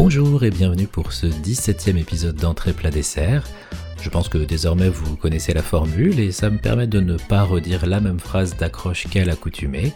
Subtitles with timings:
[0.00, 3.48] Bonjour et bienvenue pour ce 17e épisode d'Entrée plat dessert.
[4.00, 7.42] Je pense que désormais vous connaissez la formule et ça me permet de ne pas
[7.42, 9.92] redire la même phrase d'accroche qu'à l'accoutumée.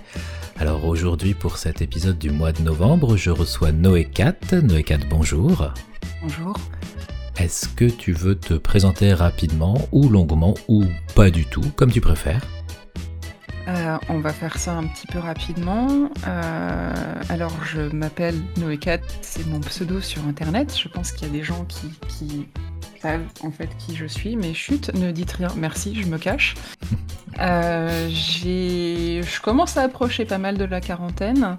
[0.58, 4.34] Alors aujourd'hui pour cet épisode du mois de novembre, je reçois Noé Cat.
[4.50, 5.72] Noé Cat, bonjour.
[6.20, 6.56] Bonjour.
[7.38, 12.00] Est-ce que tu veux te présenter rapidement ou longuement ou pas du tout, comme tu
[12.00, 12.42] préfères?
[13.68, 16.10] Euh, on va faire ça un petit peu rapidement.
[16.26, 20.76] Euh, alors, je m'appelle Noécat, c'est mon pseudo sur internet.
[20.76, 22.48] Je pense qu'il y a des gens qui, qui
[23.02, 26.54] savent en fait qui je suis, mais chut, ne dites rien, merci, je me cache.
[27.40, 31.56] Euh, je commence à approcher pas mal de la quarantaine.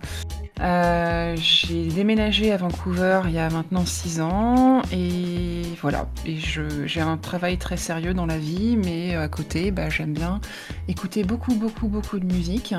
[0.61, 6.07] Euh, j'ai déménagé à Vancouver il y a maintenant 6 ans et voilà.
[6.27, 10.39] Et j'ai un travail très sérieux dans la vie, mais à côté, bah, j'aime bien
[10.87, 12.75] écouter beaucoup, beaucoup, beaucoup de musique,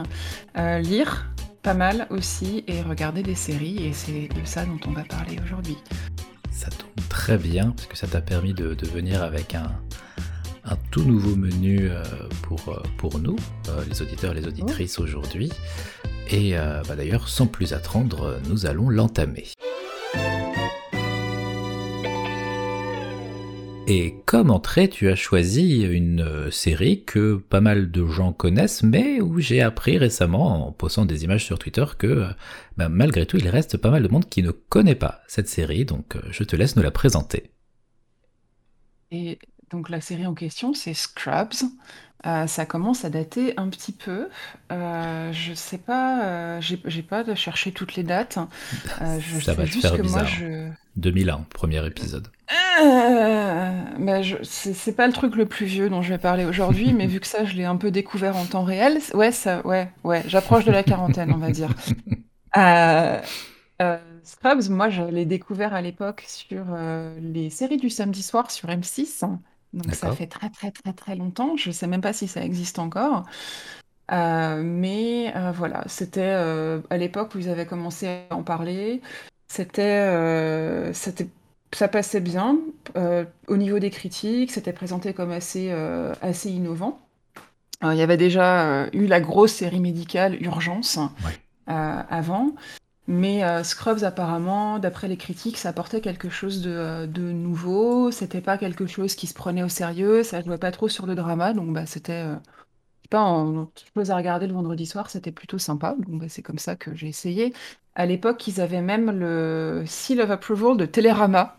[0.57, 1.27] euh, lire
[1.65, 3.85] pas mal aussi et regarder des séries.
[3.87, 5.77] Et c'est de ça dont on va parler aujourd'hui.
[6.53, 9.71] Ça tombe très bien parce que ça t'a permis de, venir avec un,
[10.91, 12.03] tout nouveau menu euh,
[12.43, 13.37] pour, euh, pour nous,
[13.69, 15.51] euh, les auditeurs et les auditrices aujourd'hui.
[16.31, 16.55] Et
[16.89, 19.45] bah, d'ailleurs, sans plus attendre, nous allons l'entamer.
[23.87, 28.83] Et comme entrée, tu as choisi une euh, série que pas mal de gens connaissent,
[28.83, 32.29] mais où j'ai appris récemment, en postant des images sur Twitter, que euh,
[32.79, 35.85] bah, malgré tout, il reste pas mal de monde qui ne connaît pas cette série,
[35.85, 37.51] donc euh, je te laisse nous la présenter.
[39.11, 41.69] Et donc la série en question, c'est Scrubs.
[42.27, 44.29] Euh, ça commence à dater un petit peu.
[44.73, 48.39] Euh, je sais pas, euh, j'ai pas cherché toutes les dates.
[49.03, 50.25] Euh, je Ça sais va te juste faire que moi, bizarre.
[50.25, 50.71] je...
[50.97, 52.29] 2001, premier épisode.
[52.81, 57.07] Euh, bah, c'est pas le truc le plus vieux dont je vais parler aujourd'hui, mais
[57.07, 60.23] vu que ça, je l'ai un peu découvert en temps réel, ouais, ça, ouais, ouais,
[60.27, 61.71] j'approche de la quarantaine, on va dire.
[64.23, 66.65] Scrubs, moi, je l'ai découvert à l'époque sur
[67.21, 69.25] les séries du samedi soir sur M6.
[69.75, 70.13] Donc ça D'accord.
[70.13, 71.57] fait très très très très longtemps.
[71.57, 73.25] Je sais même pas si ça existe encore.
[74.13, 79.01] Euh, mais euh, voilà, c'était euh, à l'époque où ils avaient commencé à en parler.
[79.49, 81.29] C'était, c'était,
[81.73, 82.59] ça passait bien
[83.49, 84.51] au niveau des critiques.
[84.51, 85.71] C'était présenté comme assez,
[86.23, 87.01] assez innovant.
[87.83, 91.39] Il y avait déjà eu la grosse série médicale Urgence Ouais.
[91.67, 92.55] avant.
[93.07, 98.11] Mais euh, Scrubs, apparemment, d'après les critiques, ça apportait quelque chose de, euh, de nouveau.
[98.11, 100.23] C'était pas quelque chose qui se prenait au sérieux.
[100.23, 101.53] Ça jouait pas trop sur le drama.
[101.53, 105.11] Donc, bah, c'était euh, je sais pas, en chose à regarder le vendredi soir.
[105.11, 105.95] C'était plutôt sympa.
[105.99, 107.53] Donc, bah, c'est comme ça que j'ai essayé.
[107.95, 111.59] À l'époque, ils avaient même le Seal of Approval de Télérama.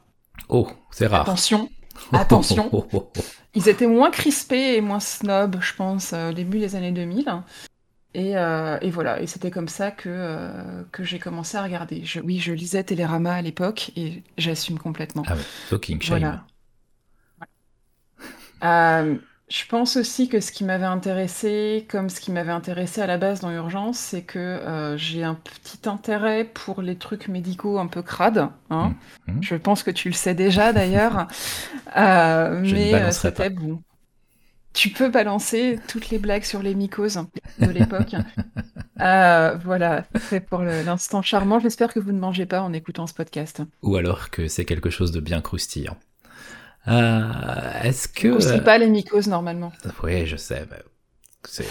[0.49, 1.21] Oh, c'est rare.
[1.21, 1.69] Attention,
[2.11, 2.69] attention.
[3.55, 7.41] Ils étaient moins crispés et moins snob, je pense, euh, au début des années 2000.
[8.15, 12.03] Et, euh, et voilà, et c'était comme ça que, euh, que j'ai commencé à regarder.
[12.05, 15.23] Je- oui, je lisais Télérama à l'époque et j'assume complètement.
[15.27, 15.45] Ah ouais,
[15.99, 16.19] Shame.
[16.19, 16.45] Voilà.
[18.63, 19.17] Euh,
[19.49, 23.17] je pense aussi que ce qui m'avait intéressé, comme ce qui m'avait intéressé à la
[23.17, 28.01] base dans Urgence, c'est que j'ai un petit intérêt pour les trucs médicaux un peu
[28.01, 28.49] crades.
[28.69, 28.95] hein.
[29.27, 29.41] Mhm.
[29.41, 31.27] Je pense que tu le sais déjà d'ailleurs.
[32.61, 33.83] Mais c'était bon.
[34.75, 37.19] Tu peux balancer toutes les blagues sur les mycoses
[37.59, 38.13] de l'époque.
[39.01, 41.59] Euh, voilà, c'est pour l'instant charmant.
[41.59, 43.61] J'espère que vous ne mangez pas en écoutant ce podcast.
[43.81, 45.97] Ou alors que c'est quelque chose de bien croustillant.
[46.87, 48.27] Euh, Est-ce que...
[48.29, 49.73] Euh, pas les mycoses normalement.
[50.01, 50.65] Oui, je sais.
[50.71, 50.77] mais
[51.43, 51.67] C'est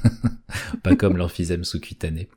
[0.82, 2.30] pas comme l'emphysème sous-cutané.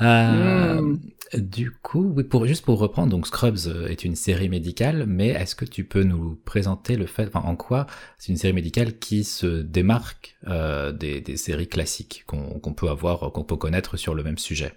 [0.00, 0.98] Euh, Mm.
[1.34, 5.28] Du coup, oui, pour, juste pour reprendre, donc Scrubs euh, est une série médicale, mais
[5.28, 7.86] est-ce que tu peux nous présenter le fait, enfin, en quoi
[8.18, 13.32] c'est une série médicale qui se démarque euh, des, des séries classiques qu'on peut avoir,
[13.32, 14.74] qu'on peut connaître sur le même sujet?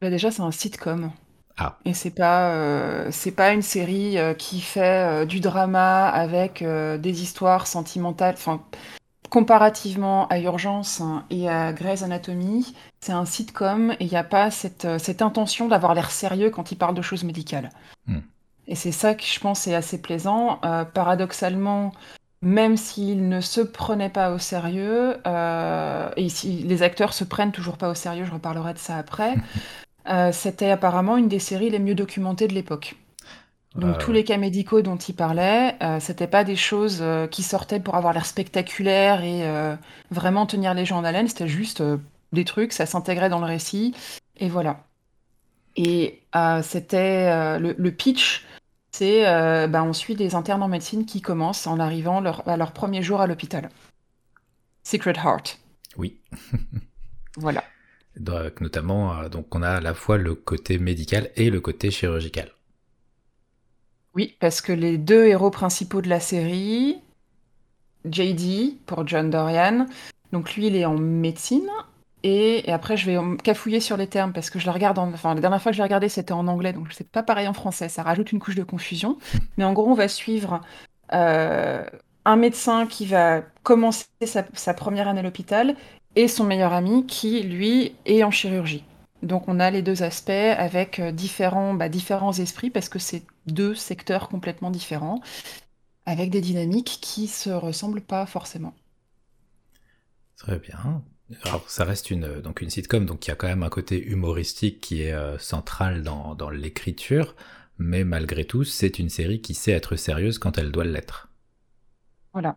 [0.00, 1.10] Bah, déjà, c'est un sitcom.
[1.56, 1.76] Ah.
[1.84, 6.62] Et c'est pas, euh, c'est pas une série euh, qui fait euh, du drama avec
[6.62, 8.34] des histoires sentimentales.
[8.34, 8.62] Enfin,
[9.30, 14.50] comparativement à Urgence et à Grey's Anatomy, c'est un sitcom et il n'y a pas
[14.50, 17.70] cette, euh, cette intention d'avoir l'air sérieux quand il parle de choses médicales.
[18.06, 18.20] Hmm.
[18.70, 20.60] Et c'est ça que je pense est assez plaisant.
[20.64, 21.92] Euh, paradoxalement,
[22.42, 27.52] même s'ils ne se prenaient pas au sérieux, euh, et si les acteurs se prennent
[27.52, 29.34] toujours pas au sérieux, je reparlerai de ça après,
[30.08, 32.94] euh, c'était apparemment une des séries les mieux documentées de l'époque.
[33.76, 37.26] Donc Euh, tous les cas médicaux dont il parlait, euh, c'était pas des choses euh,
[37.28, 39.44] qui sortaient pour avoir l'air spectaculaire et
[40.10, 41.82] vraiment tenir les gens en haleine, c'était juste
[42.32, 43.94] des trucs, ça s'intégrait dans le récit,
[44.36, 44.84] et voilà.
[45.76, 46.20] Et
[46.62, 48.44] c'était le, le pitch,
[48.90, 49.22] c'est
[49.68, 53.02] bah, on suit des internes en médecine qui commencent en arrivant leur- à leur premier
[53.02, 53.68] jour à l'hôpital.
[54.82, 55.58] Secret Heart.
[55.96, 56.20] Oui.
[57.36, 57.62] Voilà.
[58.16, 62.50] Donc, notamment, donc on a à la fois le côté médical et le côté chirurgical.
[64.14, 66.98] Oui, parce que les deux héros principaux de la série,
[68.04, 69.86] JD pour John Dorian,
[70.32, 71.68] donc lui il est en médecine
[72.22, 75.34] et, après je vais cafouiller sur les termes parce que je la regarde en, enfin
[75.34, 77.52] la dernière fois que je l'ai regardé c'était en anglais donc c'est pas pareil en
[77.52, 79.18] français, ça rajoute une couche de confusion.
[79.56, 80.60] Mais en gros on va suivre
[81.12, 81.84] euh,
[82.24, 84.06] un médecin qui va commencer
[84.54, 85.76] sa première année à l'hôpital
[86.16, 88.84] et son meilleur ami qui lui est en chirurgie.
[89.22, 93.22] Donc on a les deux aspects avec euh, différents, bah, différents esprits parce que c'est
[93.46, 95.20] deux secteurs complètement différents,
[96.06, 98.74] avec des dynamiques qui se ressemblent pas forcément.
[100.36, 101.02] Très bien.
[101.44, 104.02] Alors ça reste une, donc une sitcom, donc il y a quand même un côté
[104.02, 107.36] humoristique qui est euh, central dans, dans l'écriture,
[107.78, 111.28] mais malgré tout c'est une série qui sait être sérieuse quand elle doit l'être.
[112.32, 112.56] Voilà.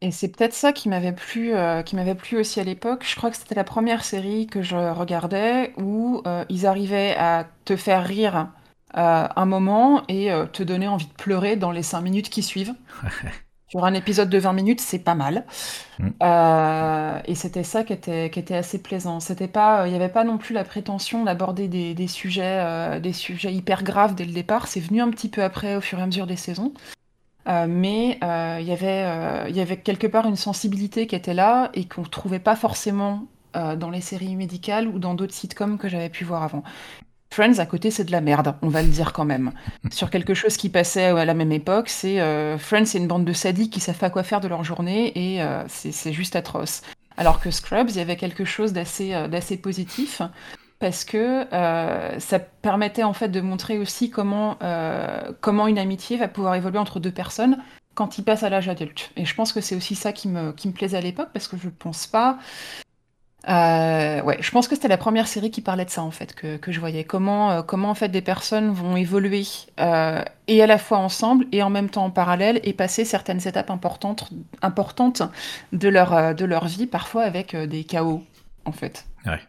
[0.00, 3.04] Et c'est peut-être ça qui m'avait plu, euh, qui m'avait plu aussi à l'époque.
[3.08, 7.46] Je crois que c'était la première série que je regardais où euh, ils arrivaient à
[7.64, 8.48] te faire rire
[8.96, 12.74] euh, un moment et te donner envie de pleurer dans les cinq minutes qui suivent.
[13.70, 15.44] Sur un épisode de 20 minutes, c'est pas mal.
[15.98, 17.20] Mm.
[17.26, 19.20] et c'était ça qui était, qui était assez plaisant.
[19.20, 23.12] C'était pas, il n'y avait pas non plus la prétention d'aborder des, des sujets, des
[23.12, 24.68] sujets hyper graves dès le départ.
[24.68, 26.72] C'est venu un petit peu après, au fur et à mesure des saisons.
[27.48, 31.70] Euh, mais euh, y euh, il y avait quelque part une sensibilité qui était là
[31.74, 35.88] et qu'on ne trouvait pas forcément dans les séries médicales ou dans d'autres sitcoms que
[35.88, 36.62] j'avais pu voir avant.
[37.32, 39.50] Friends à côté, c'est de la merde, on va le dire quand même.
[39.90, 42.18] Sur quelque chose qui passait à la même époque, c'est
[42.58, 45.42] Friends, c'est une bande de sadiques qui savent pas quoi faire de leur journée et
[45.66, 46.82] c'est juste atroce.
[47.16, 50.22] Alors que Scrubs, il y avait quelque chose d'assez positif
[50.78, 56.16] parce que euh, ça permettait en fait de montrer aussi comment, euh, comment une amitié
[56.16, 57.58] va pouvoir évoluer entre deux personnes
[57.94, 59.10] quand ils passent à l'âge adulte.
[59.16, 61.48] Et je pense que c'est aussi ça qui me, qui me plaisait à l'époque, parce
[61.48, 62.38] que je pense pas...
[63.48, 66.34] Euh, ouais, je pense que c'était la première série qui parlait de ça en fait
[66.34, 69.44] que, que je voyais comment comment en fait des personnes vont évoluer
[69.78, 73.70] et à la fois ensemble et en même temps en parallèle et passer certaines étapes
[73.70, 74.28] importantes
[74.60, 75.22] importantes
[75.72, 78.24] de leur de leur vie parfois avec des chaos
[78.64, 79.06] en fait.
[79.24, 79.40] Ouais.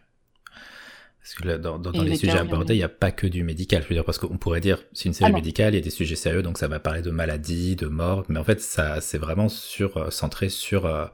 [1.22, 3.82] Parce que là, dans, les, sujets abordés, il n'y a pas que du médical.
[3.82, 5.84] Je veux dire, parce qu'on pourrait dire, c'est une série ah médicale, il y a
[5.84, 9.02] des sujets sérieux, donc ça va parler de maladies, de mort, mais en fait, ça,
[9.02, 11.04] c'est vraiment sur, euh, centré sur euh,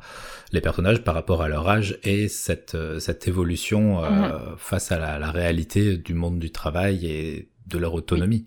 [0.53, 4.57] les personnages par rapport à leur âge et cette, euh, cette évolution mm-hmm.
[4.59, 8.47] face à la, réalité du monde du travail et de leur autonomie.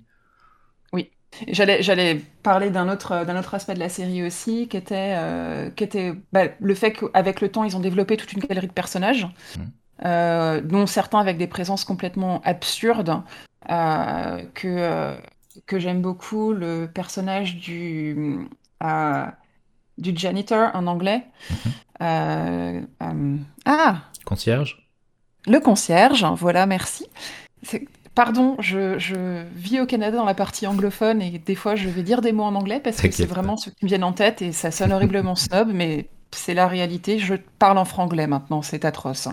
[0.93, 1.11] Oui.
[1.49, 5.17] J'allais, j'allais parler d'un autre, d'un autre aspect de la série aussi, qui était,
[5.75, 8.71] qui était bah, le fait qu'avec le temps, ils ont développé toute une galerie de
[8.71, 9.27] personnages.
[9.57, 9.61] Mmh.
[10.05, 13.21] Euh, dont certains avec des présences complètement absurdes,
[13.69, 15.15] euh, que, euh,
[15.65, 18.47] que j'aime beaucoup, le personnage du,
[19.97, 21.23] du janitor en anglais.
[21.99, 23.45] Mhm.
[23.65, 24.87] ah Concierge
[25.47, 27.05] Le concierge, voilà, merci.
[28.15, 32.03] Pardon, je, je, vis au Canada dans la partie anglophone et des fois je vais
[32.03, 34.41] dire des mots en anglais parce que c'est vraiment ce qui me viennent en tête
[34.41, 37.19] et ça sonne horriblement snob, mais c'est la réalité.
[37.19, 39.27] Je parle en franglais maintenant, c'est atroce.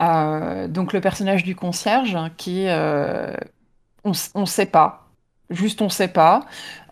[0.00, 3.34] Euh, donc le personnage du concierge qui euh,
[4.04, 5.08] on ne sait pas,
[5.50, 6.46] juste on sait pas,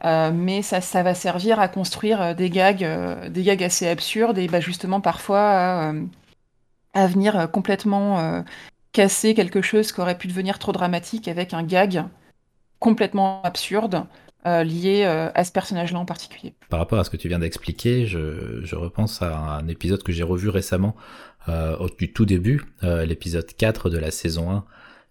[0.05, 2.87] euh, mais ça, ça va servir à construire des gags,
[3.29, 5.93] des gags assez absurdes et bah, justement parfois
[6.94, 8.44] à, venir complètement
[8.93, 12.05] casser quelque chose qui aurait pu devenir trop dramatique avec un gag
[12.79, 14.05] complètement absurde.
[14.44, 16.55] lié à ce personnage-là en particulier.
[16.69, 20.13] Par rapport à ce que tu viens d'expliquer, je, je, repense à un épisode que
[20.13, 20.94] j'ai revu récemment
[21.49, 24.65] au du tout début, euh, l'épisode 4 de la saison 1,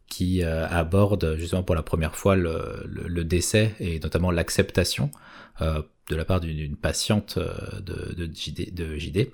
[0.07, 5.11] qui euh, aborde justement pour la première fois le, le, décès et notamment l'acceptation
[5.59, 9.31] de la part d'une patiente de, de, JD, de JD.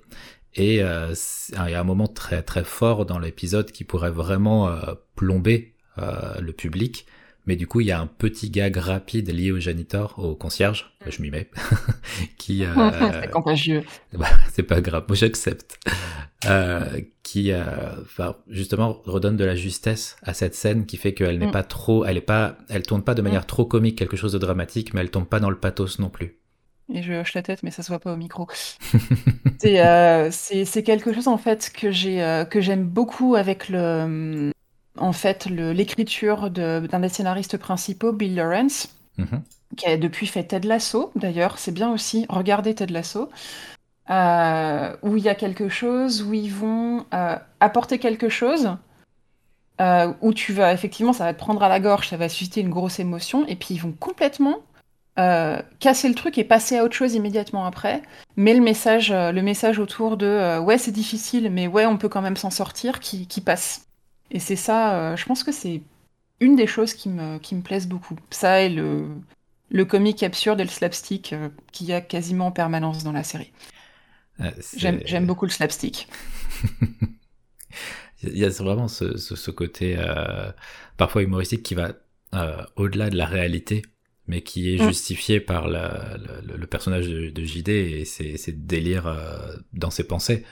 [0.56, 1.14] Et euh,
[1.52, 4.76] il y a un moment très très fort dans l'épisode qui pourrait vraiment
[5.16, 7.06] plomber le public,
[7.48, 10.94] mais du coup, il y a un petit gag rapide lié au janitor, au concierge,
[11.08, 11.50] je m'y mets,
[12.38, 12.64] qui...
[12.76, 13.84] Euh, c'est contagieux.
[14.14, 15.80] Bah, c'est pas grave, moi j'accepte.
[16.46, 17.64] Euh, qui, euh,
[18.50, 21.52] justement, redonne de la justesse à cette scène qui fait qu'elle n'est mm.
[21.52, 22.06] pas trop...
[22.06, 23.48] Elle est pas, elle tourne pas de manière mm.
[23.48, 26.40] trop comique, quelque chose de dramatique, mais elle tombe pas dans le pathos non plus.
[26.94, 28.48] Et je hoche la tête, mais ça se voit pas au micro.
[29.66, 34.52] Euh, c'est quelque chose en fait que j'ai que j'aime beaucoup avec le
[34.98, 39.42] en fait l'écriture d'un des scénaristes principaux, Bill Lawrence, mhm.
[39.76, 43.30] qui a depuis fait Ted Lasso, d'ailleurs, c'est bien aussi, regardez Ted Lasso,
[44.10, 48.78] euh, où il y a quelque chose, où ils vont euh, apporter quelque chose,
[49.82, 52.62] euh, où tu vas, effectivement, ça va te prendre à la gorge, ça va susciter
[52.62, 54.60] une grosse émotion, et puis ils vont complètement
[55.80, 58.04] casser le truc et passer à autre chose immédiatement après,
[58.36, 62.22] mais le message, le message autour de ouais c'est difficile, mais ouais on peut quand
[62.22, 63.85] même s'en sortir, qui, qui passe.
[64.32, 65.82] Et c'est ça, je pense que c'est
[66.40, 68.16] une des choses qui me, qui me plaisent beaucoup.
[68.30, 69.08] Ça et le,
[69.70, 71.36] le comique absurde et le slapstick qui
[71.72, 73.52] qu'il y a quasiment en permanence dans la série.
[74.76, 76.08] J'aime beaucoup le slapstick.
[78.24, 79.98] Il y a vraiment ce, ce, côté
[80.98, 81.94] parfois humoristique qui va
[82.76, 83.84] au-delà de la réalité
[84.28, 84.88] mais qui est mm.
[84.88, 90.44] justifié par le, personnage de, JD et ses, délires euh, dans ses pensées.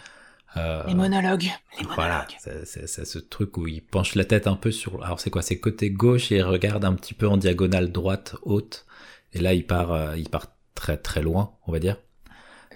[0.58, 1.50] Euh, les monologues.
[1.96, 5.04] Voilà, c'est ce truc où il penche la tête un peu sur.
[5.04, 8.36] Alors c'est quoi C'est côté gauche et il regarde un petit peu en diagonale droite
[8.44, 8.86] haute.
[9.34, 11.98] Et là il part, euh, il part très très loin, on va dire.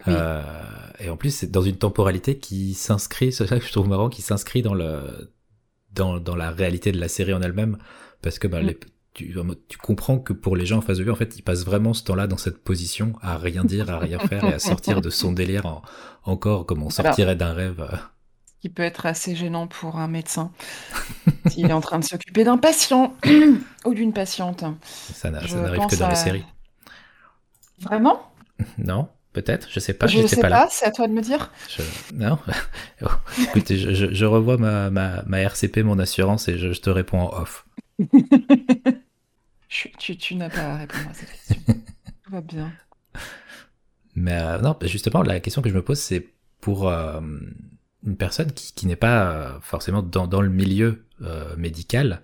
[0.07, 4.09] et en plus c'est dans une temporalité qui s'inscrit, c'est ça que je trouve marrant,
[4.09, 5.31] qui s'inscrit dans le
[5.91, 7.77] dans, dans la réalité de la série en elle-même,
[8.21, 8.67] parce que bah, mm.
[8.67, 8.79] les,
[9.17, 9.35] tu,
[9.67, 11.93] tu, comprends que pour les gens en face de lui, en fait, il passe vraiment
[11.93, 15.09] ce temps-là dans cette position, à rien dire, à rien faire et à sortir de
[15.09, 15.81] son délire
[16.23, 17.87] encore comme on sortirait d'un rêve.
[18.45, 20.51] Ce qui peut être assez gênant pour un médecin
[21.47, 23.15] s'il est en train de s'occuper d'un patient
[23.85, 24.63] ou d'une patiente.
[25.13, 26.45] Ça n'arrive que dans les séries.
[27.79, 28.31] Vraiment?
[28.77, 30.07] Non Peut-être, je sais pas.
[30.07, 31.51] Je ne sais pas, c'est à toi de me dire.
[32.15, 32.39] Non,
[33.43, 37.41] écoutez, je, revois ma, ma, ma, RCP, mon assurance, et je, je te réponds en
[37.41, 37.67] off.
[39.69, 41.55] Tu, n'as pas à répondre à cette question.
[42.23, 42.71] Tout va bien.
[44.15, 46.27] Mais euh, non, justement, la question que je me pose, c'est
[46.61, 47.19] pour euh,
[48.03, 51.03] une personne qui, n'est pas euh, forcément dans, le milieu
[51.57, 52.21] médical,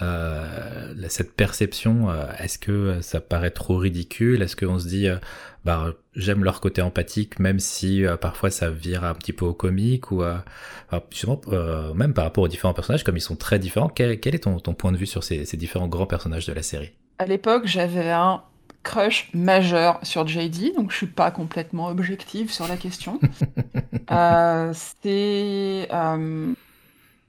[0.00, 2.08] cette perception,
[2.38, 4.42] est-ce que ça paraît trop ridicule?
[4.42, 5.08] Est-ce qu'on se dit,
[5.64, 10.10] bah, j'aime leur côté empathique, même si parfois ça vire un petit peu au comique
[10.10, 10.22] ou
[11.10, 11.40] justement
[11.94, 13.88] même par rapport aux différents personnages, comme ils sont très différents.
[13.88, 16.92] Quel, est ton, point de vue sur ces, différents grands personnages de la série?
[17.18, 18.42] À l'époque, j'avais un
[18.82, 23.18] crush majeur sur JD, donc je suis pas complètement objective sur la question.
[24.74, 25.88] c'est,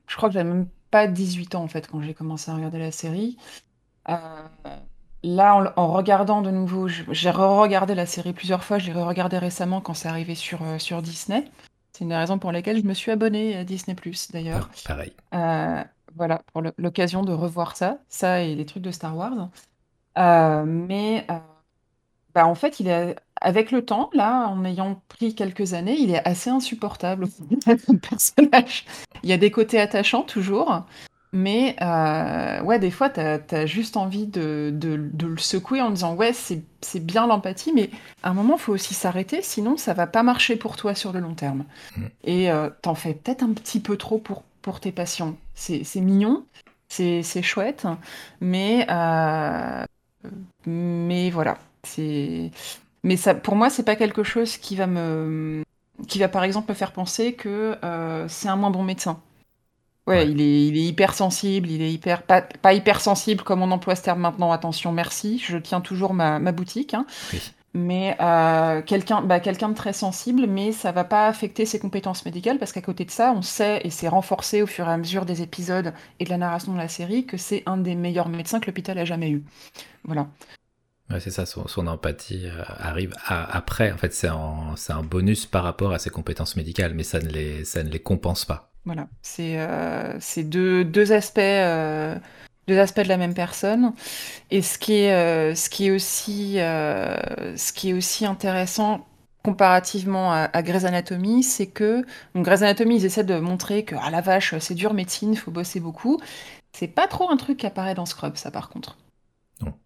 [0.07, 2.79] je crois que j'avais même pas 18 ans en fait quand j'ai commencé à regarder
[2.79, 3.37] la série.
[4.07, 9.81] Là, en, regardant de nouveau, j'ai re-regardé la série plusieurs fois, je l'ai re-regardé récemment
[9.81, 11.51] quand c'est arrivé sur, euh, sur Disney.
[11.91, 13.93] C'est une des raisons pour lesquelles je me suis abonnée à Disney+,
[14.31, 14.69] d'ailleurs.
[14.71, 15.11] Ah, pareil.
[15.33, 15.83] Euh,
[16.15, 19.49] voilà, pour l'occasion de revoir ça, ça et les trucs de Star Wars.
[20.17, 21.27] Euh, mais
[22.33, 26.09] bah, en fait, il est avec le temps, là, en ayant pris quelques années, il
[26.09, 27.27] est assez insupportable
[27.85, 28.85] comme personnage.
[29.21, 30.83] Il y a des côtés attachants toujours,
[31.31, 36.33] mais euh, ouais, des fois, tu as, juste envie de, le secouer en disant ouais,
[36.33, 37.91] c'est bien l'empathie, mais
[38.23, 41.13] à un moment, il faut aussi s'arrêter, sinon ça va pas marcher pour toi sur
[41.13, 41.65] le long terme.
[41.97, 42.05] Mm.
[42.23, 45.37] Et euh, t'en fais peut-être un petit peu trop pour, pour tes patients.
[45.53, 46.45] C'est mignon,
[46.87, 47.85] c'est chouette,
[48.41, 49.85] mais, euh,
[50.65, 51.59] mais voilà.
[53.05, 55.63] Mais ça, pour moi, c'est pas quelque chose qui va me
[56.09, 57.77] qui va par exemple me faire penser que
[58.27, 59.21] c'est un moins bon médecin.
[60.07, 63.95] Ouais, Il, est, il est hypersensible, il est hyper pas, pas hypersensible comme on emploie
[63.95, 64.51] ce terme maintenant.
[64.51, 65.39] Attention, merci.
[65.39, 66.93] Je tiens toujours ma, ma boutique.
[66.93, 67.07] Hein.
[67.73, 72.57] Mais euh, quelqu'un bah, de très sensible, mais ça va pas affecter ses compétences médicales
[72.57, 75.25] parce qu'à côté de ça, on sait et c'est renforcé au fur et à mesure
[75.25, 78.59] des épisodes et de la narration de la série que c'est un des meilleurs médecins
[78.59, 79.43] que l'hôpital a jamais eu.
[80.05, 80.27] Voilà.
[81.19, 83.91] C'est ça, son, empathie euh, arrive après.
[83.91, 87.63] En fait, c'est un, bonus par rapport à ses compétences médicales, mais ça ne les,
[87.63, 88.71] ça ne les compense pas.
[88.85, 92.15] Voilà, c'est euh, deux, aspects, euh,
[92.67, 93.93] deux aspects de la même personne.
[94.49, 99.07] Et ce qui est, ce qui est, aussi, ce qui est aussi intéressant
[99.43, 103.95] comparativement à, à Grey's Anatomy, c'est que donc Grey's Anatomy, ils essaient de montrer que
[104.01, 106.19] ah la vache, c'est dur médecine, faut bosser beaucoup.
[106.73, 108.97] C'est pas trop un truc qui apparaît dans Scrub, ça par contre.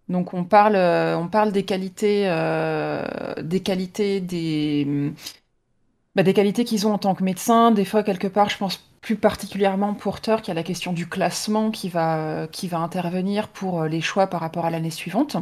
[0.09, 2.23] Donc on parle, on parle des qualités,
[3.41, 5.13] des qualités des
[6.15, 7.71] bah, des qualités qu'ils ont en tant que médecin.
[7.71, 10.91] Des fois, quelque part, je pense plus particulièrement pour Turk, il y a la question
[10.93, 14.91] du classement qui va, qui va intervenir pour euh, les choix par rapport à l'année
[14.91, 15.37] suivante.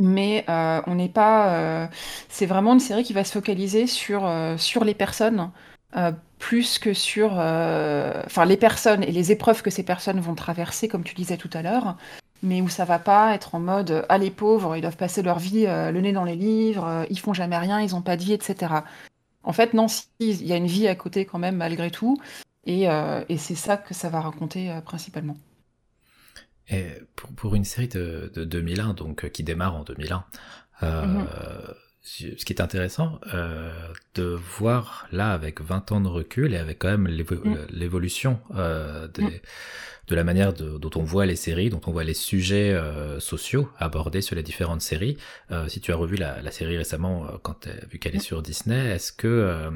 [0.00, 1.54] Mais euh, on n'est pas.
[1.54, 1.86] Euh,
[2.28, 4.28] c'est vraiment une série qui va se focaliser sur,
[4.58, 5.50] sur les personnes,
[6.38, 7.32] plus que sur.
[7.32, 11.50] Enfin, les personnes et les épreuves que ces personnes vont traverser, comme tu disais tout
[11.52, 11.96] à l'heure,
[12.44, 15.38] mais où ça va pas être en mode Ah, les pauvres, ils doivent passer leur
[15.40, 18.34] vie le nez dans les livres, ils font jamais rien, ils n'ont pas de vie,
[18.34, 18.74] etc.
[19.44, 19.86] En fait, non,
[20.20, 22.18] il y a une vie à côté quand même, malgré tout.
[22.66, 25.36] Et, euh, c'est ça que ça va raconter euh, principalement.
[26.68, 26.86] Et
[27.36, 30.24] pour, une série de, 2001, donc euh, qui démarre en 2001,
[30.82, 31.26] mhm.
[32.04, 33.18] Ce qui est intéressant
[34.14, 37.66] de voir là avec 20 ans de recul et avec quand même mhm.
[37.70, 39.30] l'évolution des, mhm
[40.08, 43.68] de la manière dont on voit les séries, dont on voit les sujets euh, sociaux
[43.78, 45.16] abordés sur les différentes séries.
[45.50, 48.90] Euh, si tu as revu la, série récemment, euh, quand vu qu'elle est sur Disney,
[48.90, 49.70] est-ce que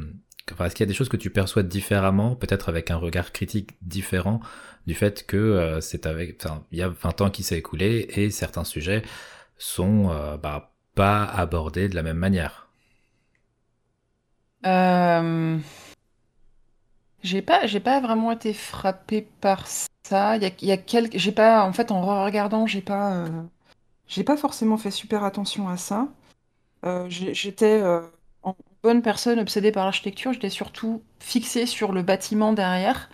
[0.61, 3.73] est-ce qu'il y a des choses que tu perçois différemment, peut-être avec un regard critique
[3.83, 4.41] différent
[4.87, 8.31] du fait que c'est avec, enfin, il y a 20 ans qui s'est écoulé et
[8.31, 9.03] certains sujets
[9.59, 10.07] sont
[10.43, 12.67] bah, pas abordés de la même manière.
[17.23, 19.69] J'ai pas, j'ai pas vraiment été frappée par
[20.03, 20.37] ça.
[20.37, 23.29] Il y a, y a quelques, j'ai pas, en fait, en regardant, j'ai pas, euh,
[24.09, 26.09] j'ai pas forcément fait super attention à ça.
[26.85, 28.01] Euh, j'étais euh,
[28.43, 30.33] en bonne personne obsédée par l'architecture.
[30.33, 33.09] J'étais surtout fixée sur le bâtiment derrière,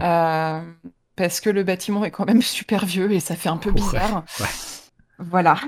[0.00, 4.24] parce que le bâtiment est quand même super vieux et ça fait un peu bizarre.
[5.20, 5.60] Voilà.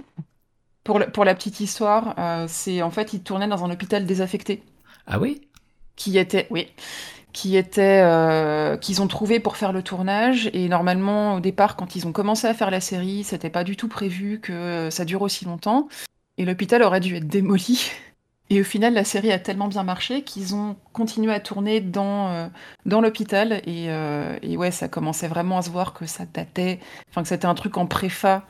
[0.85, 2.15] Pour, pour la petite histoire,
[2.49, 4.63] c'est en fait, il tournait dans un hôpital désaffecté.
[5.07, 5.43] Ah oui?
[5.97, 6.69] Qui était, oui.
[7.33, 10.51] Qui était euh, qu'ils ont trouvé pour faire le tournage.
[10.53, 13.77] Et normalement au départ quand ils ont commencé à faire la série c'était pas du
[13.77, 15.89] tout prévu que ça dure aussi longtemps.
[16.39, 17.91] Et l'hôpital aurait dû être démoli.
[18.51, 22.29] Et au final la série a tellement bien marché qu'ils ont continué à tourner dans
[22.29, 22.49] euh,
[22.87, 23.61] dans l'hôpital.
[23.67, 27.29] Et, euh, et, ouais ça commençait vraiment à se voir que ça datait enfin que
[27.29, 28.45] c'était un truc en préfa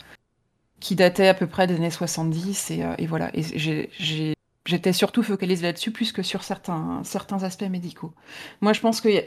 [0.80, 4.34] qui datait à peu près des années 70 et, et voilà et
[4.66, 7.02] J'étais surtout focalisée là-dessus plus que sur certains,
[7.42, 8.12] aspects médicaux.
[8.60, 9.24] Moi, je pense a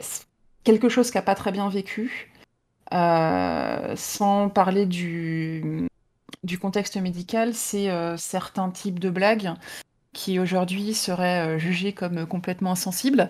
[0.62, 2.32] quelque chose qui n'a pas très bien vécu,
[2.92, 5.88] euh, sans parler du,
[6.44, 9.52] du contexte médical, c'est euh, certains types de blagues
[10.14, 13.28] qui aujourd'hui seraient euh, jugées comme complètement insensibles.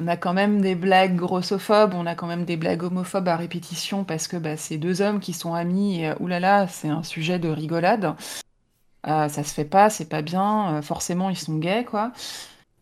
[0.00, 3.36] On a quand même des blagues grossophobes, on a quand même des blagues homophobes à
[3.36, 7.38] répétition parce que bah, c'est deux hommes qui sont amis et oulala, c'est un sujet
[7.38, 8.14] de rigolade.
[9.06, 12.12] Euh, ça se fait pas, c'est pas bien, euh, forcément ils sont gays, quoi.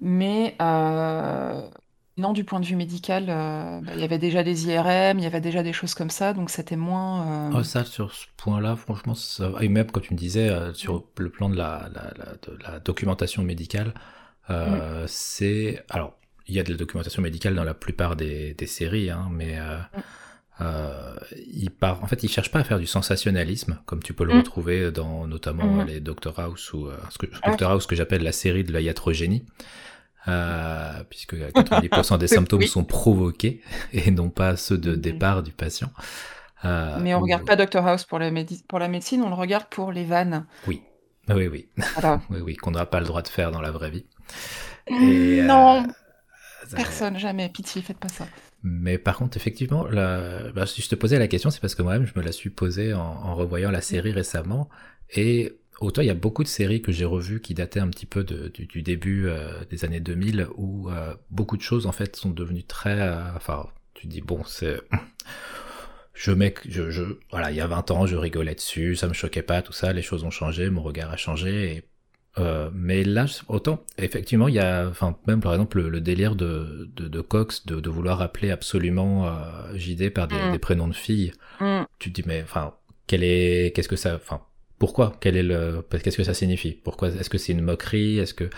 [0.00, 1.68] Mais euh,
[2.16, 5.26] non, du point de vue médical, bah, il y avait déjà des IRM, il y
[5.26, 7.50] avait déjà des choses comme ça, donc c'était moins.
[7.54, 9.52] Oh, ça, sur ce point-là, franchement, ça...
[9.60, 11.88] et même quand tu me disais sur le plan de la,
[12.64, 13.94] la, documentation médicale,
[14.48, 15.06] mm.
[15.06, 15.84] c'est.
[15.88, 19.58] Alors, il y a de la documentation médicale dans la plupart des, séries, hein, mais.
[19.58, 20.00] Mm.
[20.60, 21.14] Euh,
[21.46, 24.34] il part, en fait, il cherche pas à faire du sensationnalisme, comme tu peux le
[24.34, 24.38] mm.
[24.38, 28.32] retrouver dans notamment les Doctor House ou euh, ce que, Doctor House que j'appelle la
[28.32, 29.44] série de la iatrogénie,
[30.28, 33.60] euh, puisque 90% des symptômes sont provoqués
[33.92, 35.00] et non pas ceux de mm-hmm.
[35.00, 35.90] départ du patient.
[36.64, 38.30] Euh, Mais on ne regarde pas Doctor House pour la,
[38.68, 40.46] pour la médecine, on le regarde pour les vannes.
[40.66, 40.82] Oui,
[41.28, 41.68] oui, oui,
[42.30, 44.06] oui, oui, qu'on n'a pas le droit de faire dans la vraie vie.
[44.90, 45.84] non,
[46.74, 48.26] personne, jamais, pitié, faites pas ça.
[48.62, 52.06] Mais par contre, effectivement, bah, si je te posais la question, c'est parce que moi-même,
[52.06, 54.68] je me la suis posée en, revoyant la série récemment.
[55.10, 58.06] Et autant il y a beaucoup de séries que j'ai revues qui dataient un petit
[58.06, 62.30] peu du, début euh, des années 2000, où euh, beaucoup de choses, en fait, sont
[62.30, 63.00] devenues très...
[63.00, 64.80] Euh, enfin, tu dis, bon, c'est...
[66.14, 69.14] Je mets, je, je, voilà, il y a 20 ans, je rigolais dessus, ça me
[69.14, 71.84] choquait pas, tout ça, les choses ont changé, mon regard a changé, et
[72.72, 77.08] mais là, autant, effectivement, il y a, enfin, même par exemple, le, délire de, de,
[77.08, 79.26] de Cox de, de, vouloir appeler absolument
[79.74, 80.52] JD par des, mm.
[80.52, 81.32] des, prénoms de filles.
[81.60, 81.82] Mm.
[81.98, 82.74] Tu te dis, mais enfin,
[83.06, 84.42] quel est, qu'est-ce que ça, enfin,
[84.82, 85.12] pourquoi?
[85.20, 86.72] Quel est le, qu'est-ce que ça signifie?
[86.72, 88.18] Pourquoi Est-ce que c'est une moquerie?
[88.18, 88.50] Est-ce que,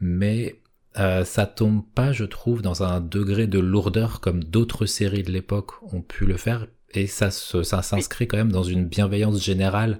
[0.00, 0.60] mais
[1.00, 5.32] euh, ça tombe pas, je trouve, dans un degré de lourdeur comme d'autres séries de
[5.32, 9.98] l'époque ont pu le faire, et ça, ça s'inscrit quand même dans une bienveillance générale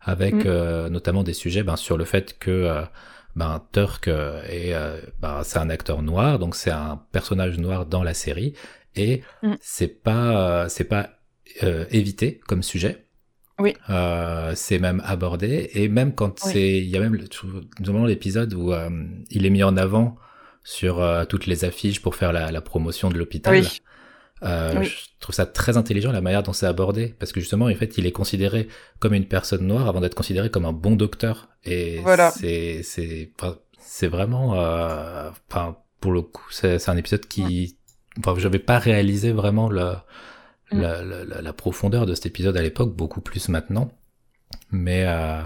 [0.00, 0.42] avec mm.
[0.46, 2.82] euh, notamment des sujets ben, sur le fait que euh,
[3.36, 4.74] ben, Turk euh, est,
[5.20, 8.54] ben, c'est un acteur noir, donc c'est un personnage noir dans la série,
[8.96, 9.54] et mm.
[9.60, 11.10] c'est pas c'est pas
[11.92, 13.06] évité comme sujet.
[13.58, 13.74] Oui.
[14.54, 17.18] c'est même abordé, et même quand c'est, il y a même
[17.78, 18.72] notamment l'épisode où
[19.30, 20.16] il est mis en avant
[20.64, 23.60] sur toutes les affiches pour faire la, la promotion de l'hôpital.
[23.60, 23.80] Oui.
[24.44, 27.74] Euh, je trouve ça très intelligent la manière dont c'est abordé, parce que justement, en
[27.74, 31.48] fait, il est considéré comme une personne noire avant d'être considéré comme un bon docteur.
[31.64, 32.30] Et voilà.
[32.30, 33.32] c'est c'est
[33.78, 37.78] c'est vraiment, euh, enfin, pour le coup, c'est un épisode qui,
[38.18, 40.04] enfin, j'avais pas réalisé vraiment la,
[40.72, 40.80] mm.
[40.80, 43.90] la, la, la, profondeur de cet épisode à l'époque, beaucoup plus maintenant.
[44.70, 45.42] Mais euh,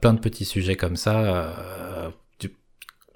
[0.00, 1.20] plein de petits sujets comme ça.
[1.20, 2.10] Euh,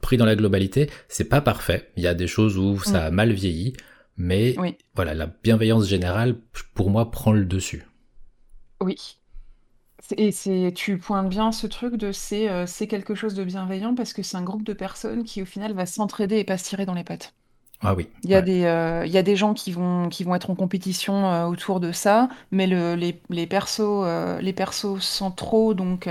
[0.03, 1.90] pris dans la globalité, c'est pas parfait.
[1.96, 3.07] Il y a des choses où ça mm.
[3.07, 3.72] a mal vieilli.
[4.16, 4.57] Mais
[4.94, 6.37] voilà, la bienveillance générale,
[6.75, 7.85] pour moi, prend le dessus.
[8.81, 9.18] Oui.
[10.16, 13.94] Et c'est, tu pointes bien ce truc de c'est, euh, c'est quelque chose de bienveillant
[13.94, 16.68] parce que c'est un groupe de personnes qui au final va s'entraider et pas se
[16.68, 17.35] tirer dans les pattes.
[17.82, 18.08] Ah oui.
[18.24, 20.50] Il y a des, euh, il y a des gens qui vont, qui vont être
[20.50, 24.04] en compétition euh, autour de ça, mais le, les, les persos,
[24.40, 26.08] les persos centraux, donc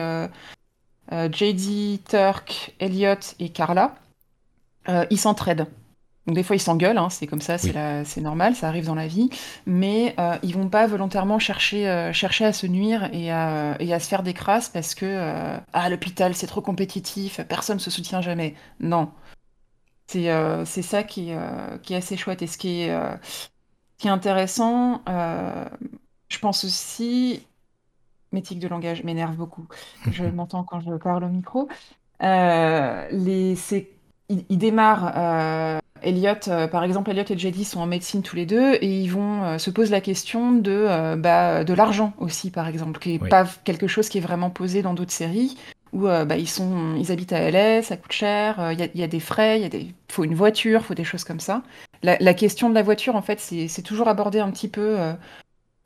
[1.11, 3.95] JD, Turk, Elliot et Carla,
[5.09, 5.67] ils s'entraident.
[6.25, 9.05] Donc des fois ils s'engueulent, hein, c'est comme ça, c'est normal, ça arrive dans la
[9.05, 9.29] vie,
[9.67, 13.93] mais euh, ils vont pas volontairement chercher, euh, chercher à se nuire et à, et
[13.93, 17.91] à se faire des crasses parce que euh, ah l'hôpital c'est trop compétitif, personne se
[17.91, 18.55] soutient jamais.
[18.79, 19.11] Non,
[20.07, 22.41] C'est euh, c'est ça qui est, euh, qui est assez chouette.
[22.41, 23.15] Et ce qui est, euh,
[23.97, 27.45] qui est intéressant, je pense aussi,
[28.31, 29.67] métique de langage m'énerve beaucoup.
[30.11, 31.67] Je m'entends quand je parle au micro.
[32.21, 33.55] les,
[34.29, 38.45] il, il, démarre Elliot, euh, par exemple, Elliot et JD sont en médecine tous les
[38.45, 42.51] deux et ils vont euh, se poser la question de, euh, bah, de l'argent aussi,
[42.51, 45.57] par exemple, qui n'est pas quelque chose qui est vraiment posé dans d'autres séries
[45.95, 49.19] où bah, ils, sont, ils habitent à LA, ça coûte cher, il y, a des
[49.19, 49.87] frais, il des...
[50.11, 51.63] faut une voiture, faut des choses comme ça.
[52.03, 54.97] La, question de la voiture, en fait, c'est toujours abordé un petit peu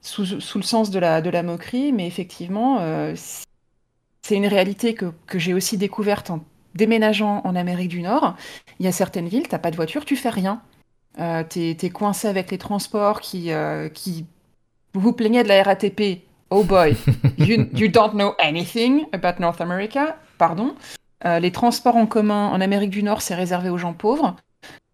[0.01, 2.79] sous, sous, le sens de la, moquerie, mais effectivement,
[3.15, 6.43] c'est une réalité que, j'ai aussi découverte en
[6.75, 8.35] déménageant en Amérique du Nord,
[8.79, 10.61] il y a certaines villes, tu n'as pas de voiture, tu fais rien.
[11.19, 14.25] Euh, tu es, coincé avec les transports qui, euh, qui...
[14.93, 16.21] Vous plaignez de la RATP.
[16.51, 16.95] Oh boy,
[17.38, 20.17] you, you don't know anything about North America.
[20.38, 20.75] Pardon.
[21.25, 24.35] Euh, les transports en commun en Amérique du Nord, c'est réservé aux gens pauvres.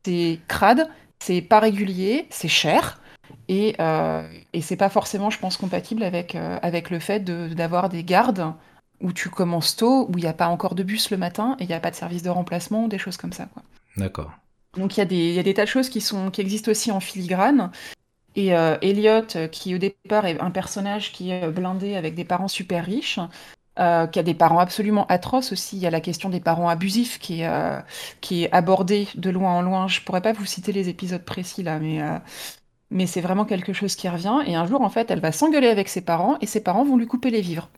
[0.03, 0.89] C'est crade,
[1.19, 2.99] c'est pas régulier, c'est cher.
[3.47, 7.89] Et, euh, et c'est pas forcément, je pense, compatible avec, euh, avec le fait d'avoir
[7.89, 8.53] des gardes
[9.01, 11.63] où tu commences tôt, où il n'y a pas encore de bus le matin et
[11.63, 13.47] il n'y a pas de service de remplacement, des choses comme ça.
[13.97, 14.31] D'accord.
[14.75, 16.99] Donc il y, y, a des tas de choses qui, sont, qui existent aussi en
[16.99, 17.71] filigrane.
[18.35, 22.47] Et euh, Elliot, qui au départ est un personnage qui est blindé avec des parents
[22.47, 23.19] super riches,
[23.77, 25.75] euh, qui a des parents absolument atroces aussi.
[25.75, 27.81] Il y a la question des parents abusifs qui est, euh,
[28.21, 29.87] qui est abordée de loin en loin.
[29.89, 32.17] Je pourrais pas vous citer les épisodes précis là, mais, euh,
[32.91, 34.39] mais c'est vraiment quelque chose qui revient.
[34.47, 36.97] Et un jour, en fait, elle va s'engueuler avec ses parents et ses parents vont
[36.97, 37.69] lui couper les vivres.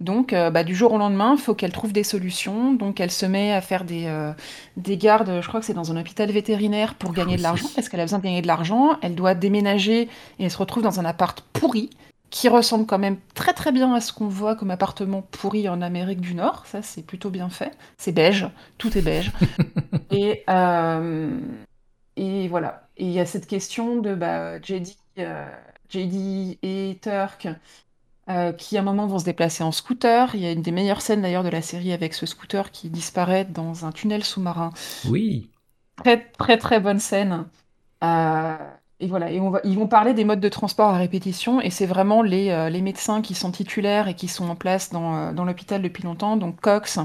[0.00, 2.72] Donc, euh, bah, du jour au lendemain, il faut qu'elle trouve des solutions.
[2.72, 4.32] Donc, elle se met à faire des, euh,
[4.76, 7.88] des gardes, je crois que c'est dans un hôpital vétérinaire pour gagner de l'argent, parce
[7.88, 8.98] qu'elle a besoin de gagner de l'argent.
[9.02, 10.08] Elle doit déménager et
[10.44, 11.90] elle se retrouve dans un appart pourri,
[12.30, 15.82] qui ressemble quand même très très bien à ce qu'on voit comme appartement pourri en
[15.82, 16.64] Amérique du Nord.
[16.66, 17.72] Ça, c'est plutôt bien fait.
[17.96, 19.32] C'est beige, tout est beige.
[20.12, 21.40] et, euh,
[22.16, 22.88] et voilà.
[22.98, 24.88] Et il y a cette question de bah, JD,
[25.88, 27.48] JD et Turk
[28.28, 30.34] euh, qui à un moment vont se déplacer en scooter.
[30.34, 32.90] Il y a une des meilleures scènes d'ailleurs de la série avec ce scooter qui
[32.90, 34.70] disparaît dans un tunnel sous-marin.
[35.08, 35.50] Oui.
[35.96, 37.46] Très très très bonne scène.
[38.04, 38.56] Euh,
[39.00, 41.70] et voilà, et on va, ils vont parler des modes de transport à répétition, et
[41.70, 45.32] c'est vraiment les, euh, les, médecins qui sont titulaires et qui sont en place dans,
[45.32, 46.98] dans l'hôpital depuis longtemps, donc Cox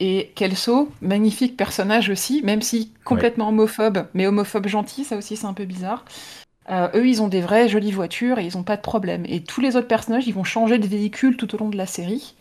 [0.00, 5.46] et Kelso, magnifique personnage aussi, même si complètement homophobe, mais homophobe gentil, ça aussi c'est
[5.46, 6.04] un peu bizarre.
[6.70, 9.24] Euh, eux, ils ont des vraies jolies voitures et ils n'ont pas de problème.
[9.26, 11.86] Et tous les autres personnages, ils vont changer de véhicule tout au long de la
[11.86, 12.34] série.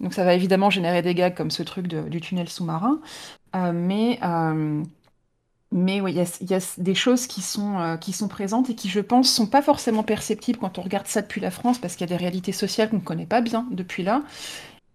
[0.00, 3.00] Donc ça va évidemment générer des gags comme ce truc du tunnel sous-marin.
[3.56, 4.82] Euh, mais euh,
[5.72, 9.46] il y, a des choses qui sont, qui sont présentes et qui, je pense, sont
[9.46, 12.22] pas forcément perceptibles quand on regarde ça depuis la France, parce qu'il y a des
[12.22, 14.22] réalités sociales qu'on ne connaît pas bien depuis là.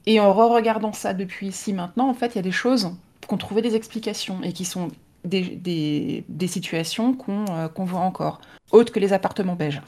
[0.05, 2.91] Et en re-regardant ça depuis ici maintenant, en fait, il y a des choses
[3.27, 4.89] qu'on trouvait des explications et qui sont
[5.23, 8.41] des, des, situations euh, qu'on voit encore,
[8.73, 9.81] autres que les appartements beiges.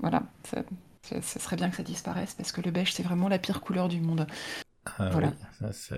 [0.00, 3.60] Voilà, ça, serait bien que ça disparaisse parce que le beige c'est vraiment la pire
[3.60, 4.26] couleur du monde.
[4.98, 5.32] Ah voilà.
[5.72, 5.96] ça,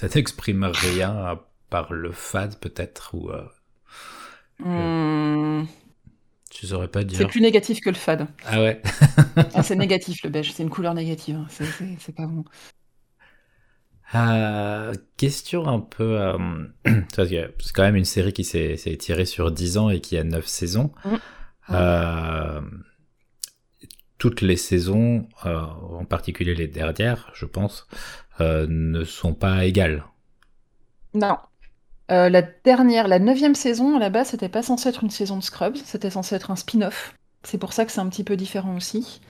[0.00, 3.30] ça n'exprime rien à part le fade peut-être ou.
[3.30, 3.46] Euh,
[4.58, 5.66] hmm.
[6.58, 7.18] Je saurais pas dire.
[7.18, 8.26] C'est plus négatif que le fade.
[8.46, 8.82] Ah ouais.
[9.54, 11.36] ah, c'est négatif le beige, c'est une couleur négative.
[11.36, 11.66] Hein.
[11.98, 12.44] C'est pas bon.
[14.14, 16.20] Euh, question un peu...
[16.20, 16.38] Euh,
[17.14, 20.46] c'est quand même une série qui s'est tirée sur 10 ans et qui a 9
[20.46, 20.92] saisons.
[21.04, 21.16] Mm.
[21.70, 22.60] Euh,
[24.18, 27.86] toutes les saisons, euh, en particulier les dernières, je pense,
[28.40, 30.04] ne sont pas égales.
[31.14, 31.36] Non.
[32.08, 35.42] la dernière, la neuvième saison, à la base, c'était pas censé être une saison de
[35.42, 37.14] Scrubs, c'était censé être un spin-off.
[37.42, 39.20] C'est pour ça que c'est un petit peu différent aussi.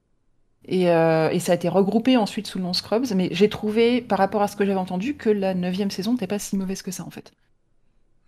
[0.69, 3.07] Euh, et, ça a été regroupé ensuite sous le nom Scrubs.
[3.15, 6.27] Mais j'ai trouvé, par rapport à ce que j'avais entendu, que la neuvième saison n'était
[6.27, 7.33] pas si mauvaise que ça, en fait.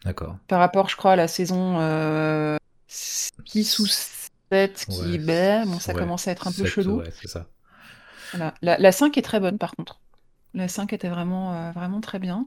[0.04, 0.36] D'accord.
[0.48, 2.56] Par rapport, je crois, à la saison euh,
[2.88, 6.98] 6 ou 7 qui, ouais, bon, ça commençait à être un peu chelou.
[6.98, 7.46] Ouais, c'est ça.
[8.32, 8.54] Voilà.
[8.62, 10.00] La, la, 5 est très bonne, par contre.
[10.54, 12.46] La 5 était vraiment, euh, vraiment très bien.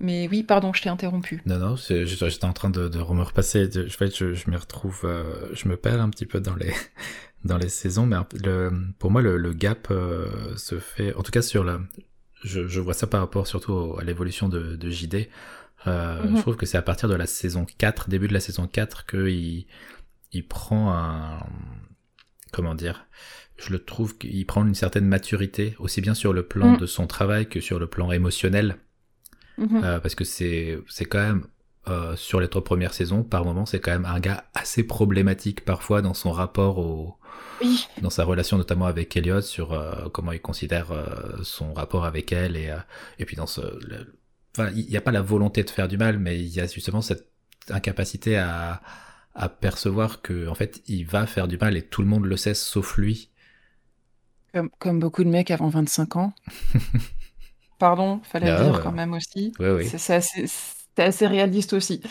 [0.00, 1.42] Mais oui, pardon, je t'ai interrompu.
[1.44, 3.68] Non, non, j'étais en train de, de me repasser.
[3.68, 6.72] En fait, je, je me retrouve, euh, je me perds un petit peu dans les,
[7.44, 11.32] dans les saisons, mais le, pour moi, le, le gap euh, se fait, en tout
[11.32, 11.80] cas sur la,
[12.42, 15.28] je, je vois ça par rapport surtout à l'évolution de, de JD.
[15.86, 16.36] Euh, mhm.
[16.36, 19.06] Je trouve que c'est à partir de la saison 4, début de la saison 4,
[19.06, 19.66] qu'il
[20.32, 21.40] il prend un,
[22.52, 23.06] comment dire,
[23.56, 26.78] je le trouve qu'il prend une certaine maturité, aussi bien sur le plan mhm.
[26.78, 28.76] de son travail que sur le plan émotionnel.
[29.60, 29.84] Mhm.
[29.84, 31.46] Euh, parce que c'est quand même
[31.88, 35.64] euh, sur les trois premières saisons, par moment, c'est quand même un gars assez problématique
[35.64, 37.16] parfois dans son rapport au,
[37.60, 37.86] oui.
[38.00, 40.88] dans sa relation notamment avec Elliot sur euh, comment il considère
[41.42, 42.74] son rapport avec elle et
[43.18, 43.60] et puis dans ce,
[44.56, 46.66] enfin, il n'y a pas la volonté de faire du mal, mais il y a
[46.66, 47.28] justement cette
[47.68, 48.80] incapacité à,
[49.34, 52.36] à percevoir que en fait il va faire du mal et tout le monde le
[52.36, 53.30] sait sauf lui.
[54.52, 56.32] Comme, comme beaucoup de mecs avant 25 ans.
[57.80, 59.54] Pardon, fallait le dire quand même aussi.
[59.58, 59.88] Oui, oui.
[59.88, 60.44] C'est assez,
[60.98, 62.02] assez, réaliste aussi.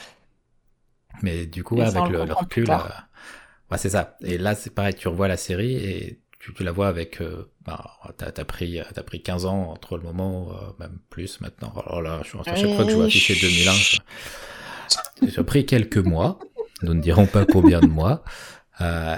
[1.22, 4.18] Mais du coup, avec le, recul, euh, c'est ça.
[4.22, 7.22] Et là, c'est pareil, tu revois la série et tu, tu la vois avec.
[7.22, 11.40] Euh, bah, t'as as pris, as pris 15 ans entre le moment, euh, même plus
[11.40, 11.72] maintenant.
[11.86, 16.40] Alors là, je, à chaque fois que je vois afficher 2001, j'ai pris quelques mois.
[16.82, 18.24] Nous ne dirons pas combien de mois.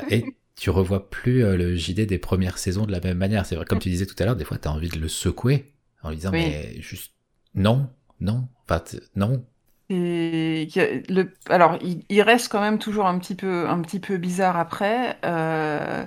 [0.09, 0.25] et
[0.57, 3.45] tu revois plus le JD des premières saisons de la même manière.
[3.45, 5.07] C'est vrai, comme tu disais tout à l'heure, des fois, tu as envie de le
[5.07, 5.70] secouer
[6.03, 7.13] en lui disant, mais juste,
[7.55, 8.83] non, non, enfin,
[9.15, 9.43] non.
[9.89, 10.69] Et
[11.09, 15.17] le, alors, il, reste quand même toujours un petit peu, un petit peu bizarre après.
[15.25, 16.05] Euh,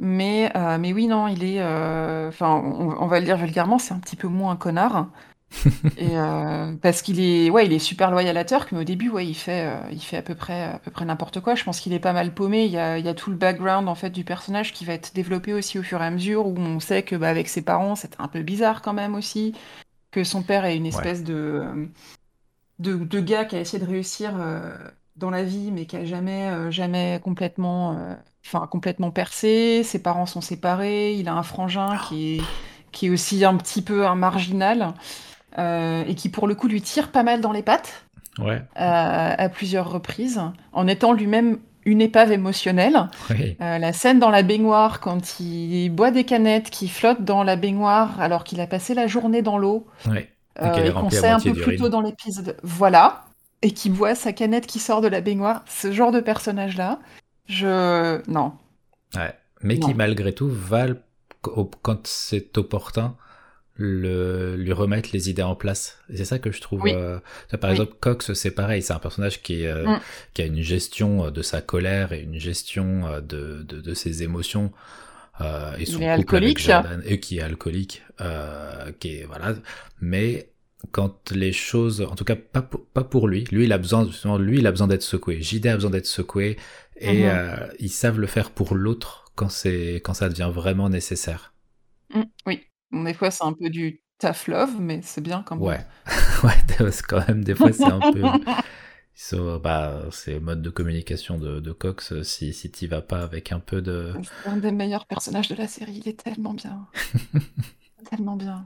[0.00, 1.60] mais, euh, mais oui, non, il est.
[1.60, 5.08] Euh, enfin, on, va le dire vulgairement, c'est un petit peu moins un connard.
[5.96, 9.10] et euh, parce qu'il est, ouais, il est super loyal à Turk, mais au début,
[9.10, 11.54] ouais, il fait, euh, il fait à peu près, à peu près n'importe quoi.
[11.54, 12.64] Je pense qu'il est pas mal paumé.
[12.64, 14.92] Il y a, il y a tout le background en fait du personnage qui va
[14.94, 17.62] être développé aussi au fur et à mesure, où on sait que bah, avec ses
[17.62, 19.54] parents, c'était un peu bizarre quand même aussi,
[20.10, 21.88] que son père est une espèce de,
[22.78, 24.76] de, de gars qui a essayé de réussir euh,
[25.16, 27.98] dans la vie, mais qui a jamais, jamais complètement,
[28.46, 29.82] enfin complètement percé.
[29.84, 31.14] Ses parents sont séparés.
[31.14, 32.50] Il a un frangin qui est,
[32.92, 34.94] qui est aussi un petit peu un marginal.
[35.58, 38.04] Euh, et qui pour le coup lui tire pas mal dans les pattes
[38.38, 38.62] ouais.
[38.78, 40.40] Euh, à plusieurs reprises,
[40.72, 43.08] en étant lui-même une épave émotionnelle.
[43.30, 47.56] Euh, la scène dans la baignoire, quand il boit des canettes qui flottent dans la
[47.56, 50.28] baignoire alors qu'il a passé la journée dans l'eau, ouais.
[50.60, 53.24] et qu'on sait un peu plus tôt dans l'épisode, voilà,
[53.62, 56.98] et qui boit sa canette qui sort de la baignoire, ce genre de personnage-là,
[57.46, 58.20] je...
[58.30, 58.52] Non.
[59.14, 59.32] Ouais.
[59.62, 60.86] Mais qui malgré tout va,
[61.40, 63.06] quand c'est opporter,
[63.76, 65.98] le, lui remettre les idées en place.
[66.12, 66.82] C'est ça que je trouve.
[66.86, 67.18] Euh,
[67.60, 68.82] par exemple, Cox, c'est pareil.
[68.82, 70.00] C'est un personnage qui, euh, mm.
[70.34, 74.22] qui a une gestion euh, de sa colère et une gestion de, de, de ses
[74.22, 74.72] émotions.
[75.78, 76.68] et son couple alcoolique.
[76.68, 78.02] Avec Jordan, et qui est alcoolique.
[78.98, 79.54] qui est, voilà.
[80.00, 80.50] Mais
[80.92, 84.06] quand les choses, en tout cas pas pour, pas pour lui, lui il a besoin
[84.06, 85.42] justement, lui il a besoin d'être secoué.
[85.42, 86.56] JD a besoin d'être secoué
[86.96, 87.70] et mm-hmm.
[87.80, 91.52] ils savent le faire pour l'autre quand c'est quand ça devient vraiment nécessaire.
[92.14, 92.60] Mm, oui
[92.92, 95.64] des fois, c'est un peu du tough love, mais c'est bien quand même.
[95.64, 95.86] Ouais,
[96.44, 98.22] ouais, quand même, des fois, c'est un peu.
[99.62, 102.22] bah, c'est mode de communication de, de Cox.
[102.22, 104.12] Si, si t'y vas pas avec un peu de.
[104.22, 106.00] C'est un des meilleurs personnages de la série.
[106.04, 106.86] Il est tellement bien.
[108.10, 108.64] tellement bien.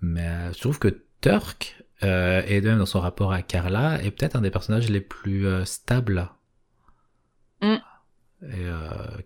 [0.00, 4.10] Mais euh, je trouve que Turk, euh, et même dans son rapport à Carla, est
[4.10, 6.30] peut-être un des personnages les plus euh, stables.
[7.60, 7.76] Mm.
[8.52, 8.66] Et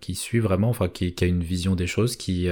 [0.00, 2.48] qui suit vraiment, enfin, qui, qui, a une vision des choses, qui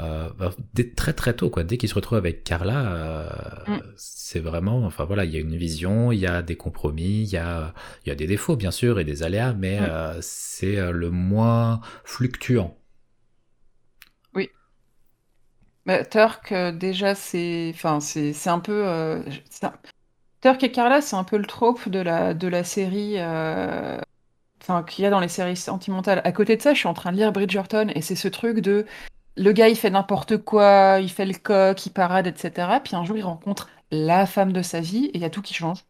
[0.00, 0.50] euh, bah,
[0.96, 3.28] très très tôt quoi dès qu'il se retrouve avec Carla euh,
[3.68, 3.82] mm.
[3.94, 7.28] c'est vraiment enfin voilà il y a une vision il y a des compromis il
[7.28, 7.74] y a
[8.06, 9.84] il y a des défauts bien sûr et des aléas mais mm.
[9.86, 12.74] euh, c'est le moins fluctuant
[14.34, 14.48] oui
[15.84, 19.22] bah, Turk déjà c'est enfin c'est c'est un peu un...
[20.40, 25.04] Turk et Carla c'est un peu le trope de la de la série enfin qu'il
[25.04, 27.18] y a dans les séries sentimentales à côté de ça je suis en train de
[27.18, 28.86] lire Bridgerton et c'est ce truc de
[29.36, 32.68] le gars, il fait n'importe quoi, il fait le coq, il parade, etc.
[32.84, 35.42] Puis un jour, il rencontre la femme de sa vie et il y a tout
[35.42, 35.84] qui change.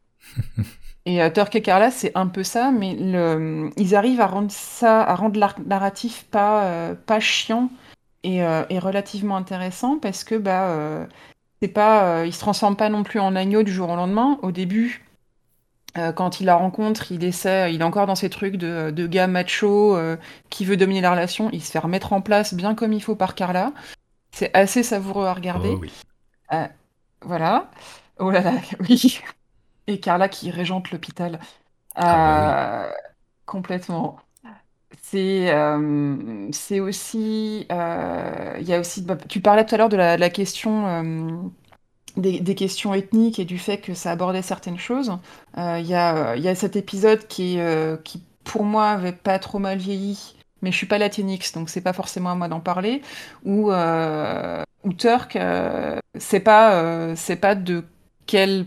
[1.07, 3.71] et euh, Turk et Carla, c'est un peu ça, mais le...
[3.77, 7.71] ils arrivent à rendre ça, à rendre l'arc narratif pas, euh, pas chiant
[8.23, 11.07] et, euh, et, relativement intéressant parce que bah, euh,
[11.61, 14.39] c'est pas, il se transforme pas non plus en agneau du jour au lendemain.
[14.43, 15.05] Au début,
[15.95, 19.27] quand il la rencontre, il essaie, il est encore dans ces trucs de, de gars
[19.27, 20.17] macho euh,
[20.51, 21.51] qui veut dominer la relation.
[21.53, 23.73] Il se fait remettre en place bien comme il faut par Carla.
[24.33, 25.75] C'est assez savoureux à regarder.
[25.75, 25.93] Oh, oui.
[26.53, 26.67] euh,
[27.23, 27.71] voilà.
[28.19, 29.21] Oh là là, oui.
[29.87, 31.41] Et Carla qui régente l'hôpital.
[31.95, 32.57] Ah, bah oui.
[33.47, 34.19] Complètement.
[35.03, 35.51] C'est
[36.53, 37.67] c'est aussi.
[37.71, 39.03] Il y a aussi.
[39.03, 41.53] Bah, tu parlais tout à l'heure de la, de la question
[42.17, 45.13] des, questions ethniques et du fait que ça abordait certaines choses.
[45.59, 49.39] Euh, il y, a, y, a, cet épisode qui, euh, qui, pour moi, avait pas
[49.39, 52.61] trop mal vieilli, mais je suis pas latinx, donc c'est pas forcément à moi d'en
[52.61, 53.03] parler,
[53.45, 54.63] où, euh,
[54.99, 57.85] Turk, euh, c'est pas, euh, c'est pas de
[58.27, 58.67] quel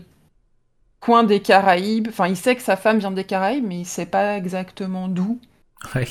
[1.00, 4.06] coin des Caraïbes, enfin il sait que sa femme vient des Caraïbes, mais il sait
[4.06, 5.38] pas exactement d'où.
[5.94, 6.08] Ouais.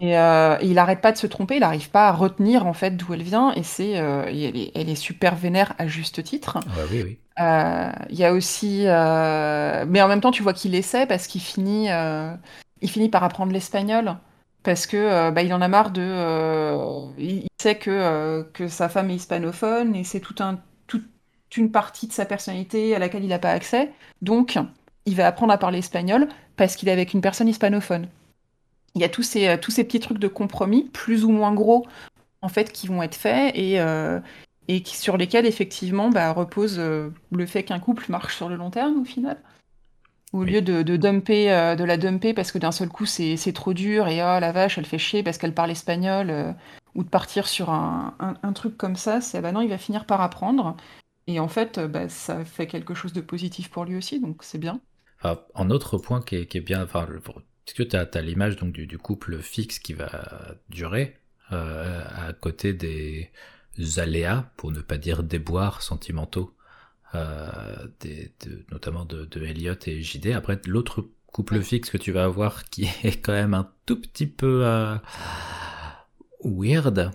[0.00, 2.96] Et, euh, il arrête pas de se tromper, il n'arrive pas à retenir en fait
[2.96, 6.58] d'où elle vient, et c'est, euh, elle, est, elle, est, super vénère à juste titre.
[6.66, 7.18] Ah oui, oui.
[7.38, 11.40] Euh, il y a aussi, mais en même temps, tu vois qu'il essaie parce qu'il
[11.40, 11.88] finit,
[12.80, 14.16] il finit par apprendre l'espagnol
[14.62, 19.16] parce que bah, il en a marre de, il sait que que sa femme est
[19.16, 21.02] hispanophone et c'est tout un tout
[21.56, 23.90] une partie de sa personnalité à laquelle il n'a pas accès.
[24.22, 24.58] Donc,
[25.06, 28.08] il va apprendre à parler espagnol parce qu'il est avec une personne hispanophone.
[28.96, 31.52] Il y a tous ces, euh, tous ces petits trucs de compromis, plus ou moins
[31.52, 31.86] gros,
[32.40, 34.18] en fait, qui vont être faits et, euh,
[34.68, 38.70] et sur lesquels, effectivement, bah, repose euh, le fait qu'un couple marche sur le long
[38.70, 39.36] terme, au final.
[40.32, 43.72] Au lieu de, de dumper, de la dumper parce que d'un seul coup c'est trop
[43.72, 46.54] dur et oh la vache, elle fait chier parce qu'elle parle espagnol,
[46.94, 50.04] ou de partir sur un, un, truc comme ça, c'est bah non, il va finir
[50.04, 50.76] par apprendre.
[51.26, 54.58] Et en fait, bah, ça fait quelque chose de positif pour lui aussi, donc c'est
[54.58, 54.80] bien.
[55.22, 57.06] Enfin, un autre point qui est, qui est bien, enfin,
[57.66, 61.18] parce que tu as, l'image donc du, du, couple fixe qui va durer
[61.52, 63.30] euh, à côté des
[63.96, 66.56] aléas, pour ne pas dire déboires sentimentaux,
[67.14, 70.28] euh, des, de, notamment de, de, Elliot et JD.
[70.28, 74.26] Après, l'autre couple fixe que tu vas avoir qui est quand même un tout petit
[74.26, 74.96] peu euh,
[76.44, 77.10] weird,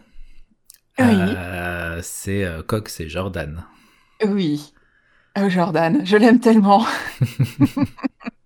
[0.99, 3.63] euh, c'est Cox et Jordan.
[4.25, 4.73] Oui.
[5.39, 6.85] Oh, Jordan, je l'aime tellement.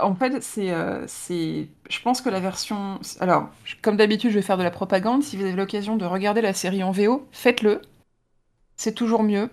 [0.00, 3.48] en fait euh, c'est je pense que la version alors
[3.82, 5.22] comme d'habitude je vais faire de la propagande.
[5.22, 7.82] Si vous avez l'occasion de regarder la série en VO faites-le.
[8.76, 9.50] C'est toujours mieux.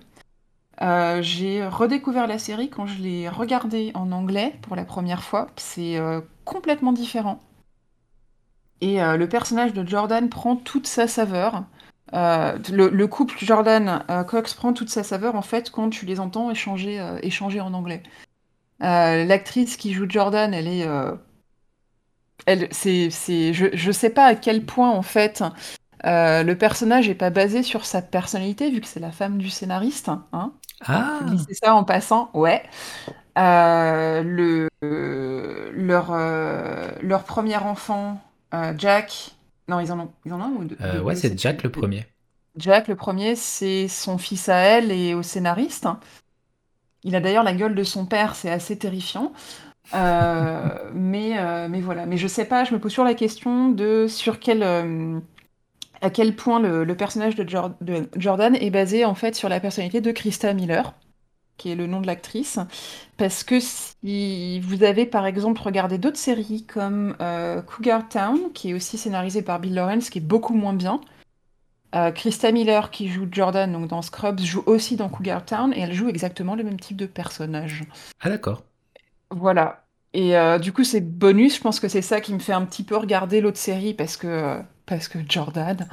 [0.82, 5.48] Euh, j'ai redécouvert la série quand je l'ai regardée en anglais pour la première fois.
[5.58, 7.42] C'est euh, complètement différent.
[8.82, 11.66] Et le personnage de Jordan prend toute sa saveur.
[12.14, 17.60] Le, couple Jordan-Cox prend toute sa saveur en fait quand tu les entends échanger, échanger
[17.60, 18.02] en anglais.
[18.82, 20.88] Euh, l'actrice qui joue Jordan, elle est.
[22.46, 23.10] elle, c'est,
[23.54, 25.44] je, je sais pas à quel point en fait
[26.04, 30.10] le personnage est pas basé sur sa personnalité vu que c'est la femme du scénariste.
[30.34, 30.54] Hein
[30.86, 31.20] ah.
[31.48, 32.64] C'est ça en passant, ouais.
[33.36, 36.12] le, leur,
[37.02, 38.22] leur premier enfant,
[38.78, 39.36] Jack,
[39.68, 40.78] non, ils en ont, ils en ont un ou deux?
[40.82, 42.06] Euh, Ouais, c'est Jack le premier.
[42.58, 45.88] Jack le premier, c'est son fils à elle et au scénariste.
[47.04, 49.34] Il a d'ailleurs la gueule de son père, c'est assez terrifiant.
[49.94, 52.06] Euh, mais, euh, mais voilà.
[52.06, 54.64] Mais je sais pas, je me pose sur la question de sur quel,
[56.02, 57.46] à quel point le, personnage de,
[58.16, 60.94] Jordan est basé en fait sur la personnalité de Krista Miller
[61.60, 62.58] qui est le nom de l'actrice,
[63.18, 68.72] parce que si vous avez par exemple regardé d'autres séries comme euh, Cougar Town, qui
[68.72, 71.02] est aussi scénarisée par Bill Lawrence, qui est beaucoup moins bien,
[71.96, 75.82] euh, Krista Miller, qui joue Jordan donc dans Scrubs, joue aussi dans Cougar Town, et
[75.82, 77.84] elle joue exactement le même type de personnage.
[78.22, 78.64] Ah d'accord.
[79.32, 79.84] Voilà.
[80.14, 81.58] Et euh, du coup, c'est bonus.
[81.58, 84.18] Je pense que c'est ça qui me fait un petit peu regarder l'autre série parce
[84.18, 85.88] que parce que Jordan.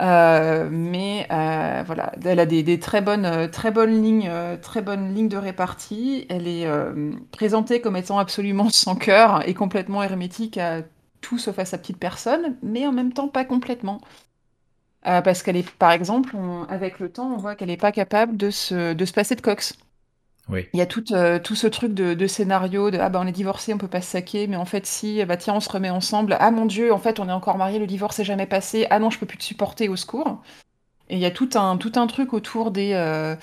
[0.00, 4.30] Euh, mais voilà, elle a des, très bonnes, très bonnes lignes,
[4.62, 6.26] très bonnes lignes de répartie.
[6.30, 6.66] Elle est
[7.32, 10.82] présentée comme étant absolument sans cœur et complètement hermétique à
[11.20, 14.00] tout sauf à sa petite personne, mais en même temps pas complètement.
[15.02, 16.36] Parce qu'elle est, par exemple,
[16.68, 19.40] avec le temps, on voit qu'elle n'est pas capable de se, de se passer de
[19.40, 19.74] Cox.
[20.72, 23.32] Il y a tout, euh, tout ce truc de, scénario de ah bah on est
[23.32, 25.90] divorcé, on peut pas se saquer, mais en fait si, bah tiens on se remet
[25.90, 26.36] ensemble.
[26.40, 28.86] Ah mon dieu, en fait on est encore mariés, le divorce est jamais passé.
[28.90, 30.42] Ah non je peux plus te supporter, au secours.
[31.08, 33.36] Et il y a tout un, tout un truc autour des, euh,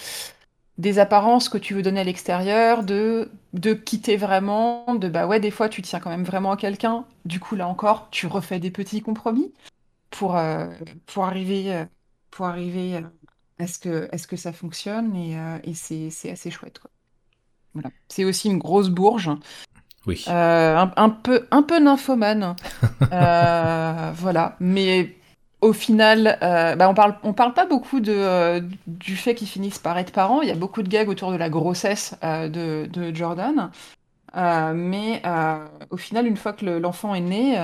[0.77, 5.39] des apparences que tu veux donner à l'extérieur, de, de quitter vraiment, de bah ouais
[5.39, 7.05] des fois tu tiens quand même vraiment à quelqu'un.
[7.25, 9.53] Du coup là encore tu refais des petits compromis
[10.09, 10.67] pour, euh,
[11.05, 11.85] pour arriver,
[12.31, 13.03] pour arriver
[13.59, 16.91] à ce que, est-ce que ça fonctionne et, et c'est assez chouette quoi.
[18.07, 19.29] C'est aussi une grosse bourge.
[20.05, 20.23] Oui.
[20.29, 22.55] Euh, un, peu, un peu nymphomane.
[23.13, 24.55] Euh, voilà.
[24.59, 25.15] Mais
[25.61, 29.79] au final, euh, bah, on parle, on parle pas beaucoup de, du fait qu'ils finissent
[29.79, 30.41] par être parents.
[30.41, 33.69] Il y a beaucoup de gags autour de la grossesse de, de, Jordan.
[34.35, 35.21] mais
[35.89, 37.57] au final, une fois que l'enfant est né,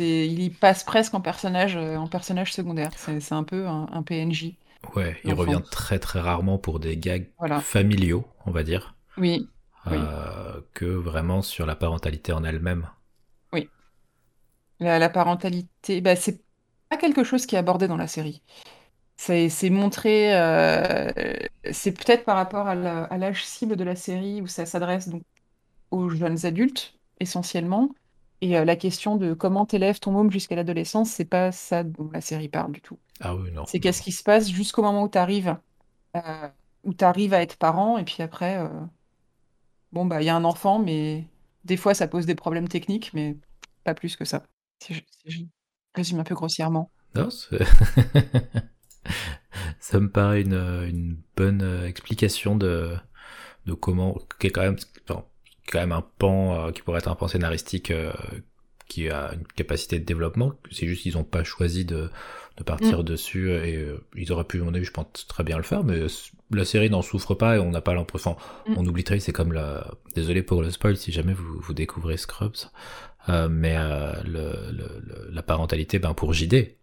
[0.00, 2.90] il y passe presque en personnage, en personnage secondaire.
[2.96, 4.54] C'est, un peu un, PNJ.
[4.96, 7.28] Ouais, il revient très très rarement pour des gags
[7.62, 8.94] familiaux, on va dire.
[9.16, 9.48] Oui.
[9.92, 12.88] Euh, que vraiment sur la parentalité en elle-même.
[13.52, 13.68] Oui.
[14.80, 16.42] La, parentalité, bah, c'est
[16.88, 18.42] pas quelque chose qui est abordé dans la série.
[19.16, 21.10] C'est montré, euh,
[21.70, 25.22] c'est peut-être par rapport à l'âge cible de la série où ça s'adresse donc
[25.90, 27.90] aux jeunes adultes essentiellement.
[28.44, 32.10] Et euh, la question de comment t'élèves ton môme jusqu'à l'adolescence, c'est pas ça dont
[32.12, 32.98] la série parle du tout.
[33.20, 33.64] Ah oui, non.
[33.64, 35.56] C'est qu'est-ce qui se passe jusqu'au moment où tu arrives,
[36.84, 38.60] où tu arrives à être parent, et puis après,
[39.92, 41.24] bon, bah, il y a un enfant, mais
[41.64, 43.34] des fois, ça pose des problèmes techniques, mais
[43.82, 44.42] pas plus que ça.
[44.82, 45.00] Si je,
[45.94, 46.90] résume un peu grossièrement.
[47.14, 47.30] Non,
[49.80, 52.94] ça me paraît une, bonne euh, explication de,
[53.64, 54.76] de comment, qui est quand même,
[55.70, 58.12] quand même un pan, euh, qui pourrait être un pan scénaristique euh,
[58.88, 60.52] qui a une capacité de développement.
[60.70, 62.10] C'est juste qu'ils n'ont pas choisi de,
[62.58, 63.02] de partir Mm.
[63.04, 65.84] dessus et euh, ils auraient pu, à mon avis, je pense très bien le faire,
[65.84, 66.00] mais
[66.50, 68.36] la série n'en souffre pas et on n'a pas l'impression.
[68.68, 68.74] Mm.
[68.76, 69.90] On oublie très, c'est comme la.
[70.14, 72.56] Désolé pour le spoil si jamais vous, vous découvrez Scrubs,
[73.30, 76.76] euh, mais euh, le, le- le- la parentalité, ben pour JD.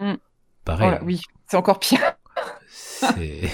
[0.00, 0.14] Mm.
[0.66, 0.88] Pareil.
[0.88, 2.00] Voilà, oui, c'est encore pire.
[2.68, 3.50] C'est.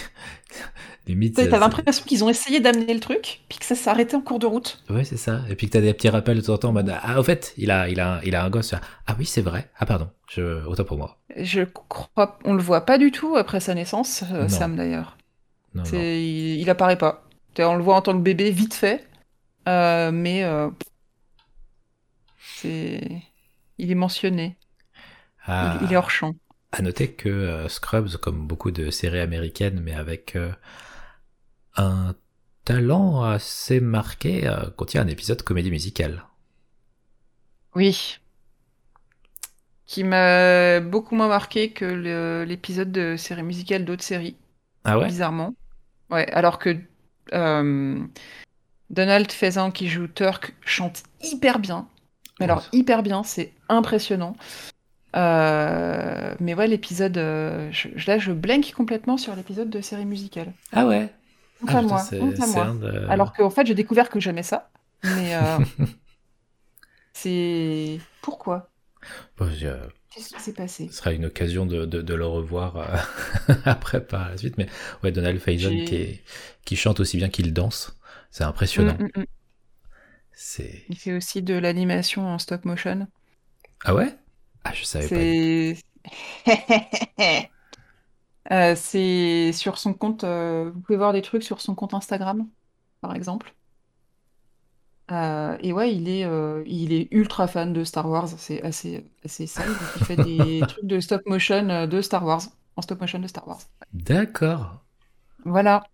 [1.06, 1.34] Limite.
[1.34, 4.20] T'as c'est- l'impression qu'ils ont essayé d'amener le truc, puis que ça s'est arrêté en
[4.20, 4.82] cours de route.
[4.88, 5.42] Ouais, c'est ça.
[5.48, 7.22] Et puis que t'as des petits rappels de temps en temps en mode Ah, au
[7.24, 8.74] fait, il a, il a, il a un gosse.
[9.06, 9.70] Ah oui, c'est vrai.
[9.78, 10.10] Ah, pardon.
[10.30, 10.64] Je...
[10.66, 11.18] Autant pour moi.
[11.36, 14.48] Je crois, on le voit pas du tout après sa naissance, euh.
[14.48, 15.16] Sam d'ailleurs.
[15.74, 17.24] Non, il, il apparaît pas.
[17.58, 19.06] On le voit en tant que bébé vite fait,
[19.68, 20.68] euh, mais euh,
[22.38, 23.22] c'est,
[23.78, 24.56] il est mentionné.
[25.46, 26.34] Ah, Il, il est hors champ.
[26.72, 30.50] À noter que euh, Scrubs, comme beaucoup de séries américaines, mais avec euh,
[31.76, 32.14] un
[32.64, 36.24] talent assez marqué, euh, contient un épisode comédie musicale.
[37.74, 38.18] Oui.
[39.86, 44.36] Qui m'a beaucoup moins marqué que l'épisode de série musicale d'autres séries,
[44.84, 45.06] Ah ouais?
[45.06, 45.54] bizarrement.
[46.10, 46.76] Ouais, alors que
[47.32, 47.98] euh,
[48.90, 51.88] Donald Faison qui joue Turk chante hyper bien.
[52.38, 54.36] Mais alors hyper bien, c'est impressionnant.
[55.14, 57.70] Euh, mais ouais, l'épisode, euh,
[58.06, 60.52] là je blank complètement sur l'épisode de série musicale.
[60.72, 61.12] Ah ouais?
[61.62, 61.78] Honte Ah,
[62.40, 64.70] à moi, de- Alors qu'en fait j'ai découvert que j'aimais ça,
[65.02, 65.60] mais euh,
[67.12, 68.70] c'est pourquoi?
[69.38, 70.88] Bon, je- Qu'est-ce qui s'est passé?
[70.88, 74.58] Ce sera une occasion de, de, de le revoir euh, après par la suite.
[74.58, 74.66] Mais
[75.02, 76.22] ouais, Donald Faison J'ai- qui, est-
[76.64, 77.96] qui chante aussi bien qu'il danse,
[78.30, 78.98] c'est impressionnant.
[78.98, 79.26] Mm, mm, mm.
[80.32, 83.08] C'est Il fait aussi de l'animation en stop motion.
[83.84, 84.16] ah ouais?
[84.64, 85.22] Ah je savais pas.
[88.50, 90.24] Euh, c'est sur son compte.
[90.24, 92.48] euh, vous pouvez voir des trucs sur son compte Instagram,
[93.00, 93.54] par exemple.
[95.10, 98.28] Euh, et ouais, il est, euh, il est ultra fan de Star Wars.
[98.28, 99.76] C'est assez, assez sale.
[99.78, 102.42] donc il fait des trucs de stop motion euh, de Star Wars,
[102.76, 103.60] en stop motion de Star Wars.
[103.92, 104.84] D'accord.
[105.44, 105.84] Voilà.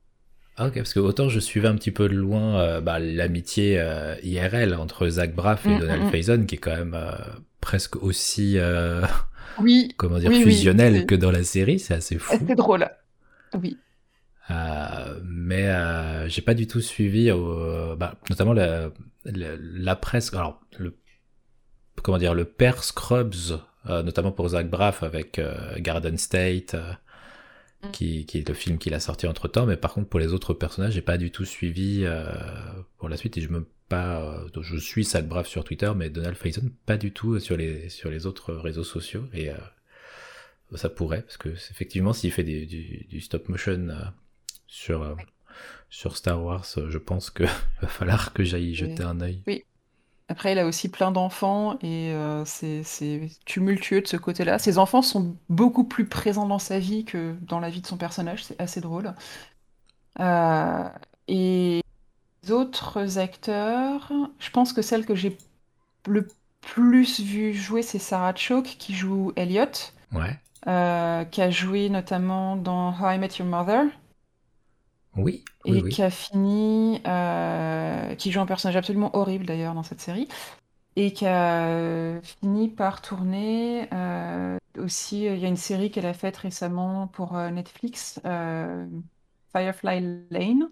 [0.57, 3.79] Ah, ok, parce que autant je suivais un petit peu de loin euh, bah, l'amitié
[3.81, 6.11] euh, IRL entre Zach Braff et Mm, Donald mm, mm.
[6.11, 7.13] Faison, qui est quand même euh,
[7.61, 9.03] presque aussi euh,
[9.61, 12.37] Oui, comment dire Oui, fusionnel que dans la série, c'est assez fou.
[12.47, 12.89] c'est drôle.
[13.55, 13.77] Oui.
[14.51, 18.91] Euh, mais euh, j'ai pas du tout suivi, euh, bah, notamment la,
[19.25, 20.33] la, la presse.
[20.33, 20.97] Alors, le,
[22.03, 25.41] comment dire, le père Scrubs, euh, notamment pour Zach Braff avec
[25.79, 26.77] Garden State,
[27.81, 27.91] Mm.
[27.93, 29.65] qui, qui est le film qu'il a sorti entre temps.
[29.65, 32.05] Mais par contre, pour les autres personnages, j'ai pas du tout suivi
[32.97, 34.21] pour la suite et je me pas.
[34.23, 37.89] euh, je suis Zach Braff sur Twitter, mais Donald Faison pas du tout sur les
[37.89, 39.57] sur les autres réseaux sociaux et euh,
[40.77, 44.05] ça pourrait parce que effectivement s'il fait des- du, du stop motion euh,
[44.67, 45.15] sur euh,
[45.91, 47.45] sur Star Wars, je pense que
[47.83, 49.43] va falloir que j'aille jeter un œil.
[50.31, 52.13] Après, il a aussi plein d'enfants et
[52.45, 52.83] c'est
[53.47, 54.59] tumultueux de ce côté-là.
[54.59, 57.97] Ses enfants sont beaucoup plus présents dans sa vie que dans la vie de son
[57.97, 59.15] personnage, c'est assez drôle.
[61.29, 61.81] Et
[62.51, 65.37] autres acteurs, je pense que celle que j'ai
[66.09, 66.29] le
[66.63, 69.67] plus vu jouer, c'est Sarah Chalke qui joue Elliot,
[70.13, 70.39] Ouais.
[70.69, 73.87] euh, qui a joué notamment dans How I Met Your Mother
[75.17, 75.45] Oui.
[75.65, 75.83] et Oui.
[75.83, 75.93] oui.
[75.95, 80.29] qui a fini, euh, qui joue un personnage absolument horrible d'ailleurs dans cette série,
[80.97, 85.25] et qui a euh, fini par tourner euh, aussi.
[85.27, 88.21] Il y a une série qu'elle a faite récemment pour Netflix,
[89.53, 90.69] Firefly Lane,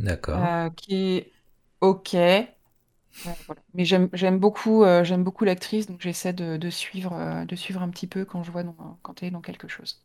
[0.00, 0.48] D'accord.
[0.48, 1.32] euh, qui est
[1.80, 2.14] ok.
[2.14, 3.62] Euh, voilà.
[3.74, 7.56] Mais j'aime j'aime beaucoup, euh, j'aime beaucoup l'actrice, donc j'essaie de, de suivre, euh, de
[7.56, 10.02] suivre un petit peu quand je vois dans, quand elle est dans quelque chose.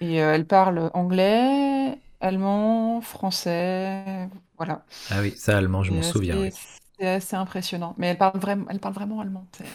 [0.00, 4.84] Et euh, elle parle anglais, allemand, français, voilà.
[5.10, 6.36] Ah oui, ça allemand, je m'en souviens.
[6.36, 6.50] oui.
[6.98, 7.94] c'est assez impressionnant.
[7.98, 9.48] Mais elle parle vraiment, elle parle vraiment allemand.
[9.52, 9.74] c'est-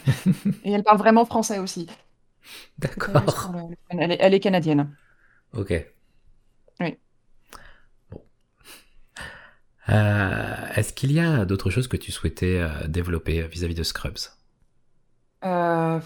[0.64, 1.88] Et elle parle vraiment français aussi.
[2.96, 3.42] C'est pas juste D'accord.
[3.42, 4.96] pour le- le- Elle est, elle est canadienne.
[5.54, 5.72] Ok.
[6.80, 6.98] Oui.
[9.90, 14.18] Euh, Est-ce qu'il y a d'autres choses que tu souhaitais euh, développer vis-à-vis de Scrubs?
[15.44, 16.00] Euh,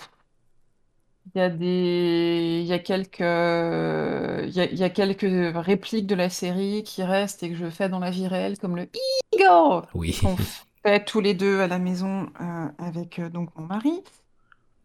[1.36, 5.56] Il y a des, il y a quelques, il y a, il y a quelques
[5.56, 8.76] répliques de la série qui restent et que je fais dans la vie réelle, comme
[8.78, 8.90] le
[9.34, 10.18] Igor Oui.
[10.22, 10.38] qu'on
[10.86, 14.04] fait tous les deux à la maison euh, avec euh, donc mon mari.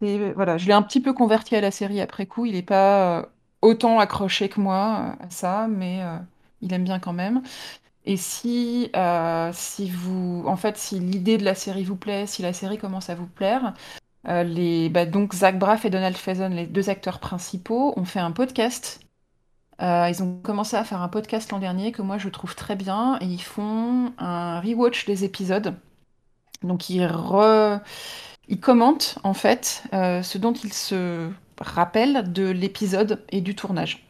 [0.03, 2.47] Et euh, voilà, je l'ai un petit peu converti à la série après coup.
[2.47, 3.27] Il n'est pas euh,
[3.63, 6.19] autant accroché que moi euh, à ça, mais euh,
[6.63, 7.43] il aime bien quand même.
[8.05, 12.43] Et si, euh, si vous, en fait, si l'idée de la série vous plaît, si
[12.43, 13.75] la série commence à vous plaire,
[14.29, 18.21] euh, les, bah, donc Zach Braff et Donald Faison, les deux acteurs principaux, ont fait
[18.21, 19.01] un podcast.
[19.81, 22.77] Euh, ils ont commencé à faire un podcast l'an dernier que moi je trouve très
[22.77, 25.75] bien et ils font un rewatch des épisodes
[26.63, 27.81] Donc il, re...
[28.49, 34.07] il commente en fait ce dont il se rappelle de l'épisode et du tournage.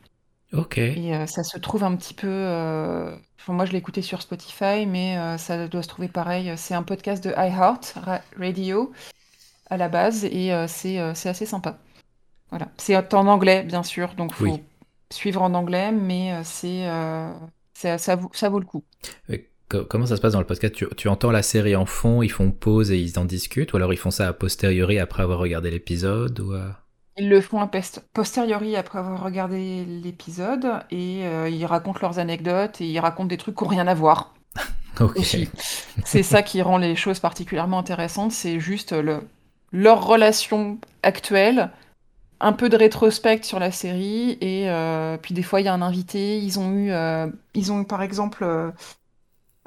[0.52, 0.78] Ok.
[0.78, 2.28] Et euh, ça se trouve un petit peu.
[2.28, 6.52] euh, enfin, moi, je l'ai écouté sur Spotify, mais euh, ça doit se trouver pareil.
[6.56, 8.92] C'est un podcast de iHeart Ra- Radio
[9.70, 11.78] à la base, et c'est c'est assez sympa.
[12.50, 12.68] Voilà.
[12.76, 14.62] C'est en anglais, bien sûr, donc faut Oui.
[15.10, 16.86] suivre en anglais, mais c'est
[17.74, 18.84] ça, vaut, ça vaut le coup.
[19.30, 20.74] Et co- Comment ça se passe dans le podcast?
[20.74, 23.76] Tu, tu entends la série en fond, ils font pause et ils en discutent, ou
[23.76, 26.52] alors ils font ça a posteriori après avoir regardé l'épisode ou
[27.18, 32.18] Ils le font a pest- posteriori après avoir regardé l'épisode, et euh, ils racontent leurs
[32.18, 34.34] anecdotes, et ils racontent des trucs qui n'ont rien à voir.
[35.00, 35.16] Ok.
[35.16, 35.48] aussi.
[36.04, 39.20] C'est ça qui rend les choses particulièrement intéressantes, c'est juste le,
[39.72, 41.70] leur relation actuelle,
[42.40, 45.74] un peu de rétrospect sur la série, et euh, puis des fois il y a
[45.74, 48.44] un invité, ils ont eu, euh, ils ont eu par exemple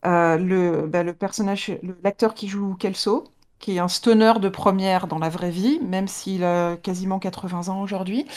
[0.04, 1.72] le, bah, le personnage,
[2.04, 3.26] l'acteur qui joue Kelso,
[3.66, 7.70] qui est un stoner de première dans la vraie vie, même s'il a quasiment 80
[7.70, 8.28] ans aujourd'hui.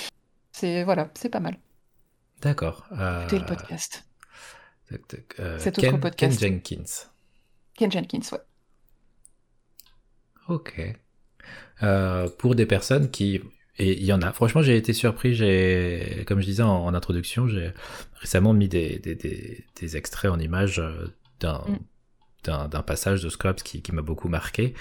[0.53, 1.59] C'est voilà, c'est pas mal.
[2.41, 2.87] D'accord.
[2.87, 4.07] Écoutez le Euh, podcast.
[5.39, 6.41] euh, Cet autre Ken, podcast.
[6.41, 7.09] Ken Jenkins.
[7.77, 8.39] Ken Jenkins, ouais.
[10.49, 10.81] Ok.
[11.83, 13.43] Euh, pour des personnes qui
[13.81, 14.33] et il y en a.
[14.33, 15.35] Franchement, j'ai été surpris.
[15.35, 17.73] J'ai, comme je disais en, en introduction, j'ai
[18.15, 21.79] récemment mis des, des, des, des extraits en images euh, d'un Mm.
[22.45, 24.75] d'un d'un passage de Scrubs qui, qui m'a beaucoup marqué.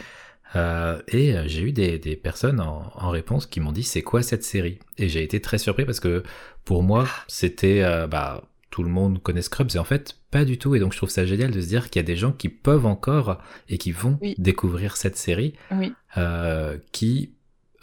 [0.55, 4.01] Euh, et euh, j'ai eu des, des personnes en, en réponse qui m'ont dit c'est
[4.01, 4.79] quoi cette série?
[4.97, 6.23] Et j'ai été très surpris parce que
[6.63, 10.57] pour moi c'était euh, bah tout le monde connaît Scrubs et en fait pas du
[10.57, 12.31] tout et donc je trouve ça génial de se dire qu'il y a des gens
[12.31, 14.35] qui peuvent encore et qui vont Oui.
[14.37, 15.93] découvrir cette série Oui.
[16.17, 17.33] euh, qui,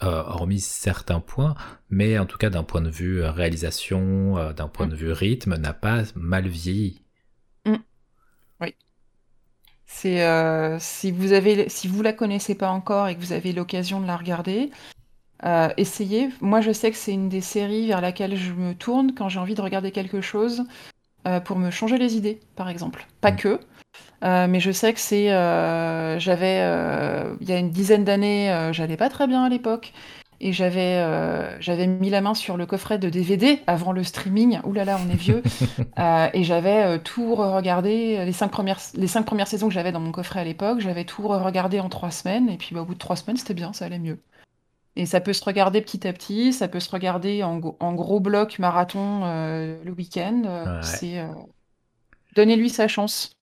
[0.01, 1.55] hormis certains points,
[1.89, 4.89] mais en tout cas d'un point de vue réalisation, d'un point Mm.
[4.91, 7.01] de vue rythme, n'a pas mal vieilli.
[9.85, 13.53] C'est euh, si vous avez si vous la connaissez pas encore et que vous avez
[13.53, 14.71] l'occasion de la regarder,
[15.45, 16.29] euh, essayez.
[16.41, 19.39] Moi, je sais que c'est une des séries vers laquelle je me tourne quand j'ai
[19.39, 20.63] envie de regarder quelque chose
[21.27, 23.07] euh, pour me changer les idées, par exemple.
[23.21, 23.35] Pas Mm.
[23.35, 23.59] que,
[24.21, 25.27] mais je sais que c'est.
[26.19, 26.57] j'avais
[27.41, 29.93] il y a une dizaine d'années, j'allais pas très bien à l'époque.
[30.41, 34.59] Et j'avais euh, j'avais mis la main sur le coffret de DVD avant le streaming.
[34.63, 35.41] Ouh là là, on est vieux.
[35.97, 39.93] Euh, et j'avais euh, tout regardé les cinq premières, les cinq premières saisons que j'avais
[39.93, 42.85] dans mon coffret à l'époque, j'avais tout regardé en trois semaines, et puis bah, au
[42.85, 44.19] bout de trois semaines, c'était bien, ça allait mieux.
[44.97, 48.59] Et ça peut se regarder petit à petit, ça peut se regarder en, gros bloc
[48.59, 50.41] marathon le week-end.
[50.43, 50.81] Ouais.
[50.81, 51.25] C'est
[52.35, 53.37] donnez-lui sa chance.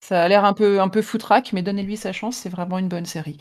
[0.00, 2.88] Ça a l'air un peu un peu foutraque, mais donnez-lui sa chance, c'est vraiment une
[2.88, 3.38] bonne série.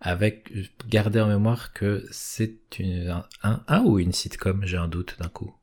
[0.00, 0.52] Avec,
[0.88, 5.16] gardez en mémoire que c'est une, un, un, un ou une sitcom, j'ai un doute
[5.18, 5.54] d'un coup.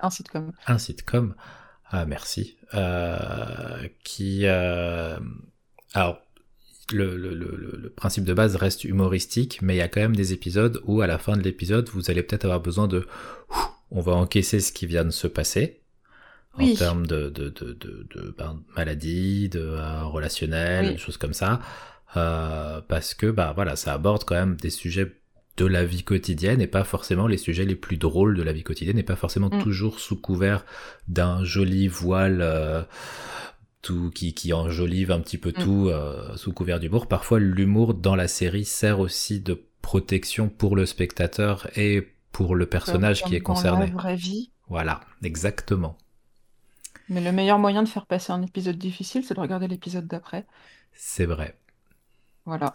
[0.00, 0.52] Un sitcom.
[0.66, 1.34] Un sitcom,
[1.90, 5.18] ah merci, euh, qui, euh,
[5.92, 6.20] alors,
[6.92, 10.16] le, le, le, le principe de base reste humoristique, mais il y a quand même
[10.16, 13.06] des épisodes où à la fin de l'épisode, vous allez peut-être avoir besoin de,
[13.90, 15.82] on va encaisser ce qui vient de se passer.
[16.54, 20.92] En termes de, de, de, de, de ben, maladie, de euh, relationnel, Oui.
[20.94, 21.60] des choses comme ça.
[22.16, 25.14] Euh, parce que bah voilà, ça aborde quand même des sujets
[25.58, 28.62] de la vie quotidienne et pas forcément les sujets les plus drôles de la vie
[28.62, 29.62] quotidienne et pas forcément Mm.
[29.62, 30.64] toujours sous couvert
[31.08, 32.82] d'un joli voile euh,
[33.82, 35.62] tout qui, qui enjolive un petit peu Mm.
[35.64, 37.06] tout euh, sous couvert d'humour.
[37.08, 42.66] Parfois l'humour dans la série sert aussi de protection pour le spectateur et pour le
[42.66, 43.86] personnage qui est dans concerné.
[43.88, 44.50] la vraie vie.
[44.68, 45.96] Voilà, exactement.
[47.08, 50.46] Mais le meilleur moyen de faire passer un épisode difficile, c'est de regarder l'épisode d'après.
[50.92, 51.56] C'est vrai.
[52.48, 52.72] Voilà.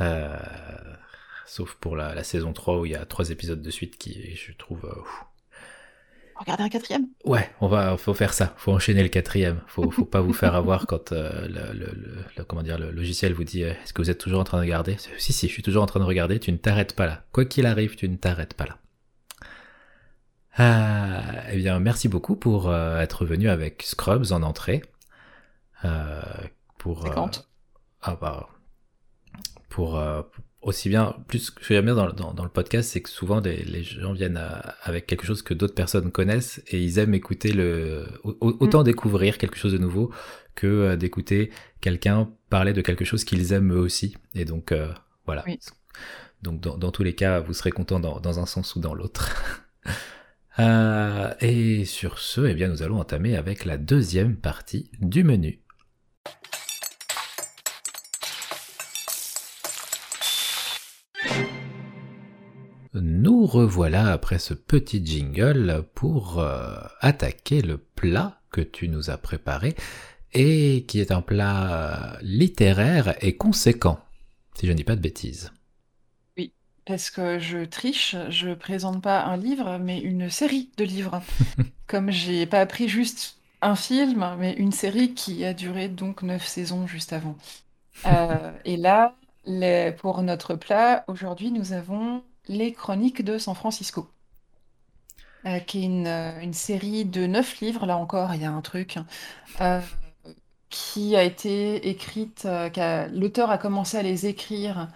[0.00, 0.36] Euh,
[1.44, 4.34] sauf pour la, la saison 3 où il y a trois épisodes de suite qui,
[4.36, 4.84] je trouve...
[4.84, 5.02] euh.
[6.36, 7.08] Regardez un quatrième?
[7.26, 8.54] Ouais, on va, faut faire ça.
[8.56, 9.60] Faut enchaîner le quatrième.
[9.66, 12.90] Faut, faut pas vous faire avoir quand euh, le, le, le- le- comment dire, le
[12.92, 14.96] logiciel vous dit euh, Est-ce que vous êtes toujours en train de regarder?
[15.18, 16.38] Si, si, je suis toujours en train de regarder.
[16.38, 17.24] Tu ne t'arrêtes pas là.
[17.32, 18.78] Quoi qu'il arrive, tu ne t'arrêtes pas là.
[20.56, 21.20] Ah,
[21.52, 24.82] eh bien, merci beaucoup pour être venu avec Scrubs en entrée.
[26.78, 27.04] Pour
[28.02, 28.48] ah bah
[29.70, 30.20] pour euh,
[30.60, 33.40] aussi bien plus ce que j'aime bien dans, dans, dans le podcast c'est que souvent
[33.40, 37.52] les gens viennent à- avec quelque chose que d'autres personnes connaissent et ils aiment écouter
[37.54, 40.12] le au- autant découvrir quelque chose de nouveau
[40.54, 41.50] que euh, d'écouter
[41.80, 44.16] quelqu'un parler de quelque chose qu'ils aiment eux aussi.
[44.34, 44.92] Et donc euh,
[45.24, 45.44] voilà.
[45.46, 45.58] Oui.
[46.42, 49.24] donc dans, dans tous les cas vous serez content dans, un sens ou dans l'autre.
[50.58, 55.60] Euh, et sur ce eh bien nous allons entamer avec la deuxième partie du menu
[62.94, 69.16] Nous revoilà après ce petit jingle pour euh, attaquer le plat que tu nous as
[69.16, 69.74] préparé.
[70.32, 73.98] et qui est un plat littéraire et conséquent,
[74.54, 75.52] si je ne dis pas de bêtises.
[76.36, 76.52] Oui,
[76.84, 81.20] parce que je triche, je présente pas un livre, mais une série de livres.
[81.88, 86.46] Comme j'ai pas appris juste un film, mais une série qui a duré donc neuf
[86.46, 87.36] saisons juste avant.
[88.06, 89.14] Euh, et là,
[89.98, 94.10] pour notre plat, aujourd'hui, nous avons les Chroniques de San Francisco,
[95.46, 97.86] euh, qui est une, une série de neuf livres.
[97.86, 98.98] Là encore, il y a un truc.
[99.60, 99.80] Euh,
[100.70, 104.88] qui a été écrite, euh, l'auteur a commencé à les écrire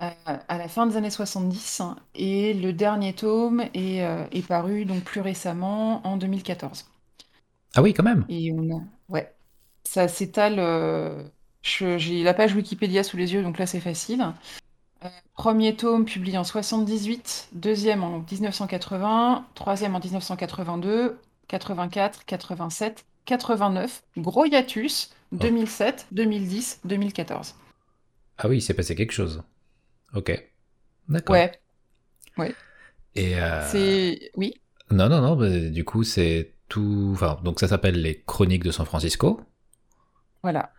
[0.00, 1.82] euh, à la fin des années 70
[2.14, 6.86] et le dernier tome est, euh, est paru donc plus récemment en 2014.
[7.74, 8.24] Ah oui, quand même.
[8.28, 9.34] Et on ouais,
[9.84, 10.60] ça s'étale.
[11.62, 14.24] j'ai la page Wikipédia sous les yeux, donc là c'est facile.
[15.34, 21.18] Premier tome publié en 78, deuxième en 1980, troisième en 1982,
[21.48, 27.54] 84, 87, 89, gros hiatus, 2007, 2010, 2014.
[28.38, 29.42] Ah oui, il s'est passé quelque chose.
[30.14, 30.32] Ok.
[31.08, 31.34] D'accord.
[31.34, 31.52] Ouais.
[32.36, 32.54] Ouais.
[33.14, 33.66] Et euh...
[33.70, 34.30] C'est.
[34.36, 34.60] Oui.
[34.90, 37.10] Non, non, non, bah, du coup, c'est tout.
[37.14, 39.40] Enfin, donc ça s'appelle Les Chroniques de San Francisco.
[40.42, 40.70] Voilà.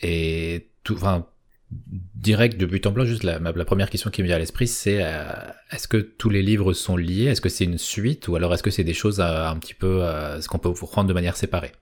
[0.00, 0.94] Et tout.
[0.94, 1.26] Enfin,
[2.14, 4.68] direct de but en blanc, juste la, la première question qui me vient à l'esprit,
[4.68, 5.32] c'est euh,
[5.70, 7.26] est-ce que tous les livres sont liés?
[7.26, 8.28] Est-ce que c'est une suite?
[8.28, 10.02] Ou alors est-ce que c'est des choses à, un petit peu.
[10.40, 11.72] ce qu'on peut prendre de manière séparée?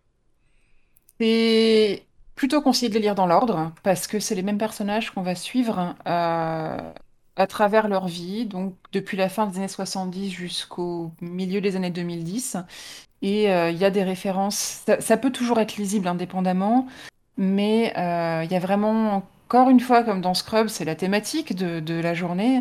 [1.20, 2.04] C'est
[2.40, 5.34] plutôt conseillé de les lire dans l'ordre, parce que c'est les mêmes personnages qu'on va
[5.34, 6.78] suivre euh,
[7.36, 11.90] à travers leur vie, donc depuis la fin des années 70 jusqu'au milieu des années
[11.90, 12.56] 2010.
[13.20, 16.88] Et euh, il y a des références, ça, peut toujours être lisible indépendamment,
[17.36, 21.56] mais euh, il y a vraiment, encore une fois, comme dans Scrub, c'est la thématique
[21.56, 22.60] de, la journée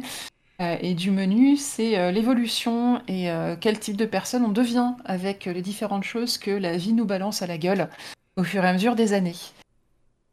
[0.59, 3.31] et du menu, c'est l'évolution et
[3.61, 7.43] quel type de personne on devient avec les différentes choses que la vie nous balance
[7.43, 7.89] à la gueule
[8.37, 9.35] au fur et à mesure des années.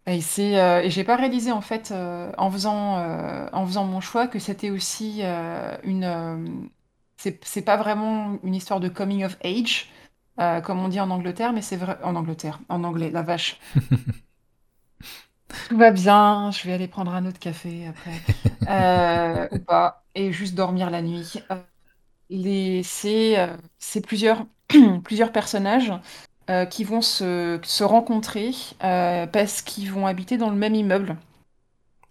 [0.06, 4.00] Et euh, et j'ai pas réalisé en fait euh, en faisant euh, en faisant mon
[4.00, 5.22] choix que c'était aussi
[5.82, 6.70] une
[7.16, 9.90] c'est pas vraiment une histoire de coming of age
[10.64, 13.58] comme on dit en Angleterre, mais c'est vrai en Angleterre, en anglais, la vache.
[15.68, 20.54] Tout va bien, je vais aller prendre un autre café après ou pas et juste
[20.54, 21.34] dormir la nuit.
[22.30, 23.36] les c'est
[23.78, 24.46] c'est plusieurs
[25.04, 25.92] plusieurs personnages
[26.48, 28.52] euh, qui vont se, se rencontrer
[28.84, 31.16] euh, parce qu'ils vont habiter dans le même immeuble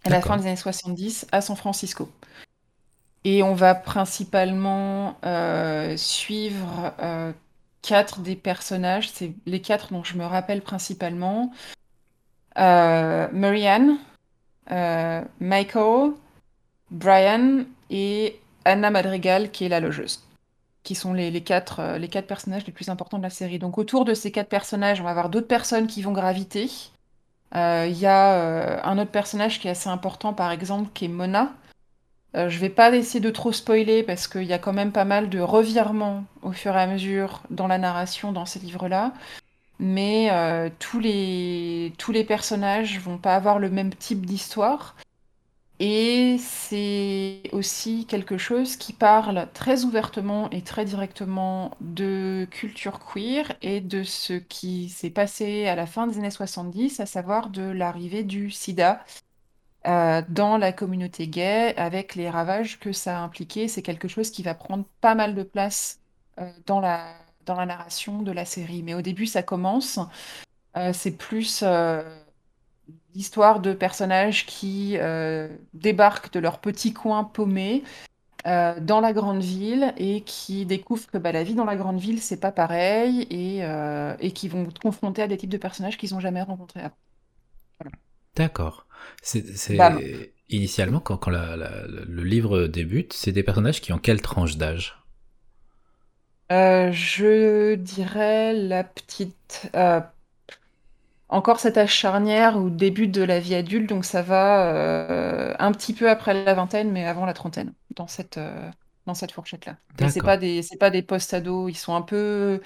[0.04, 2.10] à la fin des années 70 à San Francisco.
[3.24, 6.92] Et on va principalement euh, suivre
[7.80, 11.50] quatre des personnages, c'est les quatre dont je me rappelle principalement.
[12.56, 13.98] Marianne,
[15.40, 16.12] Michael,
[16.90, 20.26] Brian et Anna Madrigal qui est la logeuse
[20.86, 23.58] qui sont les, quatre, euh, les quatre personnages les plus importants de la série.
[23.58, 26.70] Donc autour de ces quatre personnages, on va avoir d'autres personnes qui vont graviter.
[27.56, 31.06] Euh, il y a euh, un autre personnage qui est assez important, par exemple, qui
[31.06, 31.52] est Mona.
[32.34, 35.28] je vais pas essayer de trop spoiler parce qu'il y a quand même pas mal
[35.28, 39.12] de revirements au fur et à mesure dans la narration dans ces livres-là.
[39.78, 40.30] Mais
[40.78, 44.96] tous, les, tous les personnages vont pas avoir le même type d'histoire.
[45.78, 53.52] Et c'est aussi quelque chose qui parle très ouvertement et très directement de culture queer
[53.60, 57.62] et de ce qui s'est passé à la fin des années 70, à savoir de
[57.62, 59.04] l'arrivée du sida
[59.86, 63.68] euh, dans la communauté gay avec les ravages que ça a impliqué.
[63.68, 66.00] C'est quelque chose qui va prendre pas mal de place
[66.40, 67.14] euh, dans la,
[67.46, 68.82] dans la narration de la série.
[68.82, 69.98] Mais au début, ça commence.
[70.76, 71.64] Euh, c'est plus
[73.16, 77.82] l'histoire de personnages qui euh, débarquent de leur petit coin paumé
[78.46, 81.98] euh, dans la grande ville et qui découvrent que bah, la vie dans la grande
[81.98, 85.56] ville, c'est pas pareil et, euh, et qui vont être confrontés à des types de
[85.56, 86.96] personnages qu'ils n'ont jamais rencontrés avant.
[88.36, 88.86] D'accord.
[89.22, 89.44] C'est
[90.50, 95.05] initialement quand, quand le livre débute, c'est des personnages qui ont quelle tranche d'âge?
[96.50, 99.70] Je dirais la petite
[101.28, 105.72] encore cet âge charnière ou début de la vie adulte, donc ça va euh, un
[105.72, 108.70] petit peu après la vingtaine, mais avant la trentaine, dans cette, euh,
[109.06, 109.76] dans cette fourchette-là.
[110.00, 112.60] Mais c'est pas des, c'est pas des post-ados, ils sont un peu,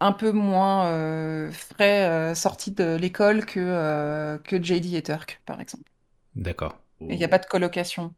[0.00, 5.90] un peu moins euh, frais sortis de l'école que, que JD et Turk, par exemple.
[6.34, 6.78] D'accord.
[7.00, 8.14] Il n'y a pas de colocation.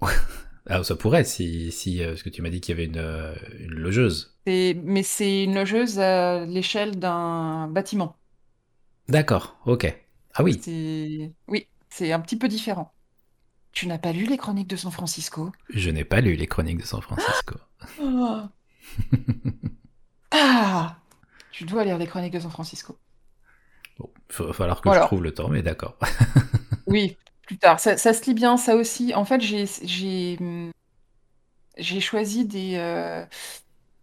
[0.66, 3.74] ah, ça pourrait, si, si parce que tu m'as dit qu'il y avait une, une
[3.74, 4.36] logeuse.
[4.46, 8.16] Mais c'est une logeuse à l'échelle d'un bâtiment.
[9.08, 9.92] D'accord, ok.
[10.34, 10.60] Ah oui.
[11.48, 12.92] Oui, c'est un petit peu différent.
[13.72, 15.50] Tu n'as pas lu les chroniques de San Francisco?
[15.70, 17.56] Je n'ai pas lu les chroniques de San Francisco.
[18.00, 18.42] Oh.
[20.30, 20.96] ah
[21.50, 22.98] Tu dois lire les chroniques de San Francisco.
[23.98, 25.98] Bon, Il va falloir que je trouve le temps, mais d'accord.
[26.86, 27.16] oui,
[27.46, 27.80] plus tard.
[27.80, 29.14] Ça, se lit bien, ça aussi.
[29.14, 30.38] En fait, j'ai
[32.00, 33.24] choisi des euh,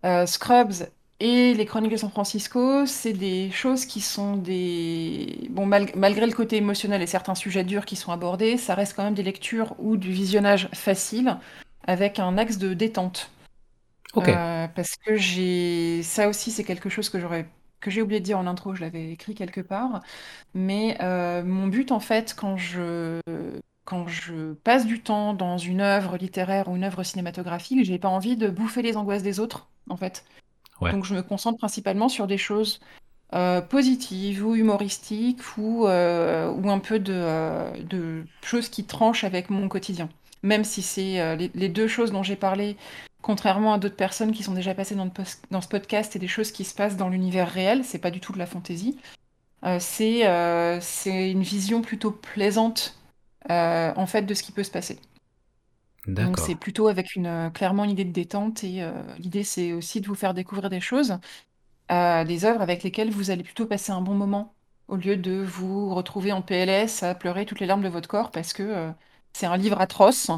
[0.05, 2.85] euh, Scrubs et les Chroniques de San Francisco.
[2.85, 7.85] C'est des choses qui sont des bon malgré le côté émotionnel et certains sujets durs
[7.85, 11.37] qui sont abordés, ça reste quand même des lectures ou du visionnage facile
[11.85, 13.31] avec un axe de détente.
[14.13, 14.29] Ok.
[14.29, 17.45] Euh, parce que j'ai ça aussi, c'est quelque chose que j'aurais
[17.79, 20.01] que j'ai oublié de dire en intro, je l'avais écrit quelque part.
[20.53, 23.19] Mais euh, mon but, en fait, quand je,
[23.85, 28.09] quand je passe du temps dans une œuvre littéraire ou une œuvre cinématographique, j'ai pas
[28.09, 30.25] envie de bouffer les angoisses des autres, en fait.
[30.81, 32.79] Donc je me concentre principalement sur des choses
[33.33, 39.49] euh, positives ou humoristiques ou, euh, ou un peu de, de choses qui tranchent avec
[39.49, 40.07] mon quotidien.
[40.41, 42.77] Même si c'est les, les, deux choses dont j'ai parlé
[43.21, 46.63] contrairement à d'autres personnes qui sont déjà passées dans, ce podcast et des choses qui
[46.63, 48.97] se passent dans l'univers réel, c'est pas du tout de la fantaisie.
[49.65, 52.97] Euh, euh, c'est une vision plutôt plaisante
[53.49, 54.99] euh, en fait de ce qui peut se passer.
[56.07, 58.83] Donc c'est plutôt avec une clairement une idée de détente et
[59.19, 61.19] l'idée c'est aussi de vous faire découvrir des choses,
[61.89, 64.55] des œuvres avec lesquelles vous allez plutôt passer un bon moment
[64.87, 68.31] au lieu de vous retrouver en PLS à pleurer toutes les larmes de votre corps
[68.31, 68.91] parce que
[69.33, 70.31] c'est un livre atroce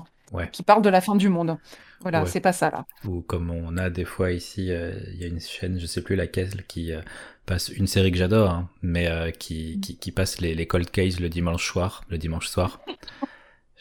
[0.51, 1.57] qui parle de la fin du monde.
[2.01, 2.85] Voilà, c'est pas ça là.
[3.05, 6.01] Ou comme on a des fois ici, euh, il y a une chaîne, je sais
[6.01, 7.01] plus laquelle, qui euh,
[7.45, 10.89] passe une série que j'adore, hein, mais euh, qui, qui, qui, passe les, les, cold
[10.89, 12.03] cases le dimanche soir.
[12.09, 12.81] Le dimanche soir.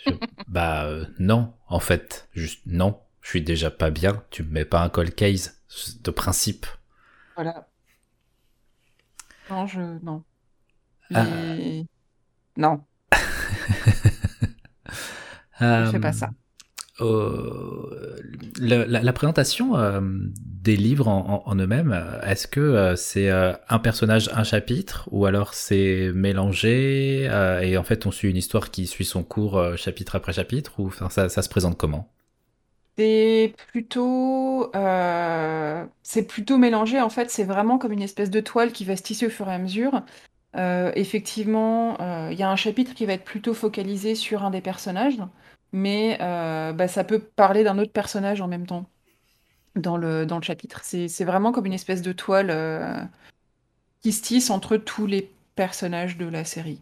[0.49, 0.87] bah
[1.18, 3.01] non, en fait, juste non.
[3.23, 4.23] Je suis déjà pas bien.
[4.31, 5.62] Tu me mets pas un cold case
[6.03, 6.66] de principe.
[7.37, 7.68] Voilà.
[9.49, 10.25] Non, je non.
[11.14, 11.25] Ah.
[12.57, 12.85] Non.
[15.61, 16.31] je fais pas ça.
[17.01, 18.16] Euh,
[18.59, 25.09] la, présentation euh, des livres en, eux-mêmes, est-ce que euh, c'est un personnage, un chapitre,
[25.11, 27.24] ou alors c'est mélangé
[27.62, 30.90] et en fait on suit une histoire qui suit son cours chapitre après chapitre, ou
[30.92, 32.09] ça, ça se présente comment?
[32.98, 34.70] C'est plutôt,
[36.03, 37.01] c'est plutôt mélangé.
[37.01, 39.48] En fait, c'est vraiment comme une espèce de toile qui va se tisser au fur
[39.48, 40.03] et à mesure.
[40.55, 41.96] effectivement,
[42.30, 45.18] il y a un chapitre qui va être plutôt focalisé sur un des personnages
[45.73, 48.87] mais euh, bah, ça peut parler d'un autre personnage en même temps
[49.77, 50.81] dans le, dans le chapitre.
[50.85, 53.03] C'est vraiment comme une espèce de toile euh,
[54.03, 56.81] qui se tisse entre tous les personnages de la série.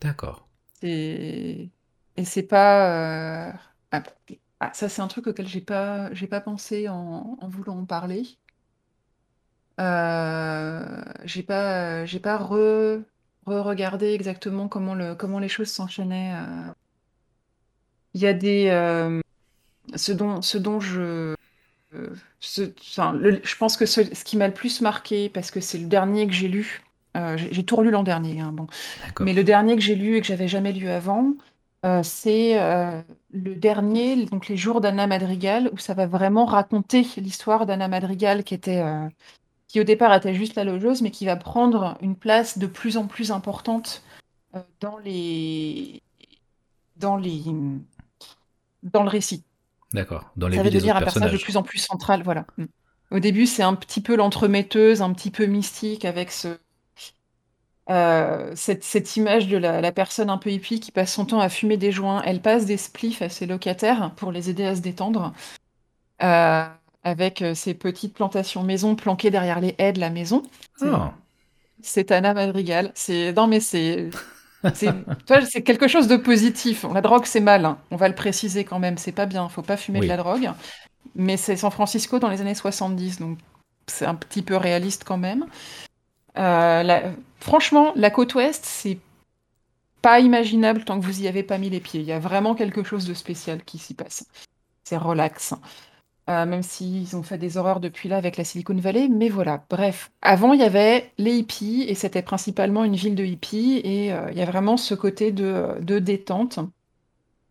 [0.00, 0.48] D'accord.
[0.82, 1.70] Et,
[2.16, 3.50] et c'est pas.
[3.50, 3.52] Euh,
[3.92, 4.02] ah,
[4.60, 8.38] ah, ça, c'est un truc auquel j'ai pas, pas pensé en, en voulant en parler.
[9.78, 13.02] j'ai pas, pas re,
[13.46, 16.34] regardé exactement comment, le, comment les choses s'enchaînaient
[18.14, 18.68] il y a des.
[18.70, 19.20] Euh,
[19.94, 21.34] ce, dont, ce dont je.
[21.94, 26.26] Euh, je pense que ce, qui m'a le plus marqué, parce que c'est le dernier
[26.26, 26.82] que j'ai lu,
[27.16, 28.68] euh, j'ai tout relu l'an dernier, hein, bon.
[29.18, 31.34] mais le dernier que j'ai lu et que j'avais jamais lu avant,
[32.04, 32.54] c'est
[33.32, 38.44] le dernier, donc les jours d'Anna Madrigal, où ça va vraiment raconter l'histoire d'Anna Madrigal
[38.44, 38.84] qui était,
[39.66, 42.96] qui au départ était juste la logeuse, mais qui va prendre une place de plus
[42.96, 44.04] en plus importante
[44.80, 46.02] dans les,
[46.96, 47.42] dans les,
[48.82, 49.44] dans le récit.
[49.92, 50.30] D'accord.
[50.36, 52.46] Dans les ça va devenir un personnage de plus en plus central, voilà.
[52.56, 52.64] Mm.
[53.10, 56.58] Au début, c'est un petit peu l'entremetteuse, un petit peu mystique, avec ce,
[57.90, 61.40] euh, cette, cette, image de la, la, personne un peu hippie qui passe son temps
[61.40, 62.22] à fumer des joints.
[62.24, 65.32] Elle passe des spliffs à ses locataires pour les aider à se détendre,
[66.22, 66.64] euh,
[67.02, 70.44] avec euh, ces petites plantations maison planquées derrière les haies de la maison.
[71.82, 72.14] C'est oh.
[72.14, 72.92] Anna Madrigal.
[72.94, 74.10] C'est non mais c'est
[74.74, 76.84] c'est quelque chose de positif.
[76.92, 77.64] La drogue, c'est mal.
[77.64, 77.78] Hein.
[77.90, 78.98] On va le préciser quand même.
[78.98, 79.48] C'est pas bien.
[79.48, 80.50] Faut pas fumer de la drogue.
[81.14, 83.38] Mais c'est San Francisco dans les années 70, donc
[83.86, 85.46] c'est un petit peu réaliste quand même.
[86.38, 88.98] Euh, franchement, la côte ouest, c'est
[90.02, 92.00] pas imaginable tant que vous y avez pas mis les pieds.
[92.00, 94.24] Il y a vraiment quelque chose de spécial qui s'y passe.
[94.84, 95.54] C'est relax.
[96.30, 99.64] Euh, même s'ils ont fait des horreurs depuis là avec la Silicon Valley, mais voilà.
[99.68, 104.12] Bref, avant il y avait les hippies et c'était principalement une ville de hippies et
[104.12, 106.60] euh, il y a vraiment ce côté de, détente.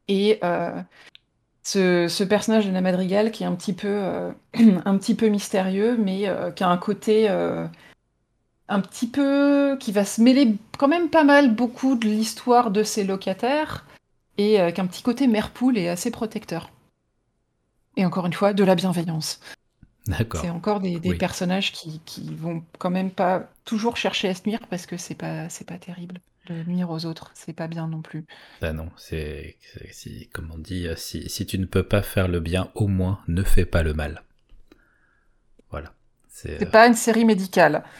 [0.08, 0.82] Et euh,
[1.64, 4.02] ce, personnage de la Madrigal qui est un petit peu,
[4.86, 10.22] un petit peu mystérieux, mais qui a un côté un petit peu qui va se
[10.22, 13.86] mêler quand même pas mal beaucoup de l'histoire de ses locataires
[14.38, 16.70] et qui a un petit côté mère poule et assez protecteur.
[18.00, 19.40] Et encore une fois, de la bienveillance.
[20.08, 20.42] D'accord.
[20.42, 24.62] C'est encore des, personnages qui, qui vont quand même pas toujours chercher à se nuire
[24.70, 28.02] parce que c'est pas c'est pas terrible de nuire aux autres, c'est pas bien non
[28.02, 28.26] plus.
[28.62, 29.58] Bah non, c'est
[29.92, 33.20] si comme on dit, si, si tu ne peux pas faire le bien, au moins
[33.28, 34.24] ne fais pas le mal.
[35.70, 35.94] Voilà.
[36.30, 37.84] C'est pas une série médicale.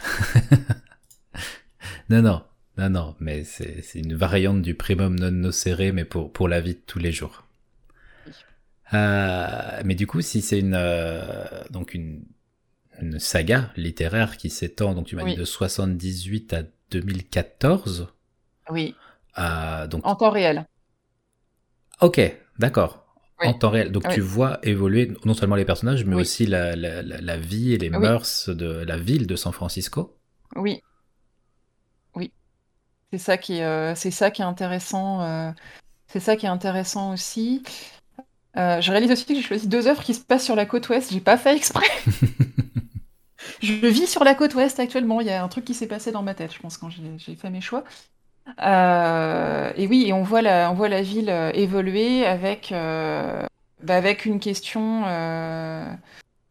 [2.10, 2.42] Non, non,
[2.80, 6.74] non, non, mais c'est une variante du primum non nocere, mais pour, pour la vie
[6.74, 7.44] de tous les jours.
[8.94, 12.24] Euh, mais du coup, si c'est une, euh, donc une,
[13.02, 18.08] une, saga littéraire qui s'étend, donc tu m'as dit de 78 à 2014.
[18.72, 18.96] Oui.
[19.38, 20.06] Euh, donc...
[20.06, 20.66] En temps réel.
[22.02, 22.20] Ok,
[22.58, 23.06] d'accord.
[23.42, 23.92] En temps réel.
[23.92, 27.78] Donc tu vois évoluer non seulement les personnages, mais aussi la, la, la, vie et
[27.78, 30.18] les mœurs de la ville de San Francisco.
[30.58, 30.82] Oui.
[32.16, 32.34] Oui.
[33.12, 35.54] C'est ça qui est, c'est ça qui est intéressant.
[36.08, 37.64] c'est ça qui est intéressant aussi.
[38.60, 40.90] Euh, je réalise aussi que j'ai choisi deux œuvres qui se passent sur la côte
[40.90, 41.14] ouest.
[41.14, 41.88] J'ai pas fait exprès.
[43.62, 45.22] je vis sur la côte ouest actuellement.
[45.22, 47.36] Il y a un truc qui s'est passé dans ma tête, je pense, quand j'ai
[47.36, 47.84] fait mes choix.
[48.62, 53.96] Euh, et oui, et on voit la, on voit la ville euh, évoluer avec, bah,
[53.96, 55.04] avec une question,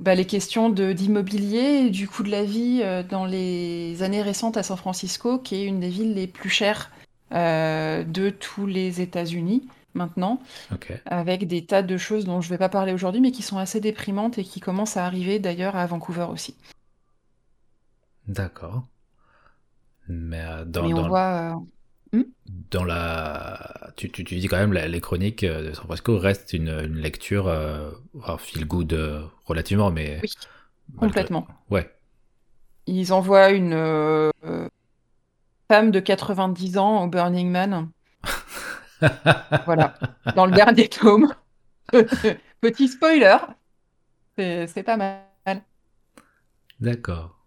[0.00, 4.78] bah, les questions d'immobilier, du coût de la vie dans les années récentes à San
[4.78, 6.90] Francisco, qui est une des villes les plus chères
[7.32, 9.68] de tous les États-Unis
[9.98, 10.40] maintenant,
[11.06, 13.58] avec des tas de choses dont je ne vais pas parler aujourd'hui, mais qui sont
[13.58, 16.56] assez déprimantes et qui commencent à arriver d'ailleurs à Vancouver aussi.
[18.26, 18.84] D'accord.
[20.08, 21.60] Mais euh, dans, on voit,
[22.14, 22.24] euh, hmm?
[22.70, 27.48] dans la, tu, tu, dis quand même les chroniques de San Francisco restent une, lecture,
[27.48, 27.90] euh,
[28.38, 30.30] feel good relativement, mais oui,
[30.96, 31.46] complètement.
[31.70, 31.90] Ouais.
[32.86, 33.74] Ils envoient une
[35.68, 37.90] femme de 90 ans au Burning Man
[39.64, 39.94] voilà,
[40.34, 41.34] dans le dernier tome.
[42.60, 43.36] Petit spoiler,
[44.36, 45.62] c'est pas mal.
[46.80, 47.38] D'accord.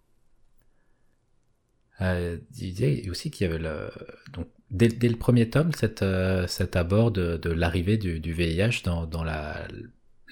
[2.02, 3.90] Euh, il disait aussi qu'il y avait le.
[4.34, 9.24] Donc, dès, le premier tome, cet, euh, cet abord de, l'arrivée du, VIH dans, dans
[9.24, 9.68] la,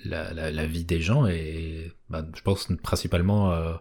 [0.03, 3.73] la, vie des gens et bah, je pense principalement euh,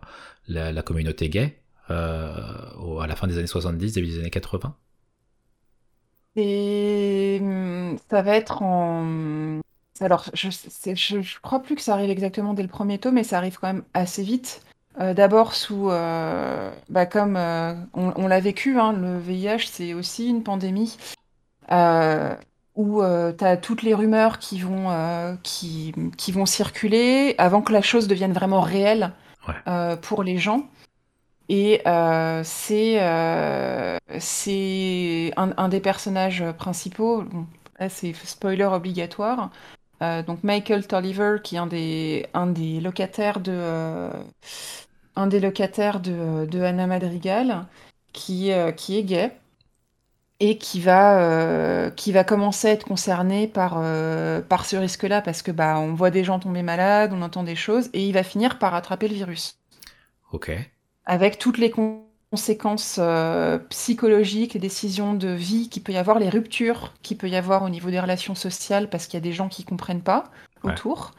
[0.49, 4.77] la, communauté gay à la fin des années 70, début des années 80.
[6.37, 7.41] Et
[8.11, 9.61] ça va être en.
[10.01, 13.39] Alors, je, je, crois plus que ça arrive exactement dès le premier tome, mais ça
[13.39, 14.63] arrive quand même assez vite.
[15.01, 20.29] Euh, d'abord sous, euh, bah, comme euh, on, l'a vécu, hein, le VIH, c'est aussi
[20.29, 20.97] une pandémie
[22.75, 27.83] où tu as toutes les rumeurs qui vont, qui, qui vont circuler avant que la
[27.83, 29.13] chose devienne vraiment réelle
[30.03, 30.69] pour les gens.
[31.49, 33.99] Et euh, c'est euh,
[35.37, 37.25] un, des personnages principaux.
[37.89, 39.51] c'est spoiler obligatoire.
[40.03, 44.11] Euh, donc Michael Tolliver, qui est un des, un des locataires de, euh,
[45.17, 47.67] un des locataires de, de Anna Madrigal,
[48.13, 49.33] qui, qui est gay
[50.41, 53.83] et qui va, qui va commencer à être concerné par,
[54.49, 57.57] par ce risque-là parce que bah, on voit des gens tomber malades, on entend des
[57.57, 59.59] choses, et il va finir par attraper le virus.
[60.33, 60.51] Ok
[61.09, 61.73] avec toutes les
[62.31, 67.31] conséquences euh, psychologiques, les décisions de vie qu'il peut y avoir, les ruptures qu'il peut
[67.31, 70.03] y avoir au niveau des relations sociales parce qu'il y a des gens qui comprennent
[70.03, 70.31] pas
[70.63, 71.13] autour.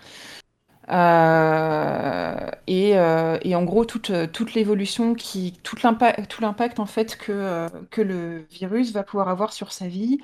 [0.90, 8.02] Euh, euh, et, en gros toute, toute l'évolution qui tout l'impact en fait que, que
[8.02, 10.20] le virus va pouvoir avoir sur sa vie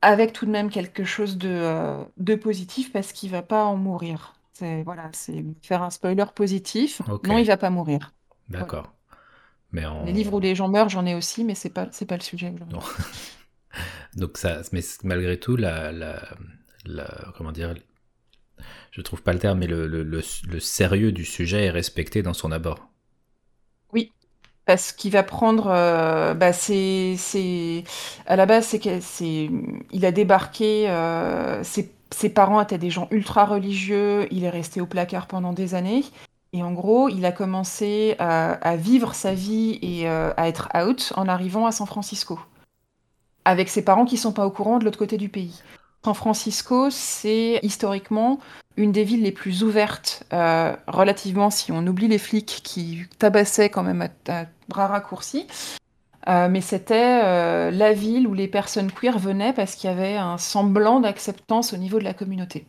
[0.00, 4.34] avec tout de même quelque chose de, de positif parce qu'il va pas en mourir.
[4.54, 7.02] C'est voilà c'est faire un spoiler positif.
[7.24, 8.12] Non il va pas mourir
[8.48, 8.94] D'accord.
[9.72, 12.16] Mais Les livres où les gens meurent, j'en ai aussi, mais c'est pas c'est pas
[12.16, 12.52] le sujet.
[14.16, 16.22] Donc ça, mais malgré tout, la, la,
[17.36, 17.74] comment dire,
[18.90, 22.32] je trouve pas le terme, mais le, le, le, sérieux du sujet est respecté dans
[22.32, 22.88] son abord.
[23.92, 24.12] Oui,
[24.64, 27.84] parce qu'il va prendre, euh, bah c'est, c'est,
[28.26, 29.50] à la base c'est c'est,
[29.92, 34.80] il a débarqué, euh, ses, ses parents étaient des gens ultra religieux, il est resté
[34.80, 36.04] au placard pendant des années.
[36.52, 41.12] Et en gros, il a commencé à, vivre sa vie et euh, à être out
[41.16, 42.40] en arrivant à San Francisco.
[43.44, 45.62] Avec ses parents qui sont pas au courant de l'autre côté du pays.
[46.04, 48.38] San Francisco, c'est historiquement
[48.76, 53.68] une des villes les plus ouvertes, euh, relativement si on oublie les flics qui tabassaient
[53.68, 55.46] quand même à, bras raccourcis.
[56.28, 60.38] Euh, mais c'était la ville où les personnes queer venaient parce qu'il y avait un
[60.38, 62.66] semblant d'acceptance au niveau de la communauté.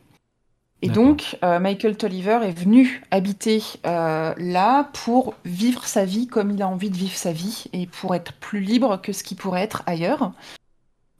[0.82, 6.51] Et donc, euh, Michael Tolliver est venu habiter euh, là pour vivre sa vie comme
[6.51, 9.36] il a envie de vivre sa vie et pour être plus libre que ce qui
[9.36, 10.32] pourrait être ailleurs.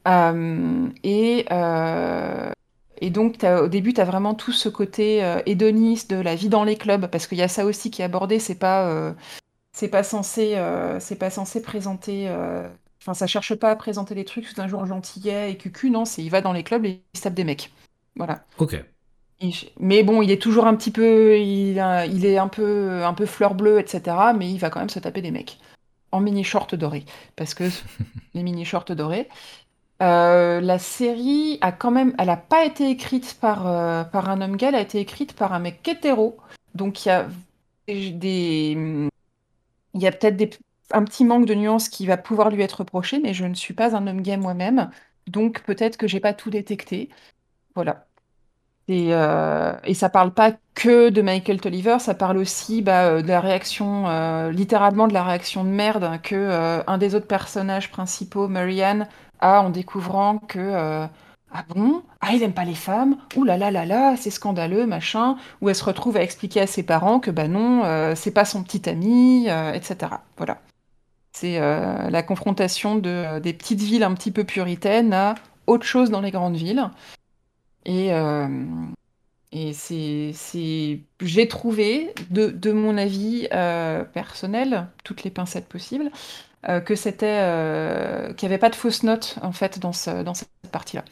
[0.07, 1.45] Euh, et,
[3.01, 6.64] et, donc, au début, tu as vraiment tout ce côté hédoniste de la vie dans
[6.64, 8.39] les clubs, parce qu'il y a ça aussi qui est abordé.
[8.39, 9.14] C'est pas,
[9.74, 10.55] c'est pas censé,
[11.20, 12.34] pas censé présenter.
[13.01, 16.05] Enfin, ça cherche pas à présenter les trucs sous un jour gentillet et cucu, non,
[16.05, 17.72] c'est il va dans les clubs et il se tape des mecs.
[18.16, 18.43] Voilà.
[18.57, 18.82] Ok.
[19.80, 23.56] Mais bon, il est toujours un petit peu, il, est un peu, un peu fleur
[23.56, 24.18] bleue, etc.
[24.38, 25.58] Mais il va quand même se taper des mecs.
[26.12, 27.66] en mini short doré, parce que
[28.34, 29.30] les mini shorts dorés.
[30.02, 34.42] Euh, la série a quand même, elle n'a pas été écrite par, euh, par un
[34.42, 36.38] homme gay, elle a été écrite par un mec hétéro.
[36.76, 37.28] Donc il y a
[37.88, 39.10] des,
[39.94, 40.60] il y a peut-être
[40.92, 43.74] un petit manque de nuances qui va pouvoir lui être reproché, mais je ne suis
[43.74, 44.90] pas un homme gay moi-même,
[45.28, 47.10] donc peut-être que j'ai pas tout détecté.
[47.76, 48.08] Voilà.
[48.90, 53.22] Et, euh, et ça parle pas que de Michael Tolliver, ça parle aussi bah, euh,
[53.22, 57.92] de la réaction, euh, littéralement de la réaction de merde que un des autres personnages
[57.92, 59.08] principaux, Marianne,
[59.42, 61.08] a en découvrant que
[61.52, 62.02] ah bon?
[62.22, 63.18] Ah, il aime pas les femmes?
[63.36, 65.38] Ouh là là là là, c'est scandaleux, machin.
[65.62, 67.84] Ou elle se retrouve à expliquer à ses parents que bah non,
[68.16, 70.12] c'est pas son petit ami, etc.
[70.38, 70.58] Voilà.
[71.32, 75.36] C'est la confrontation de, des petites villes un petit peu puritaines à
[75.68, 76.90] autre chose dans les grandes villes.
[77.90, 78.48] Et, euh,
[79.52, 80.32] et c'est,
[81.22, 86.12] j'ai trouvé, de, de mon avis euh, personnel, toutes les pincettes possibles,
[86.70, 87.42] euh, que c'était,
[88.36, 91.04] qu'il n'y avait pas de fausses notes en fait dans, ce, dans cette partie-là.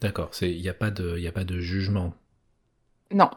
[0.00, 2.14] D'accord, il n'y a, pas de, y a pas de jugement.
[3.12, 3.28] Non,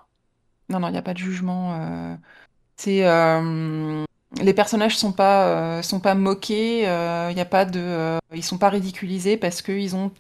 [0.70, 2.18] non, non, il n'y a pas de jugement.
[2.78, 3.04] c'est
[4.42, 8.70] les personnages sont pas sont pas moqués, il y a pas de, ils sont pas
[8.70, 10.12] ridiculisés parce qu'ils ont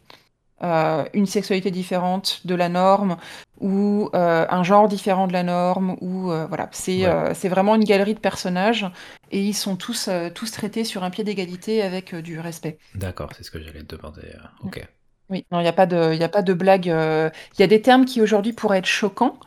[0.63, 3.17] euh, une sexualité différente de la norme
[3.59, 8.15] ou euh, un genre différent de la norme ou euh, voilà c'est vraiment une galerie
[8.15, 8.87] de personnages
[9.29, 12.79] et ils sont tous tous traités sur un pied d'égalité avec du respect.
[12.95, 14.33] D'accord, c'est ce que j'allais te demander.
[14.63, 14.83] Ok.
[15.29, 16.87] Oui, non, il n'y a pas de il a pas de blague.
[16.87, 19.37] Il y a des termes qui aujourd'hui pourraient être choquants.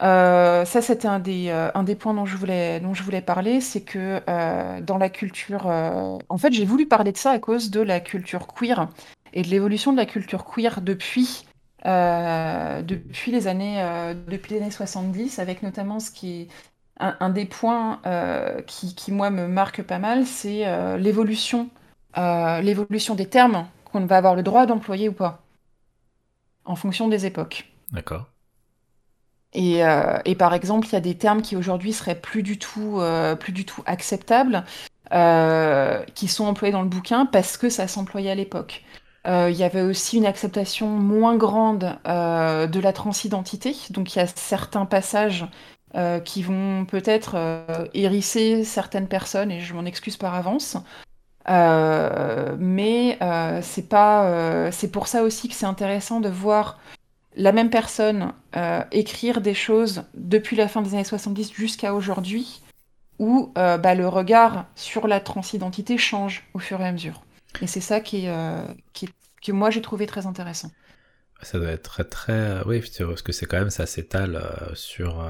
[0.00, 3.82] ça, c'était un des, un des points dont je voulais, dont je voulais parler, c'est
[3.82, 4.20] que
[4.80, 5.66] dans la culture...
[5.66, 8.88] en fait, j'ai voulu parler de ça à cause de la culture queer
[9.36, 11.44] et de l'évolution de la culture queer depuis,
[11.84, 16.48] euh, depuis, les années, euh, depuis les années 70, avec notamment ce qui est
[16.98, 20.64] un, des points euh, qui, qui, moi, me marque pas mal, c'est
[20.96, 21.68] l'évolution,
[22.16, 25.42] l'évolution des termes qu'on va avoir le droit d'employer ou pas,
[26.64, 27.70] en fonction des époques.
[27.92, 28.24] D'accord.
[29.52, 29.82] Et,
[30.24, 33.02] et, par exemple, il y a des termes qui aujourd'hui seraient plus du tout,
[33.38, 34.64] plus du tout acceptables,
[36.14, 38.82] qui sont employés dans le bouquin parce que ça s'employait à l'époque.
[39.26, 43.74] Euh, il y avait aussi une acceptation moins grande euh, de la transidentité.
[43.90, 45.46] Donc il y a certains passages
[45.96, 47.36] euh, qui vont peut-être
[47.94, 50.76] hérisser certaines personnes, et je m'en excuse par avance.
[51.48, 53.18] mais
[53.62, 56.78] c'est pas, c'est pour ça aussi que c'est intéressant de voir
[57.36, 58.32] la même personne
[58.92, 62.62] écrire des choses depuis la fin des années 70 jusqu'à aujourd'hui,
[63.18, 67.25] où bah, le regard sur la transidentité change au fur et à mesure.
[67.62, 68.26] Et c'est ça qui,
[68.92, 69.08] qui,
[69.42, 70.70] que moi j'ai trouvé très intéressant.
[71.42, 72.62] Ça doit être très, très.
[72.66, 75.24] Oui, parce que c'est quand même, ça s'étale euh, sur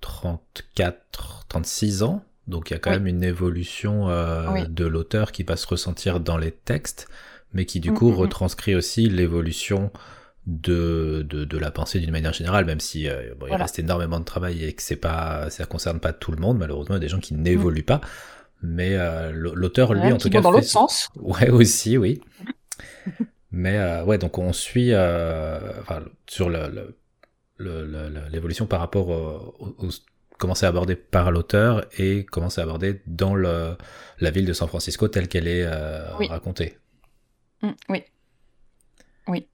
[0.00, 2.04] 34, euh, 36 mm.
[2.04, 2.24] ans.
[2.48, 6.20] Donc il y a quand même une évolution euh, de l'auteur qui va se ressentir
[6.20, 7.08] dans les textes,
[7.52, 9.92] mais qui du mm, coup mm, retranscrit aussi l'évolution
[10.46, 14.72] de, de, la pensée d'une manière générale, même si il reste énormément de travail et
[14.72, 17.20] que c'est pas, ça concerne pas tout le monde, malheureusement, il y a des gens
[17.20, 18.00] qui n'évoluent pas.
[18.62, 18.96] Mais
[19.32, 20.40] l'auteur, lui, en tout cas.
[20.40, 21.08] dans l'autre sens.
[21.16, 22.20] Ouais, aussi, oui.
[23.52, 25.60] Mais euh, ouais, donc on suit euh,
[26.26, 26.50] sur
[27.58, 29.88] l'évolution par rapport au,
[30.38, 33.76] comment c'est abordé par l'auteur et comment c'est abordé dans le,
[34.20, 36.78] la ville de San Francisco telle qu'elle est euh, racontée.
[37.60, 38.04] Mmh, oui.
[39.28, 39.46] Oui.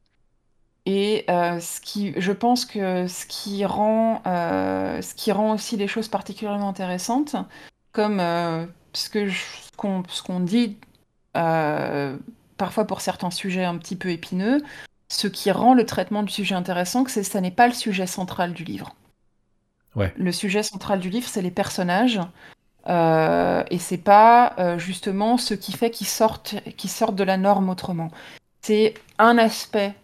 [0.86, 6.08] Et ce qui, je pense que ce qui rend, ce qui rend aussi les choses
[6.08, 7.36] particulièrement intéressantes,
[7.92, 8.22] comme
[8.98, 10.76] ce que ce qu'on dit
[11.32, 14.60] parfois pour certains sujets un petit peu épineux,
[15.08, 18.06] ce qui rend le traitement du sujet intéressant, c'est que ça n'est pas le sujet
[18.06, 18.94] central du livre.
[19.96, 20.12] Ouais.
[20.16, 22.20] Le sujet central du livre, c'est les personnages.
[22.88, 27.36] Euh, et c'est pas euh, justement ce qui fait qu'ils sortent, qu'ils sortent de la
[27.36, 28.10] norme autrement.
[28.60, 29.94] C'est un aspect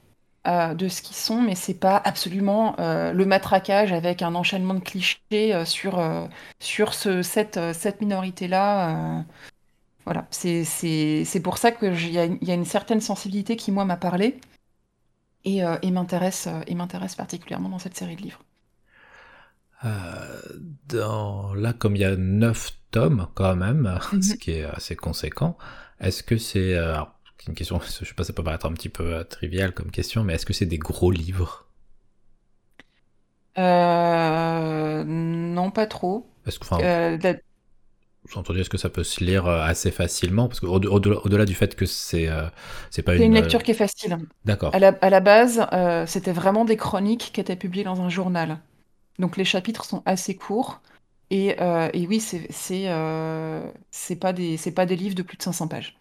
[0.47, 4.81] euh, de ce qu'ils sont, mais c'est pas absolument le matraquage avec un enchaînement de
[4.81, 6.03] clichés sur,
[6.61, 9.25] sur ce, cette, cette minorité-là.
[10.05, 14.39] Voilà, c'est pour ça qu'il y, y, a une certaine sensibilité qui, moi, m'a parlé
[15.45, 16.49] et, euh, m'intéresse
[17.17, 18.43] particulièrement dans cette série de livres.
[19.85, 20.41] Euh,
[20.89, 24.23] dans, là, comme il y a neuf tomes quand même, mhm.
[24.23, 25.57] ce qui est assez conséquent,
[26.01, 26.75] est-ce que c'est...
[26.75, 26.97] Euh,
[27.49, 30.25] une question, je sais pas, ça peut paraître un petit peu euh, trivial comme question,
[30.25, 31.67] mais est-ce que c'est des gros livres?
[35.05, 36.27] Non, pas trop.
[36.47, 36.67] Est-ce que,
[38.31, 40.49] j'ai entendu, est-ce que ça peut se lire euh, assez facilement?
[40.49, 42.49] Parce qu'au-delà du fait que c'est euh,
[42.91, 43.19] c'est pas une...
[43.21, 44.19] C'est une lecture qui est facile.
[44.45, 44.75] D'accord.
[44.75, 48.09] À la, à la base, euh, c'était vraiment des chroniques qui étaient publiées dans un
[48.09, 48.59] journal.
[49.19, 50.81] Donc les chapitres sont assez courts.
[51.31, 53.71] Et, euh, et oui, c'est c'est euh,
[54.21, 55.97] pas des c'est pas des livres de plus de 500 pages.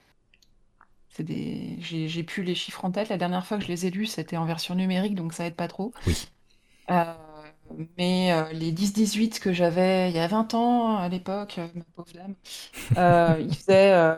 [1.15, 3.09] C'est des j'ai j'ai plus les chiffres en tête.
[3.09, 5.55] La dernière fois que je les ai lus, c'était en version numérique, donc ça aide
[5.55, 5.93] pas trop.
[6.07, 6.15] Oui.
[6.89, 7.13] Euh,
[7.97, 11.83] mais euh, les 10-18 que j'avais il y a 20 ans à l'époque, euh, ma
[11.95, 12.35] pauvre dame,
[12.97, 14.17] euh, ils faisaient,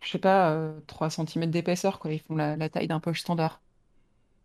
[0.00, 2.12] je sais pas, euh, 3 cm d'épaisseur, quoi.
[2.12, 3.60] Ils font la, la taille d'un poche standard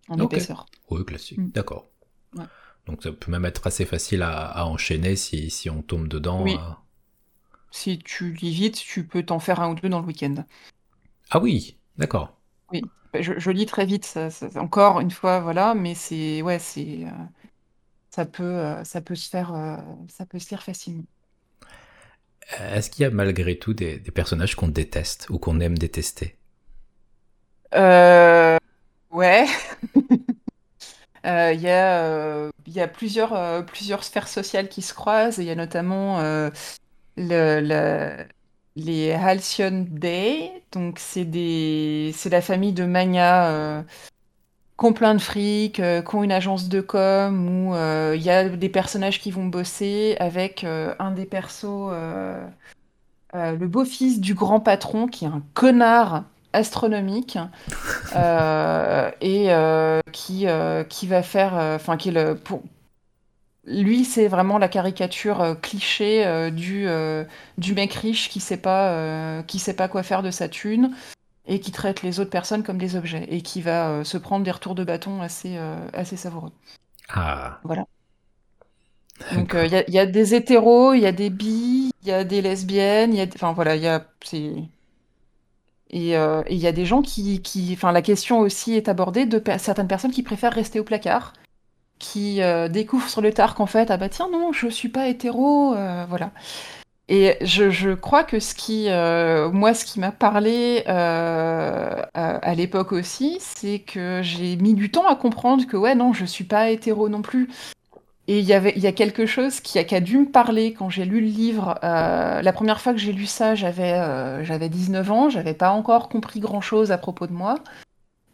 [0.10, 0.66] en épaisseur.
[0.90, 1.38] Oui, classique.
[1.38, 1.50] Mm.
[1.50, 1.88] D'accord.
[2.36, 2.46] Ouais.
[2.86, 6.44] Donc ça peut même être assez facile à, à enchaîner si, si on tombe dedans.
[6.44, 6.58] Oui.
[7.72, 10.46] Si tu lis vite, tu peux t'en faire un ou deux dans le week-end.
[11.30, 12.38] Ah oui, d'accord.
[12.72, 16.60] Oui, je, je lis très vite, ça, ça- encore une fois, voilà, mais c'est, ouais,
[16.60, 17.10] c'est, euh,
[18.12, 19.78] ça peut, euh, ça peut se faire, euh,
[20.10, 21.06] ça peut se lire facilement.
[22.60, 26.36] Est-ce qu'il y a malgré tout des, des personnages qu'on déteste ou qu'on aime détester?
[27.76, 28.58] Euh,
[29.12, 29.48] ouais,
[31.24, 35.38] il y a, il y a plusieurs, plusieurs sphères sociales qui se croisent.
[35.40, 36.20] Il y a notamment
[37.18, 38.28] le, le-
[38.78, 40.52] les Halcyon Day.
[40.72, 43.82] Donc, c'est des, la famille de Magna euh,
[44.80, 48.22] qui ont plein de fric, euh, qui ont une agence de com, où euh, il
[48.22, 52.46] y a des personnages qui vont bosser avec euh, un des persos, euh,
[53.36, 57.38] euh, le beau-fils du grand patron, qui est un connard astronomique
[58.16, 62.62] euh, et euh, qui, euh, qui va faire, euh, enfin, qui est le, pour,
[63.68, 67.24] lui, c'est vraiment la caricature euh, cliché euh, du, euh,
[67.58, 70.96] du mec riche qui sait pas, euh, qui sait pas quoi faire de sa thune
[71.48, 74.52] et qui traite les autres personnes comme des objets et qui va se prendre des
[74.52, 75.58] retours de bâton assez,
[75.94, 76.52] assez savoureux.
[77.10, 77.86] Ah, Voilà.
[79.32, 82.08] Donc il y, a- il y a des hétéros, il y a des bi, il
[82.08, 84.54] y a des lesbiennes, il y a, enfin voilà, il y a, c'est
[85.90, 86.12] et
[86.50, 89.88] il y a des gens qui, qui, enfin la question aussi est abordée de certaines
[89.88, 91.34] personnes qui préfèrent rester au placard,
[92.00, 95.08] qui euh, découvrent sur le tard qu'en fait ah bah tiens non je suis pas
[95.08, 96.32] hétéro, euh, voilà.
[97.10, 103.38] Et je, crois que ce qui, euh, moi, ce qui m'a parlé à, l'époque aussi,
[103.40, 107.08] c'est que j'ai mis du temps à comprendre que ouais, non, je suis pas hétéro
[107.08, 107.48] non plus.
[108.28, 110.30] Et il y avait, il y a quelque chose qui a, qui a dû me
[110.30, 111.80] parler quand j'ai lu le livre.
[111.82, 116.42] La première fois que j'ai lu ça, j'avais j'avais 19 ans, j'avais pas encore compris
[116.42, 117.56] grand-chose à propos de moi.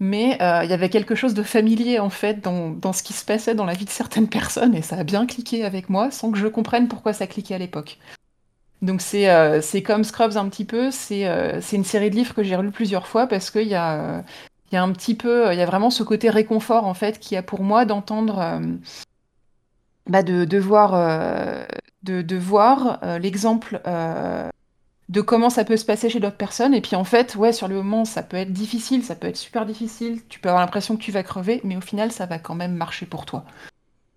[0.06, 3.14] Mais euh, il y avait quelque chose de familier en fait dans, dans ce qui
[3.14, 6.12] se passait dans la vie de certaines personnes et ça a bien cliqué avec moi
[6.12, 8.00] sans que je comprenne pourquoi ça cliquait à l'époque.
[8.82, 12.34] Donc c'est euh, comme Scrubs un petit peu, c'est euh, c'est une série de livres
[12.34, 14.26] que j'ai relu plusieurs fois parce qu'il y a,
[14.74, 17.36] y a un petit peu, il y a vraiment ce côté réconfort en fait qu'il
[17.36, 18.60] y a pour moi d'entendre, euh,
[20.08, 20.92] bah, de, de voir,
[22.04, 23.80] de, de voir l'exemple
[25.14, 26.74] de comment ça peut se passer chez d'autres personnes.
[26.74, 29.38] Et puis en fait, ouais, sur le moment, ça peut être difficile, ça peut être
[29.38, 32.40] super difficile, tu peux avoir l'impression que tu vas crever, mais au final, ça va
[32.40, 33.46] quand même marcher pour toi.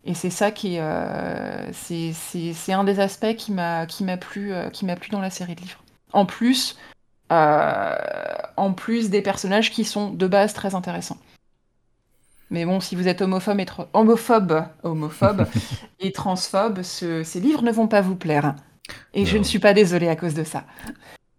[0.06, 3.86] Et c'est ça qui est, euh, c'est, un des aspects qui m'a,
[4.18, 5.82] plu, euh, qui m'a plu dans la série de livres.
[6.14, 6.78] En plus,
[7.30, 7.94] euh,
[8.56, 11.18] en plus des personnages qui sont de base très intéressants.
[12.50, 15.46] Mais bon, si vous êtes homophobe et, homophobe, homophobe
[16.00, 18.54] et transphobe, ce- ces livres ne vont pas vous plaire.
[19.14, 20.66] Et je ne suis pas désolée à cause de ça.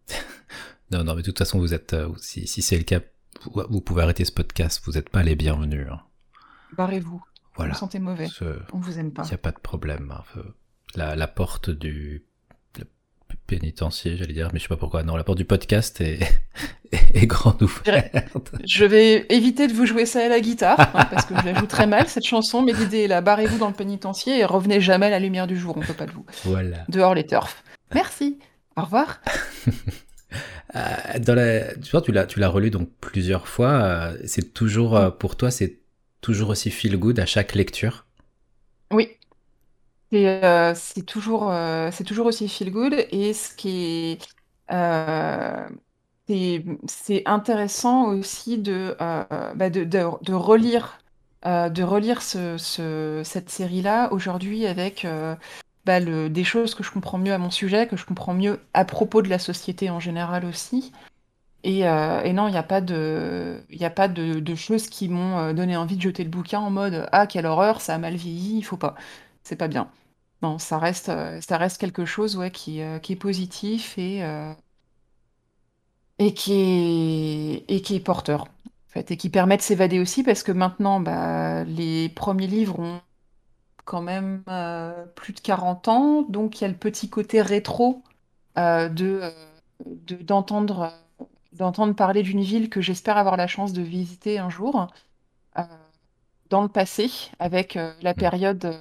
[0.91, 2.99] non, non, mais de toute façon, vous êtes, euh, si, si c'est le cas,
[3.45, 5.87] vous, vous pouvez arrêter ce podcast, vous n'êtes pas les bienvenus.
[5.91, 6.01] hein.
[6.75, 7.23] Barrez-vous.
[7.55, 7.73] Voilà.
[7.73, 8.27] Vous sentez mauvais.
[8.27, 9.23] Ce- On vous aime pas.
[9.23, 10.11] Il n'y a pas de problème.
[10.15, 10.41] hein.
[10.95, 12.23] La, la porte du
[13.47, 15.03] pénitencier, j'allais dire, mais je sais pas pourquoi.
[15.03, 16.19] Non, la porte du podcast est,
[17.13, 18.51] est grande ouverte.
[18.65, 21.53] Je vais éviter de vous jouer ça à la guitare, hein, parce que je la
[21.55, 24.81] joue très mal, cette chanson, mais l'idée est là, barrez-vous dans le pénitencier et revenez
[24.81, 26.25] jamais à la lumière du jour, on peut pas de vous.
[26.43, 26.77] Voilà.
[26.89, 27.63] Dehors les turfs.
[27.95, 28.37] Merci.
[28.75, 29.21] Au revoir.
[30.75, 33.69] Euh, dans la, tu vois, tu l'as, tu l'as relu donc plusieurs fois.
[33.71, 35.77] euh, c'est toujours, euh, pour toi, c'est
[36.19, 38.05] toujours aussi feel good à chaque lecture?
[38.91, 39.16] Oui.
[40.11, 43.69] C'est euh, c'est toujours, euh, c'est toujours aussi feel good et ce qui
[44.13, 44.19] est,
[44.71, 45.67] euh,
[46.87, 50.99] c'est intéressant aussi de, bah, de, de, relire,
[51.45, 55.05] de relire ce, ce- cette série-là aujourd'hui avec
[55.85, 58.59] bah, le, des choses que je comprends mieux à mon sujet, que je comprends mieux
[58.73, 60.91] à propos de la société en général aussi.
[61.63, 65.53] Et, et non, il n'y a pas de, y a pas de, choses qui m'ont
[65.53, 68.57] donné envie de jeter le bouquin en mode Ah, quelle horreur, ça a mal vieilli,
[68.59, 68.95] il faut pas.
[69.47, 69.89] C'est pas bien.
[70.41, 74.23] Non, ça reste, euh, ça reste quelque chose ouais, qui, euh, qui est positif et,
[74.23, 74.53] euh,
[76.19, 80.23] et, qui est, et qui est porteur, en fait, et qui permet de s'évader aussi
[80.23, 82.99] parce que maintenant, bah, les premiers livres ont
[83.85, 88.03] quand même euh, plus de 40 ans, donc il y a le petit côté rétro
[88.59, 89.21] euh, de,
[89.85, 90.93] de- d'entendre,
[91.53, 94.87] d'entendre parler d'une ville que j'espère avoir la chance de visiter un jour,
[95.59, 95.63] euh,
[96.49, 97.09] dans le passé,
[97.39, 98.19] avec euh, la Mm.
[98.19, 98.75] période,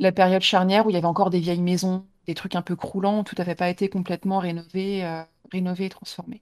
[0.00, 2.74] la période charnière où il y avait encore des vieilles maisons, des trucs un peu
[2.74, 5.22] croulants, tout n'avait pas été complètement rénové, euh,
[5.52, 6.40] rénové et transformé.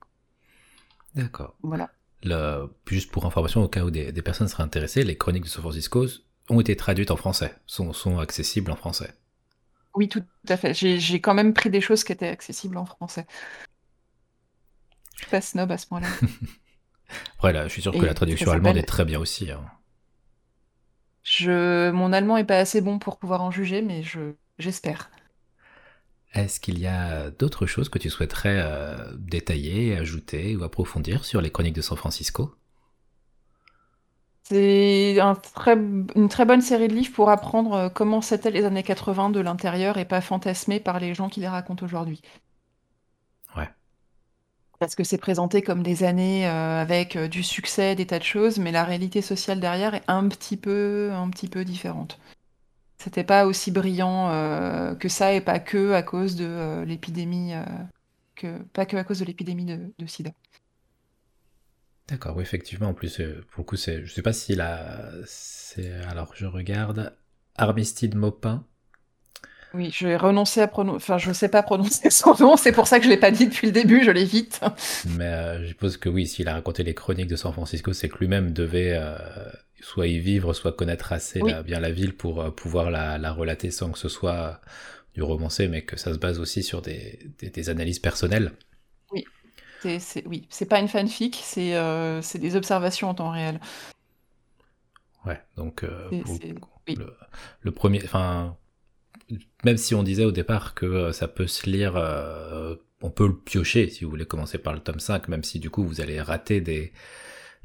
[1.13, 1.55] D'accord.
[1.61, 1.91] Voilà.
[2.87, 6.07] juste pour information, au cas où des, personnes seraient intéressées, les chroniques de San Francisco
[6.49, 9.13] ont été traduites en français, sont, sont accessibles en français.
[9.93, 10.73] Oui, tout à fait.
[10.73, 13.27] J'ai quand même pris des choses qui étaient accessibles en français.
[15.15, 16.07] Je suis pas snob à ce point-là.
[17.35, 19.51] Après, là, je suis sûr que la traduction allemande est très bien aussi.
[19.51, 19.65] Hein.
[21.23, 21.91] Je...
[21.91, 24.33] Mon allemand est pas assez bon pour pouvoir en juger, mais je...
[24.57, 25.09] j'espère.
[26.33, 31.39] Est-ce qu'il y a d'autres choses que tu souhaiterais euh, détailler, ajouter ou approfondir sur
[31.41, 32.55] les chroniques de San Francisco?
[34.43, 35.75] C'est un très...
[35.75, 39.39] une très bonne série de livres pour apprendre euh, comment c'était les années 80 de
[39.39, 42.21] l'intérieur et pas fantasmer par les gens qui les racontent aujourd'hui.
[44.79, 48.59] Parce que c'est présenté comme des années euh, avec du succès, des tas de choses,
[48.59, 52.17] mais la réalité sociale derrière est un petit peu, un petit peu différente.
[53.01, 57.53] C'était pas aussi brillant euh, que ça et pas que à cause de euh, l'épidémie,
[57.53, 57.63] euh,
[58.35, 60.31] que pas que à cause de l'épidémie de, SIDA.
[62.09, 62.89] D'accord, oui, effectivement.
[62.89, 65.11] En plus, pour le coup, c'est, je sais pas si la,
[66.09, 67.15] alors je regarde
[67.55, 68.65] Armistide Maupin.
[69.73, 72.87] Oui, je vais renoncer à prononcer, enfin, je sais pas prononcer son nom, c'est pour
[72.87, 74.61] ça que je l'ai pas dit depuis le début, je l'évite.
[75.17, 78.17] Mais je suppose que oui, s'il a raconté les chroniques de San Francisco, c'est que
[78.17, 78.99] lui-même devait
[79.81, 83.91] soit y vivre, soit connaître assez bien la ville pour euh, pouvoir la, relater sans
[83.91, 84.61] que ce soit
[85.13, 88.53] du romancé, mais que ça se base aussi sur des, analyses personnelles.
[89.11, 89.25] Oui,
[89.81, 93.59] c'est oui, c'est pas une fanfic, euh, c'est des observations en temps réel.
[95.25, 96.09] Ouais, donc euh,
[97.61, 98.57] le, premier, enfin,
[99.63, 101.95] même si on disait au départ que ça peut se lire,
[103.01, 105.69] on peut le piocher si vous voulez commencer par le tome 5, même si du
[105.69, 106.91] coup vous allez rater des,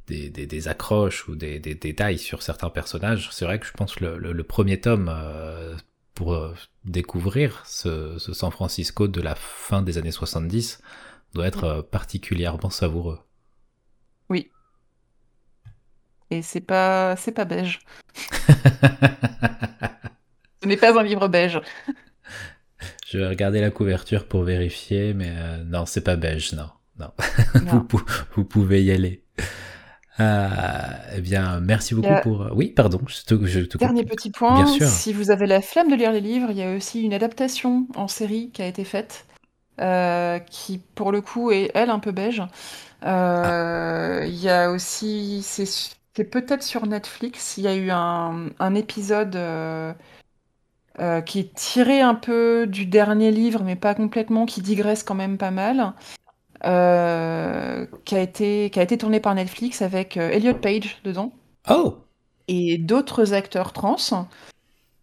[0.06, 3.28] des, accroches ou des, détails sur certains personnages.
[3.32, 5.74] C'est vrai que je pense que le, premier tome, euh,
[6.14, 6.54] pour euh,
[6.84, 10.80] découvrir ce, San Francisco de la fin des années 70,
[11.32, 13.18] doit être euh, particulièrement savoureux.
[14.28, 14.50] Oui.
[16.30, 17.80] Et c'est pas, c'est pas beige.
[20.64, 21.60] Ce n'est pas un livre beige.
[23.06, 25.30] Je vais regarder la couverture pour vérifier, mais
[25.66, 26.68] non, c'est pas beige, non.
[26.98, 27.10] Non.
[28.34, 29.22] vous, pouvez y aller.
[30.20, 30.48] Euh,
[31.16, 32.42] eh bien, merci beaucoup pour.
[32.42, 34.54] Euh, oui, pardon, je te, je Dernier petit point.
[34.54, 34.86] Bien sûr.
[34.86, 37.86] Si vous avez la flemme de lire les livres, il y a aussi une adaptation
[37.94, 39.26] en série qui a été faite,
[39.80, 42.42] euh, qui pour le coup est elle un peu beige.
[43.02, 44.20] Ah.
[44.24, 47.58] Il y a aussi, c'est peut-être sur Netflix.
[47.58, 49.36] Il y a eu un, un épisode
[51.26, 55.38] qui est tiré un peu du dernier livre, mais pas complètement, qui digresse quand même
[55.38, 55.94] pas mal.
[56.66, 61.30] Euh, qui, a été, qui a été tourné par Netflix avec euh, Elliot Page dedans.
[61.68, 61.98] Oh
[62.48, 63.96] Et d'autres acteurs trans.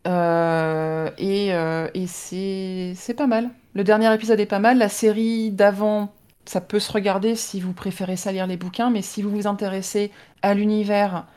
[0.08, 3.50] Euh, et, et c'est pas mal.
[3.74, 4.80] Le dernier épisode est pas mal.
[4.80, 6.14] La série d'avant,
[6.46, 9.48] ça peut se regarder si vous préférez ça lire les bouquins, mais si vous vous
[9.48, 10.12] intéressez
[10.42, 11.28] à l'univers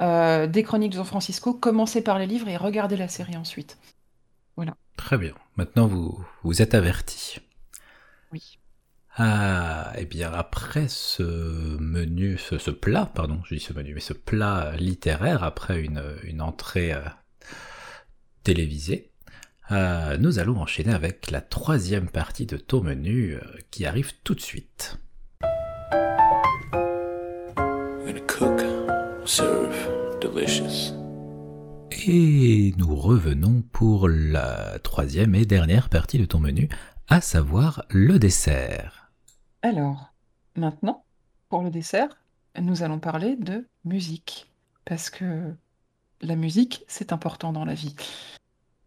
[0.00, 3.76] des chroniques de San Francisco, commencez par les livres et regardez la série ensuite.
[4.56, 4.76] Voilà.
[4.96, 5.34] Très bien.
[5.56, 7.38] Maintenant, vous, vous êtes averti.
[8.32, 8.58] Oui.
[9.16, 11.22] Ah, et eh bien après ce
[11.78, 16.42] menu, ce, plat, pardon, je dis ce menu, mais ce plat littéraire, après une, une
[16.42, 17.02] entrée euh,
[18.42, 19.12] télévisée,
[19.70, 23.40] euh, nous allons enchaîner avec la troisième partie de ton menu euh,
[23.70, 24.98] qui arrive tout de suite.
[32.06, 36.68] Et nous revenons pour la troisième et dernière partie de ton menu,
[37.08, 39.12] à savoir le dessert.
[39.62, 40.12] Alors,
[40.56, 41.04] maintenant,
[41.48, 42.08] pour le dessert,
[42.60, 44.50] nous allons parler de musique.
[44.84, 45.54] Parce que
[46.20, 47.94] la musique, c'est important dans la vie.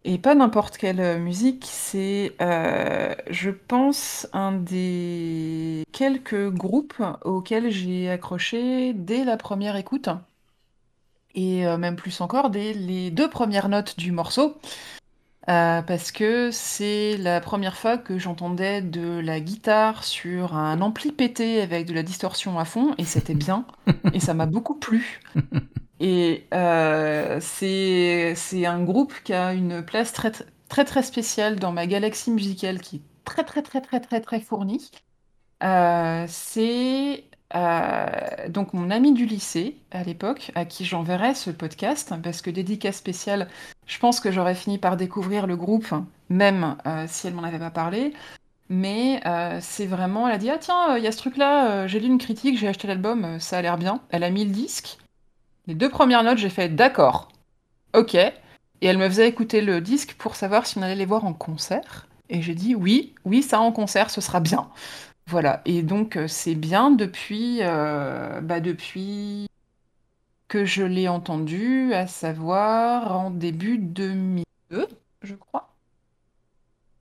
[0.04, 8.10] Et pas n'importe quelle musique, c'est, euh, je pense, un des quelques groupes auxquels j'ai
[8.10, 10.10] accroché dès la première écoute.
[11.38, 14.60] Et euh, même plus encore, dès les deux premières notes du morceau.
[15.50, 21.14] Euh, parce que c'est la première fois que j'entendais de la guitare sur un ampli
[21.14, 23.66] pété avec de la distorsion à fond, et c'était bien,
[24.14, 25.22] et ça m'a beaucoup plu.
[26.00, 30.32] Et euh, c'est un groupe qui a une place très
[30.70, 34.42] très très spéciale dans ma galaxie musicale qui est très très très très très très
[34.42, 34.92] fournie.
[35.64, 42.14] Euh, c'est euh, donc mon ami du lycée à l'époque, à qui j'enverrai ce podcast,
[42.22, 43.48] parce que dédicace spéciale,
[43.86, 45.94] je pense que j'aurais fini par découvrir le groupe,
[46.30, 48.14] même euh, si elle m'en avait pas parlé.
[48.70, 52.02] Mais euh, c'est vraiment, elle a dit ah tiens, il y a ce truc-là, j'ai
[52.02, 54.02] lu une critique, j'ai acheté l'album, ça a l'air bien.
[54.10, 54.98] Elle a mis le disque.
[55.68, 57.30] Les deux premières notes, j'ai fait d'accord,
[57.94, 58.16] ok.
[58.16, 58.34] Et
[58.82, 62.08] elle me faisait écouter le disque pour savoir si on allait les voir en concert.
[62.30, 64.68] Et j'ai dit oui, oui, ça en concert, ce sera bien.
[65.28, 65.62] Voilà.
[65.66, 69.48] Et donc c'est bien depuis, bah, depuis
[70.48, 74.88] que je l'ai entendu, à savoir en début 2002,
[75.22, 75.74] je crois.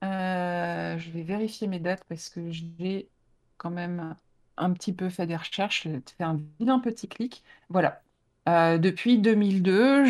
[0.04, 3.08] Euh, je vais vérifier mes dates parce que j'ai
[3.56, 4.14] quand même
[4.56, 7.42] un petit peu fait des recherches, fait un vilain petit clic.
[7.68, 8.02] Voilà.
[8.48, 10.04] Euh, depuis 2002,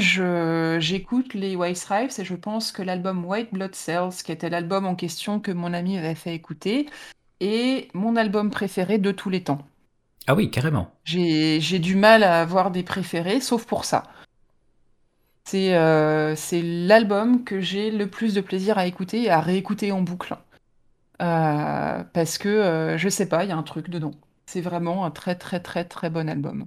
[0.78, 4.84] j'écoute les White Stripes et je pense que l'album White Blood Cells, qui était l'album
[4.86, 6.86] en question que mon ami avait fait écouter,
[7.40, 9.66] est mon album préféré de tous les temps.
[10.26, 10.92] Ah oui, carrément.
[11.04, 14.02] J'ai du mal à avoir des préférés, sauf pour ça.
[15.44, 20.02] C'est euh, l'album que j'ai le plus de plaisir à écouter et à réécouter en
[20.02, 20.36] boucle.
[21.22, 24.10] Euh, parce que, euh, je sais pas, il y a un truc dedans.
[24.46, 26.66] C'est vraiment un très très très très bon album.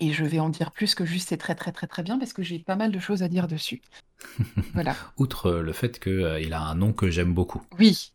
[0.00, 2.34] Et je vais en dire plus que juste c'est très très très très bien parce
[2.34, 3.80] que j'ai pas mal de choses à dire dessus.
[4.74, 4.94] Voilà.
[5.16, 7.62] Outre le fait qu'il a un nom que j'aime beaucoup.
[7.78, 8.12] Oui,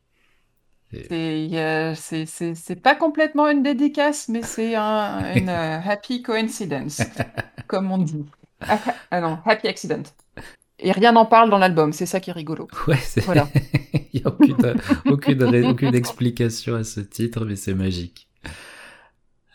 [0.91, 7.01] c'est pas complètement une dédicace, mais c'est un, une euh, happy coincidence,
[7.67, 8.25] comme on dit.
[8.61, 8.79] Ah,
[9.11, 10.03] ah, non, happy accident.
[10.79, 12.67] Et rien n'en parle dans l'album, c'est ça qui est rigolo.
[12.87, 13.49] Ouais, voilà.
[14.13, 14.29] Il n'y a
[15.05, 18.27] aucune, aucune, explication à ce titre, mais c'est magique.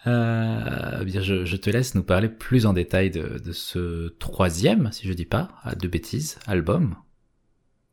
[0.07, 5.07] Euh, bien, je, te laisse nous parler plus en détail de, de ce troisième, si
[5.07, 5.49] je dis pas,
[5.79, 6.97] de bêtises, album.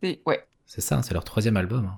[0.03, 0.45] Ouais.
[0.65, 1.91] C'est ça, c'est leur troisième album.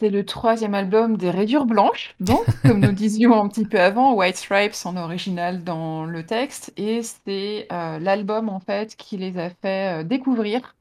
[0.00, 4.14] C'est le troisième album des Rayures Blanches, donc, comme nous disions un petit peu avant,
[4.14, 9.36] White Stripes en original dans le texte, et c'est euh, l'album en fait qui les
[9.36, 10.74] a fait euh, découvrir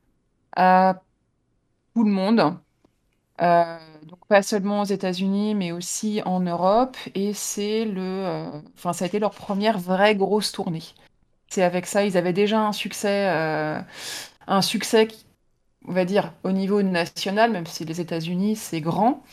[0.56, 1.02] à
[1.94, 2.56] tout le monde.
[3.42, 9.04] Euh, donc pas seulement aux États-Unis, mais aussi en Europe, et c'est le, enfin ça
[9.04, 10.84] a été leur première vraie grosse tournée.
[11.50, 13.28] C'est avec ça, ils avaient déjà un succès,
[14.48, 15.26] un succès qui
[15.88, 19.24] on va dire, au niveau national, même si les États-Unis, c'est grand.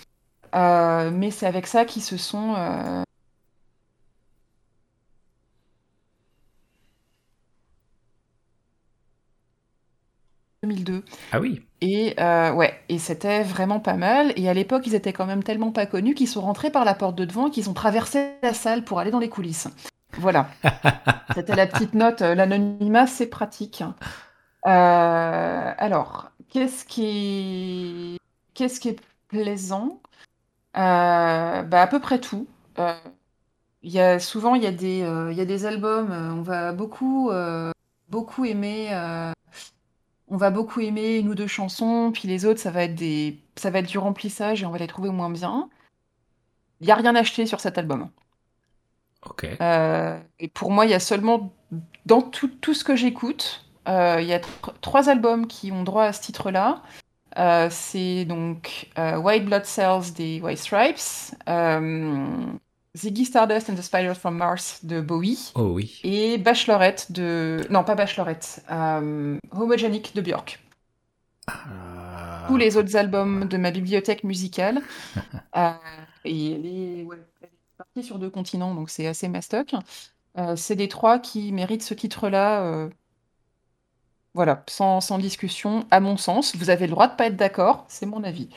[0.55, 2.55] Euh, mais c'est avec ça qu'ils se sont.
[2.57, 3.03] Euh...
[10.63, 11.05] 2002.
[11.33, 11.63] Ah oui.
[11.81, 14.33] Et euh, ouais, et c'était vraiment pas mal.
[14.37, 16.95] Et à l'époque, ils étaient quand même tellement pas connus qu'ils sont rentrés par la
[16.95, 19.69] porte de devant et qu'ils ont traversé la salle pour aller dans les coulisses.
[20.19, 20.49] Voilà.
[21.35, 22.23] c'était la petite note.
[22.23, 23.83] Euh, l'anonymat, c'est pratique.
[24.73, 28.19] Alors, Qu'est-ce qui est,
[28.55, 30.01] qu'est-ce qui est plaisant?
[30.77, 32.47] Euh, bah, À peu près tout.
[32.79, 32.95] Euh,
[33.83, 36.43] il y a, souvent, il y, a des, euh, il y a des albums, on
[36.43, 37.31] va beaucoup,
[38.09, 38.91] beaucoup aimer.
[40.29, 43.39] on va beaucoup aimer une ou deux chansons, puis les autres, ça va être des,
[43.57, 45.69] ça va être du remplissage et on va les trouver moins bien.
[46.81, 48.11] Il n'y a rien acheté sur cet album.
[49.25, 49.45] Ok.
[49.45, 51.53] et pour moi, il y a seulement
[52.07, 54.41] dans tout, tout ce que j'écoute, euh, il y a
[54.81, 56.83] trois albums qui ont droit à ce titre-là.
[57.39, 61.35] Euh, c'est donc euh, White Blood Cells des White Stripes,
[62.97, 65.53] Ziggy Stardust and the Spiders from Mars de Bowie.
[65.55, 66.01] Oh oui.
[66.03, 67.61] Et Bachelorette de.
[67.69, 68.65] Non, pas Bachelorette.
[68.71, 70.61] Homogenic de Björk.
[71.47, 72.45] Ah.
[72.49, 74.81] Tous les autres albums de ma bibliothèque musicale.
[76.25, 77.19] et elle est, ouais,
[77.77, 79.75] partie sur deux continents, donc c'est assez mastoc.
[80.57, 82.89] c'est les trois qui méritent ce titre-là
[84.37, 86.55] voilà, sans, discussion, à mon sens.
[86.55, 88.51] Vous avez le droit de pas être d'accord, c'est mon avis.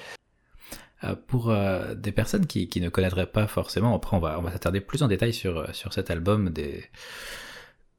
[1.05, 4.51] Euh, pour euh, des personnes qui, ne connaîtraient pas forcément, après on va, on va
[4.51, 6.83] s'attarder plus en détail sur, euh, sur cet album des,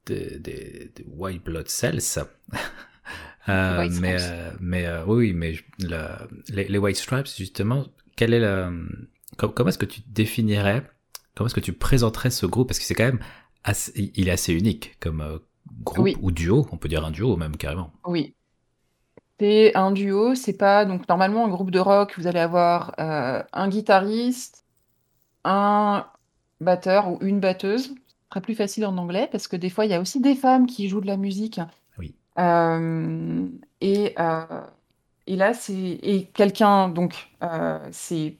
[0.05, 2.23] des, White Blood Cells.
[3.47, 3.89] mais
[4.59, 5.55] mais oui, mais
[6.49, 8.71] les, White Stripes, justement, quelle est la,
[9.37, 10.83] comment est-ce que tu définirais,
[11.33, 12.67] comment est-ce que tu présenterais ce groupe?
[12.67, 13.23] Parce que c'est quand même
[13.95, 15.39] il est assez unique comme,
[15.83, 17.91] groupe ou duo, on peut dire un duo même carrément.
[18.05, 18.33] Oui.
[19.39, 23.41] C'est un duo, c'est pas donc normalement un groupe de rock, vous allez avoir euh,
[23.53, 24.65] un guitariste,
[25.43, 26.05] un
[26.59, 27.85] batteur ou une batteuse.
[27.85, 27.93] Ce
[28.29, 30.67] serait plus facile en anglais parce que des fois il y a aussi des femmes
[30.67, 31.59] qui jouent de la musique.
[31.97, 32.13] Oui.
[32.37, 33.47] Euh,
[33.81, 34.61] et, euh,
[35.25, 37.31] et là c'est quelqu'un donc
[37.89, 38.37] c'est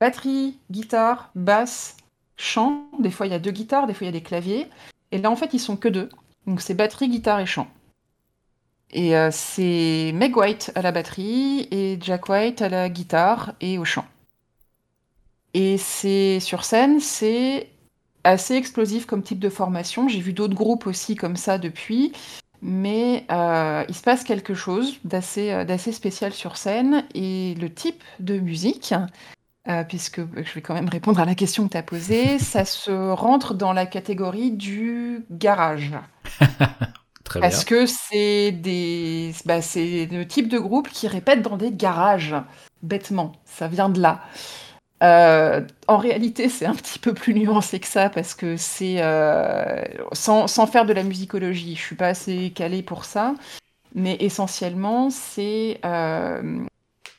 [0.00, 1.96] batterie, guitare, basse,
[2.36, 2.88] chant.
[2.98, 4.66] Des fois il y a deux guitares, des fois il y a des claviers.
[5.12, 6.08] Et là en fait ils sont que deux.
[6.48, 7.68] Donc c'est batterie, guitare et chant.
[8.90, 13.76] Et euh, c'est Meg White à la batterie et Jack White à la guitare et
[13.76, 14.06] au chant.
[15.52, 17.68] Et c'est sur scène, c'est
[18.24, 20.08] assez explosif comme type de formation.
[20.08, 22.12] J'ai vu d'autres groupes aussi comme ça depuis,
[22.62, 27.70] mais euh, il se passe quelque chose d'assez euh, d'assez spécial sur scène et le
[27.70, 28.94] type de musique.
[29.90, 32.90] puisque je vais quand même répondre à la question que tu as posée, ça se
[32.90, 35.92] rentre dans la catégorie du garage.
[37.24, 41.70] Très Parce que c'est des, bah, c'est le type de groupe qui répète dans des
[41.70, 42.34] garages,
[42.82, 43.32] bêtement.
[43.44, 44.22] Ça vient de là.
[45.02, 49.82] Euh, en réalité, c'est un petit peu plus nuancé que ça parce que c'est euh,
[50.12, 51.76] sans, sans faire de la musicologie.
[51.76, 53.34] Je suis pas assez calée pour ça,
[53.94, 56.64] mais essentiellement, c'est euh,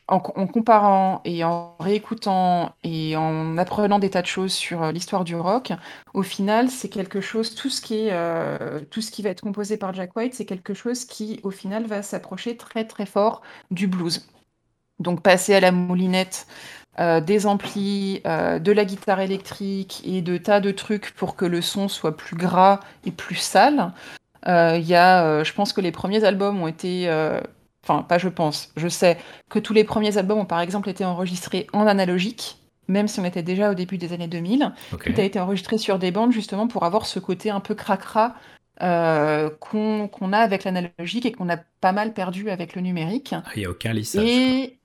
[0.10, 5.24] en, comparant et en réécoutant et en apprenant des tas de choses sur euh, l'histoire
[5.24, 5.72] du rock,
[6.14, 9.42] au final, c'est quelque chose, tout ce qui est, euh, tout ce qui va être
[9.42, 13.42] composé par Jack White, c'est quelque chose qui, au final, va s'approcher très très fort
[13.70, 14.28] du blues.
[15.00, 16.48] Donc passer à la moulinette,
[17.00, 21.62] euh, des amplis, de la guitare électrique et de tas de trucs pour que le
[21.62, 23.94] son soit plus gras et plus sale.
[24.46, 27.08] Y a, je pense que les premiers albums ont été,
[27.90, 29.18] enfin pas je pense, je sais
[29.50, 32.58] que tous les premiers albums ont par exemple été enregistrés en analogique,
[32.88, 34.72] même si on était déjà au début des années 2000.
[34.94, 35.14] Ok.
[35.14, 38.36] Tout a été enregistré sur des bandes justement pour avoir ce côté un peu cracra
[38.82, 43.34] euh, qu'on a avec l'analogique et qu'on a pas mal perdu avec le numérique.
[43.34, 44.24] Ah, Il n'y a aucun lissage.
[44.26, 44.78] et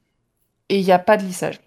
[0.69, 1.61] il n'y a pas de lissage.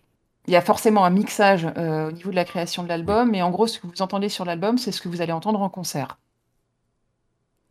[0.47, 3.41] Il y a forcément un mixage euh, au niveau de la création de l'album, mais
[3.41, 5.69] en gros, ce que vous entendez sur l'album, c'est ce que vous allez entendre en
[5.69, 6.17] concert.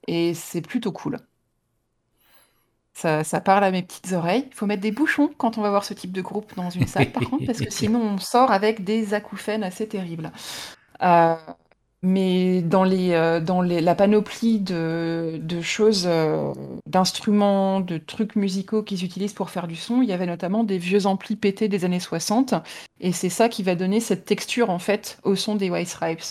[0.06, 1.18] Et c'est plutôt cool.
[2.98, 4.46] Ça, ça parle à mes petites oreilles.
[4.50, 6.86] Il faut mettre des bouchons quand on va voir ce type de groupe dans une
[6.86, 10.32] salle, par contre, parce que sinon on sort avec des acouphènes assez terribles.
[11.02, 11.34] Euh,
[12.02, 16.54] mais dans, les, euh, dans les, la panoplie de, de choses, euh,
[16.86, 20.78] d'instruments, de trucs musicaux qu'ils utilisent pour faire du son, il y avait notamment des
[20.78, 22.54] vieux amplis pétés des années 60.
[23.00, 26.22] Et c'est ça qui va donner cette texture, en fait, au son des White Stripes.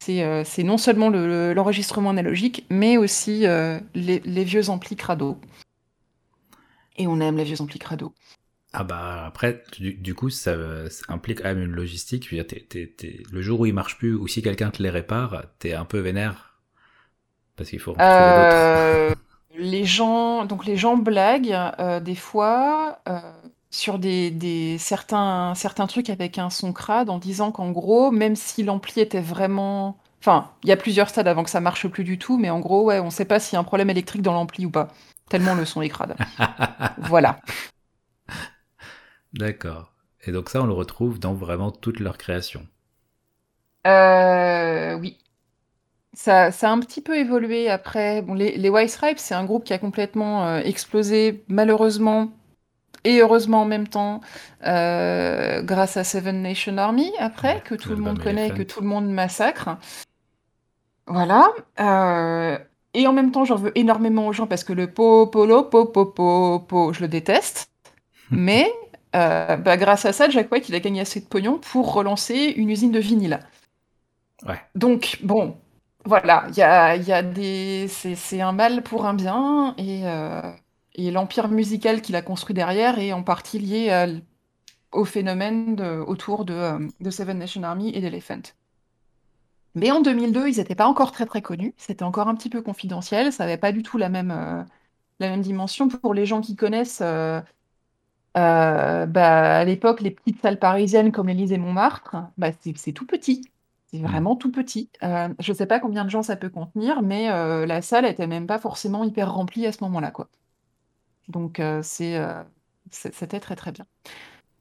[0.00, 3.46] C'est non seulement le- le- l'enregistrement analogique, mais aussi
[3.94, 5.38] les, les vieux amplis crado.
[6.96, 8.12] Et on aime les vieux amplis crado.
[8.72, 12.28] Ah bah après, du, du coup, ça, ça implique quand même une logistique.
[12.32, 15.72] Dire, t'es- le jour où ils marchent plus, ou si quelqu'un te les répare, t'es
[15.74, 16.58] un peu vénère.
[17.56, 18.70] Parce qu'il faut en trouver d'autres.
[18.70, 19.14] Euh,
[19.56, 23.20] les gens, donc les gens blaguent euh, des fois euh,
[23.70, 28.36] sur des, des certains, certains trucs avec un son crade en disant qu'en gros, même
[28.36, 32.04] si l'ampli était vraiment, enfin, il y a plusieurs stades avant que ça marche plus
[32.04, 34.22] du tout, mais en gros, ouais, on sait pas s'il y a un problème électrique
[34.22, 34.88] dans l'ampli ou pas,
[35.28, 36.16] tellement le son est crade.
[36.96, 37.40] Voilà.
[39.32, 39.92] D'accord.
[40.22, 42.66] Et donc ça, on le retrouve dans vraiment toute leur création.
[43.86, 45.18] Euh, oui.
[46.14, 48.22] Ça, ça a un petit peu évolué après.
[48.22, 52.30] Bon, les, les White Stripes, c'est un groupe qui a complètement euh, explosé, malheureusement
[53.04, 54.20] et heureusement en même temps,
[54.66, 58.64] euh, grâce à Seven Nation Army, après, Ouais, que tout le monde connaît, que Elephant.
[58.64, 59.78] tout le monde massacre.
[61.06, 61.48] Voilà.
[61.80, 62.58] Euh,
[62.96, 65.86] et en même temps, j'en veux énormément aux gens parce que le po, polo, po,
[65.86, 67.70] po, po, po, je le déteste.
[68.30, 68.72] Mais
[69.16, 72.54] euh, bah, grâce à ça, Jack White, il a gagné assez de pognon pour relancer
[72.56, 73.40] une usine de vinyle.
[74.46, 74.60] Ouais.
[74.74, 75.56] Donc, bon,
[76.04, 77.88] voilà, il y a, il y a des...
[77.88, 80.42] C'est un mal pour un bien, et, euh,
[80.94, 84.06] et l'empire musical qu'il a construit derrière est en partie lié à
[84.92, 88.42] au phénomène de- autour de, euh, de Seven Nation Army et d'Elephant.
[89.76, 92.62] Mais en 2002, ils n'étaient pas encore très très connus, c'était encore un petit peu
[92.62, 94.64] confidentiel, ça n'avait pas du tout la même, euh,
[95.20, 95.88] la même dimension.
[95.88, 97.42] Pour les gens qui connaissent, euh,
[98.38, 103.50] euh, bah, à l'époque, les petites salles parisiennes comme l'Élysée Montmartre, bah, c'est tout petit.
[103.90, 104.90] C'est vraiment tout petit.
[105.02, 107.28] Je ne sais pas combien de gens ça peut contenir, mais
[107.66, 110.28] la salle était même pas forcément hyper remplie à ce moment-là, quoi.
[111.28, 111.62] Donc
[112.90, 113.86] c'était très très bien.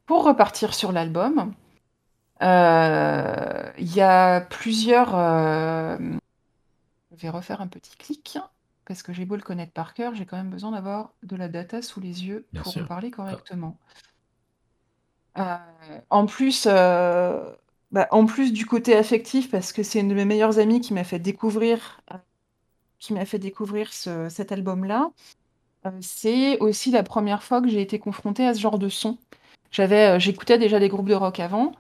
[0.06, 1.54] Pour repartir sur l'album,
[2.42, 5.16] euh, y a plusieurs.
[5.16, 5.98] euh,
[7.12, 8.38] Je vais refaire un petit clic
[8.88, 11.48] parce que j'ai beau le connaître par cœur, j'ai quand même besoin d'avoir de la
[11.48, 12.84] data sous les yeux Bien pour sûr.
[12.84, 13.78] en parler correctement.
[15.38, 15.56] Euh,
[16.10, 17.52] en plus, euh,
[17.92, 20.94] bah, en plus du côté affectif, parce que c'est une de mes meilleures amies qui
[20.94, 22.00] m'a fait découvrir,
[23.00, 25.12] qui m'a fait découvrir ce- cet album-là.
[25.86, 29.18] euh, c'est aussi la première fois que j'ai été confrontée à ce genre de son.
[29.72, 31.74] J'avais, euh, j'écoutais déjà des groupes de rock avant,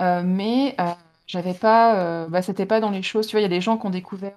[0.00, 0.92] euh, mais euh,
[1.26, 3.26] j'avais pas, euh, bah, c'était pas dans les choses.
[3.26, 4.36] Tu vois, il y a des gens qui ont découvert,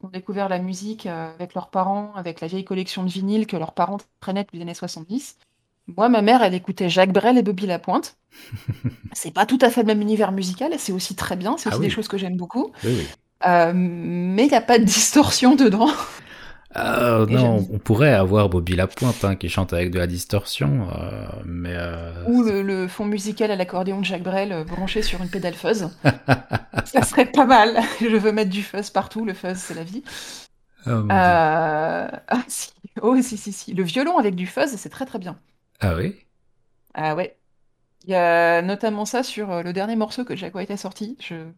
[0.00, 3.46] qui ont découvert la musique euh, avec leurs parents, avec la vieille collection de vinyles
[3.46, 5.38] que leurs parents traînaient depuis les années 70.
[5.88, 8.16] Moi, ma mère, elle écoutait Jacques Brel et Bobby Lapointe.
[9.12, 11.68] C'est pas tout à fait le même univers musical, et c'est aussi très bien, c'est
[11.68, 11.90] Ah aussi des oui.
[11.90, 12.72] choses que j'aime beaucoup.
[12.84, 13.16] Oui, oui.
[13.46, 15.90] Euh, mais il n'y a pas de distorsion dedans.
[16.76, 21.26] Euh, non, on pourrait avoir Bobby Lapointe hein, qui chante avec de la distorsion, euh,
[21.44, 25.28] mais euh, Ou le, le fond musical à l'accordéon de Jacques Brel branché sur une
[25.28, 25.90] pédale fuzz.
[26.86, 27.78] Ça serait pas mal.
[28.00, 30.02] Je veux mettre du fuzz partout, le fuzz, c'est la vie.
[30.86, 32.70] Oh, ah, si.
[33.02, 33.74] Oh, si, si, si.
[33.74, 35.38] Le violon avec du fuzz, c'est très très bien.
[35.80, 36.16] Ah oui?
[36.94, 37.38] Ah ouais.
[38.04, 41.16] Il y a notamment ça sur le dernier morceau que Jack White a sorti.
[41.20, 41.50] Je...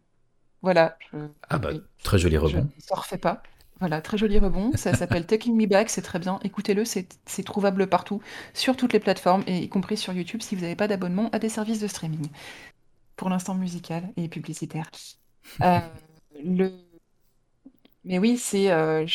[0.61, 0.97] Voilà.
[1.13, 1.17] Je...
[1.49, 1.71] Ah bah,
[2.03, 2.69] très joli Je rebond.
[2.75, 3.41] ne s'en refais pas.
[3.79, 4.71] Voilà, très joli rebond.
[4.75, 6.39] Ça s'appelle Taking Me Back, c'est très bien.
[6.43, 8.21] Écoutez-le, c'est c'est trouvable partout,
[8.53, 11.39] sur toutes les plateformes, et y compris sur YouTube si vous n'avez pas d'abonnement à
[11.39, 12.27] des services de streaming.
[13.15, 14.89] Pour l'instant musical et publicitaire.
[15.61, 15.79] Euh,
[16.43, 16.71] le...
[18.03, 19.05] Mais oui, c'est euh,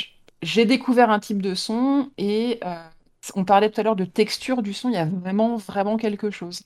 [0.43, 2.89] j'ai découvert un type de son et euh,
[3.35, 6.31] on parlait tout à l'heure de texture du son, il y a vraiment, vraiment quelque
[6.31, 6.63] chose.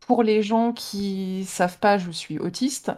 [0.00, 2.92] Pour les gens qui savent pas, je suis autiste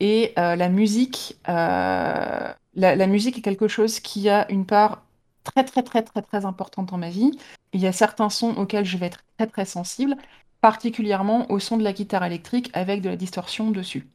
[0.00, 5.02] et euh, la musique, la, la musique est quelque chose qui a une part
[5.44, 7.32] très, très, très, très, très importante dans ma vie.
[7.72, 10.16] Il y a certains sons auxquels je vais être très, très sensible,
[10.60, 14.06] particulièrement au son de la guitare électrique avec de la distorsion dessus.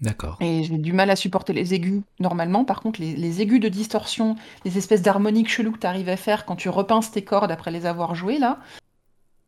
[0.00, 0.36] D'accord.
[0.40, 2.64] Et j'ai du mal à supporter les aigus normalement.
[2.64, 4.34] Par contre, les, aigus de distorsion,
[4.64, 7.70] les espèces d'harmoniques cheloues que tu arrives à faire quand tu repinces tes cordes après
[7.70, 8.58] les avoir jouées, là,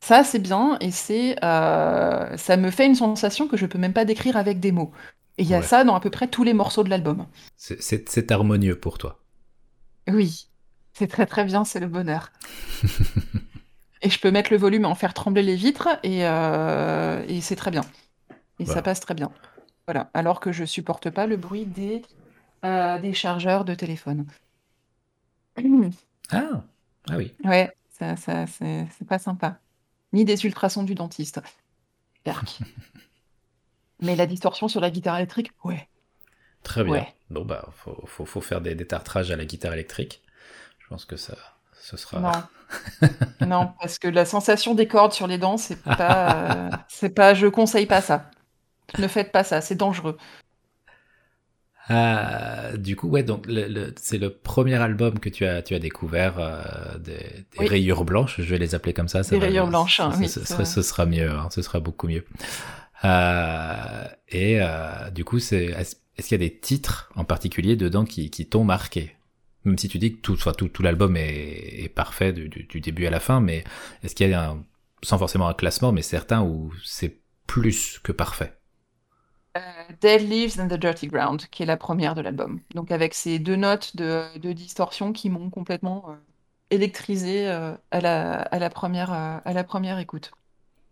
[0.00, 3.92] ça c'est bien et c'est, euh, ça me fait une sensation que je peux même
[3.92, 4.92] pas décrire avec des mots.
[5.38, 7.26] Et il y a ça dans à peu près tous les morceaux de l'album.
[7.56, 9.20] C'est harmonieux pour toi.
[10.08, 10.48] Oui,
[10.92, 12.30] c'est très très bien, c'est le bonheur.
[14.02, 17.56] et je peux mettre le volume, en faire trembler les vitres et, euh, et c'est
[17.56, 17.84] très bien.
[18.60, 19.32] Et ça passe très bien.
[19.86, 22.02] Voilà, alors que je supporte pas le bruit des,
[22.64, 24.26] euh, des chargeurs de téléphone.
[26.30, 26.64] Ah!
[27.10, 27.34] Ah oui.
[27.44, 29.58] Ouais, ça ça c'est pas sympa.
[30.12, 31.42] Ni des ultrasons du dentiste.
[34.04, 35.88] Mais la distorsion sur la guitare électrique, ouais.
[36.62, 37.06] Très bien.
[37.30, 37.68] Bon bah,
[38.06, 40.22] faut faut faire des des tartrages à la guitare électrique.
[40.78, 41.36] Je pense que ça
[41.80, 43.08] ce sera Non.
[43.46, 47.34] Non, parce que la sensation des cordes sur les dents, c'est pas, euh, c'est pas
[47.34, 48.30] je conseille pas ça.
[48.98, 50.16] Ne faites pas ça, c'est dangereux.
[51.88, 53.46] Ah, du coup, ouais, donc
[54.00, 58.48] c'est le premier album que tu as, tu as découvert euh, des, rayures blanches, je
[58.48, 59.20] vais les appeler comme ça.
[59.20, 60.40] des rayures blanches, hein, oui, ce,
[60.82, 62.24] sera mieux, hein, ce sera beaucoup mieux.
[63.04, 65.64] Euh, et euh, du coup, c'est
[66.16, 69.16] est-ce qu'il y a des titres en particulier dedans qui, t'ont marqué?
[69.64, 73.20] Même si tu dis que tout, soit tout, l'album est, parfait du, début à la
[73.20, 73.64] fin, mais
[74.02, 74.64] est-ce qu'il y a un,
[75.02, 78.58] sans forcément un classement, mais certains où c'est plus que parfait?
[79.56, 79.60] Euh,
[80.00, 82.60] Dead Leaves and the Dirty Ground, qui est la première de l'album.
[82.74, 86.14] Donc avec ces deux notes de, distorsion qui m'ont complètement euh,
[86.70, 90.32] électrisé euh, à, la, première, à la première écoute.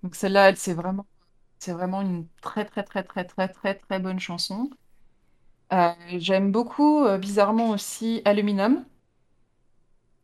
[0.02, 1.06] Donc celle-là, c'est vraiment,
[1.62, 4.70] c'est vraiment une très très très très très très très bonne chanson.
[6.18, 8.84] J'aime beaucoup, bizarrement aussi, Aluminum,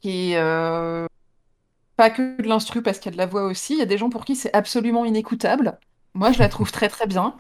[0.01, 0.37] qui est
[1.97, 3.75] pas que de l'instru parce qu'il y a de la voix aussi.
[3.75, 5.79] Il y a des gens pour qui c'est absolument inécoutable.
[6.15, 7.37] Moi, je la trouve très très bien.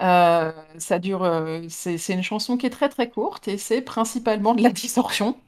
[0.00, 4.54] Euh, ça dure, euh, c'est une chanson qui est très très courte et c'est principalement
[4.54, 5.38] de la distorsion.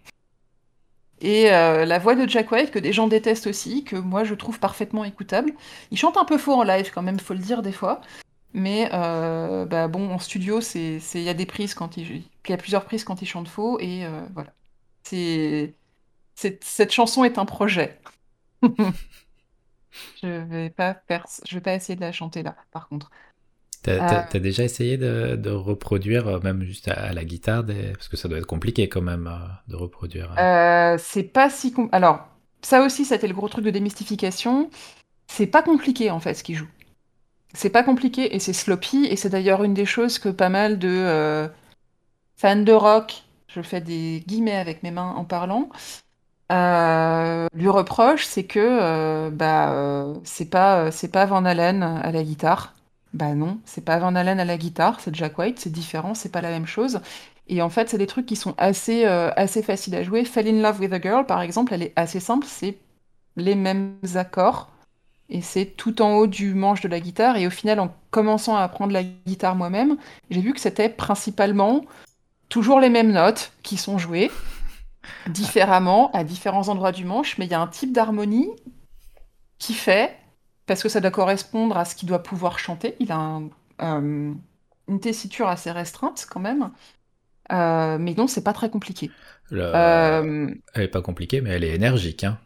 [1.20, 4.35] Et euh, la voix de Jack White que des gens détestent aussi, que moi je
[4.35, 5.53] trouve parfaitement écoutable.
[5.90, 8.01] Il chante un peu faux en live quand même, faut le dire des fois.
[8.55, 12.85] Mais bah bon, en studio, il y a des prises quand il, y a plusieurs
[12.85, 14.53] prises quand il chante faux et voilà.
[15.03, 15.74] C'est
[16.35, 18.01] cette chanson est un projet.
[20.23, 23.11] je vais pas faire, je vais pas essayer de la chanter là, par contre.
[23.83, 27.93] T'as as, déjà essayé de, de, reproduire, euh, même juste à, la guitare, des...
[27.93, 30.35] parce que ça doit être compliqué quand même euh, de reproduire.
[30.39, 31.75] Euh, c'est pas si.
[31.93, 32.27] Alors,
[32.63, 34.69] ça aussi, c'était le gros truc de démystification.
[35.29, 36.69] C'est pas compliqué en fait ce qu'il joue.
[37.55, 40.79] C'est pas compliqué et c'est sloppy, et c'est d'ailleurs une des choses que pas mal
[40.79, 41.49] de
[42.37, 45.71] fans de rock, je fais des guillemets avec mes mains en parlant,
[46.51, 52.75] lui reprochent, c'est que bah, c'est pas, c'est pas Van Halen à la guitare.
[53.14, 56.28] Bah non, c'est pas Van Halen à la guitare, c'est Jack White, c'est différent, c'est
[56.30, 57.01] pas la même chose.
[57.48, 60.24] Et en fait, c'est des trucs qui sont assez, euh, assez faciles à jouer.
[60.24, 62.76] Fall in Love with a Girl, par exemple, elle est assez simple, c'est
[63.36, 64.68] les mêmes accords.
[65.30, 67.36] Et c'est tout en haut du manche de la guitare.
[67.36, 69.97] Et au final, en commençant à apprendre la guitare moi-même,
[70.30, 71.85] j'ai vu que c'était principalement
[72.48, 74.30] toujours les mêmes notes qui sont jouées,
[75.28, 78.48] différemment, à différents endroits du manche, mais il y a un type d'harmonie
[79.59, 80.16] qui fait
[80.69, 82.95] parce que ça doit correspondre à ce qu'il doit pouvoir chanter.
[83.01, 83.40] Il a
[83.82, 84.32] euh,
[84.86, 86.70] une tessiture assez restreinte quand même.
[87.51, 89.11] Euh, mais non, c'est pas très compliqué.
[89.53, 92.23] Euh, elle est pas compliquée, mais elle est énergique.
[92.23, 92.39] Hein.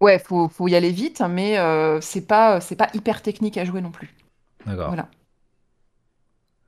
[0.00, 1.56] Ouais, faut, faut y aller vite, mais
[2.02, 4.12] c'est pas, c'est pas hyper technique à jouer non plus.
[4.66, 4.92] D'accord.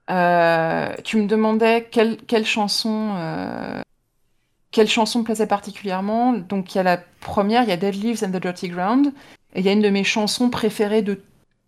[0.06, 0.96] Voilà.
[1.02, 3.82] tu me demandais quelle, quelle chanson
[4.70, 6.34] quelle chanson me plaisait particulièrement.
[6.34, 9.12] Donc il y a la première, il y a Dead Leaves and the Dirty Ground.
[9.56, 11.20] Et il y a une de mes chansons préférées de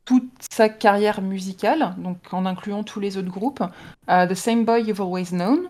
[0.05, 3.65] toute sa carrière musicale, donc en incluant tous les autres groupes,
[4.09, 5.69] uh, The Same Boy You've Always Known,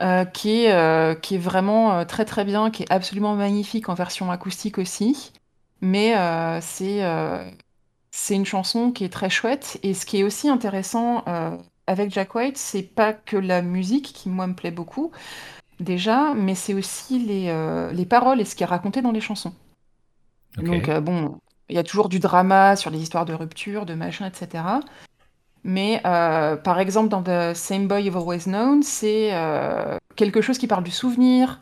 [0.00, 3.94] euh, qui, est, euh, qui est vraiment très très bien, qui est absolument magnifique en
[3.94, 5.32] version acoustique aussi.
[5.80, 6.14] Mais
[6.60, 9.78] c'est une chanson qui est très chouette.
[9.82, 11.24] Et ce qui est aussi intéressant
[11.90, 15.10] avec Jack White, c'est pas que la musique qui, moi, me plaît beaucoup,
[15.80, 19.52] déjà, mais c'est aussi euh, les paroles et ce qui est raconté dans les chansons.
[20.56, 23.94] Donc, euh, bon, il y a toujours du drama sur les histoires de rupture, de
[23.94, 24.64] machin, etc.
[25.62, 29.30] Mais euh, par exemple, dans The Same Boy You've Always Known, c'est
[30.16, 31.60] quelque chose qui parle du souvenir,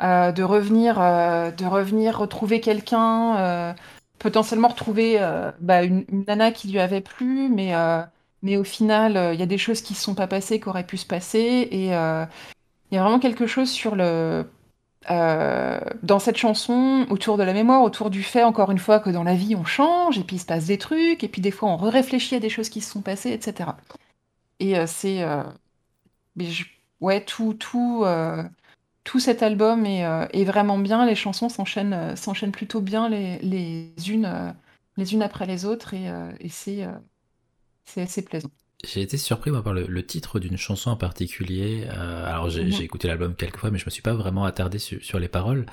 [0.00, 3.74] de revenir, de revenir retrouver quelqu'un,
[4.18, 5.18] potentiellement retrouver
[5.60, 7.72] bah, une, une, nana qui lui avait plu, mais
[8.42, 10.86] mais au final, il y a des choses qui ne sont pas passées, qui auraient
[10.86, 14.44] pu se passer, et il y a vraiment quelque chose sur le
[15.10, 19.10] euh, dans cette chanson autour de la mémoire, autour du fait, encore une fois, que
[19.10, 21.50] dans la vie on change, et puis il se passe des trucs, et puis des
[21.50, 23.70] fois on réfléchit à des choses qui se sont passées, etc.
[24.60, 25.22] Et euh, c'est.
[25.22, 25.42] Euh,
[27.00, 28.04] ouais, tout, tout,
[29.04, 34.54] tout cet album est, vraiment bien, les chansons s'enchaînent s'enchaînent plutôt bien les, les unes,
[34.96, 36.10] les unes après les autres, et,
[36.40, 36.86] et c'est
[37.96, 38.50] assez plaisant.
[38.84, 41.86] J'ai été surpris par le, titre d'une chanson en particulier.
[41.88, 42.70] Euh, alors mhm.
[42.70, 45.66] j'ai écouté l'album quelques fois, mais je me suis pas vraiment attardé sur, les paroles.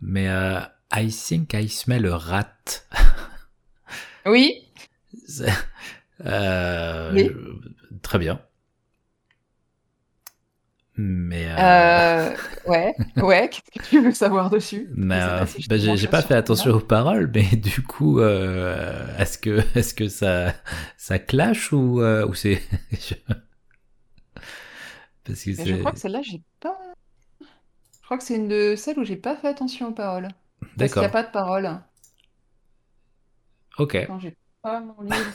[0.00, 0.60] Mais euh,
[0.94, 2.84] I think I smell a rat.
[4.26, 4.62] Oui.
[6.24, 7.30] Euh, oui.
[8.00, 8.40] Très bien.
[10.96, 11.56] Mais euh...
[11.58, 12.36] euh
[12.66, 13.50] ouais, ouais.
[13.50, 14.88] Qu'est-ce que tu veux savoir dessus?
[14.94, 19.94] Mais, euh, bah, J'ai pas fait attention aux paroles, mais du coup, est-ce que est-ce
[19.94, 20.54] que ça
[20.96, 22.62] ça clash ou ou c'est
[25.24, 26.78] Parce que je crois que celle-là, j'ai pas.
[27.40, 30.28] Je crois que c'est une de celles où j'ai pas fait attention aux paroles.
[30.78, 31.80] Parce qu'il n'y a pas de paroles.
[33.78, 34.06] Ok.
[34.06, 35.32] Quand j'ai pas mon livre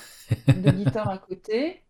[0.48, 1.84] de guitare à côté.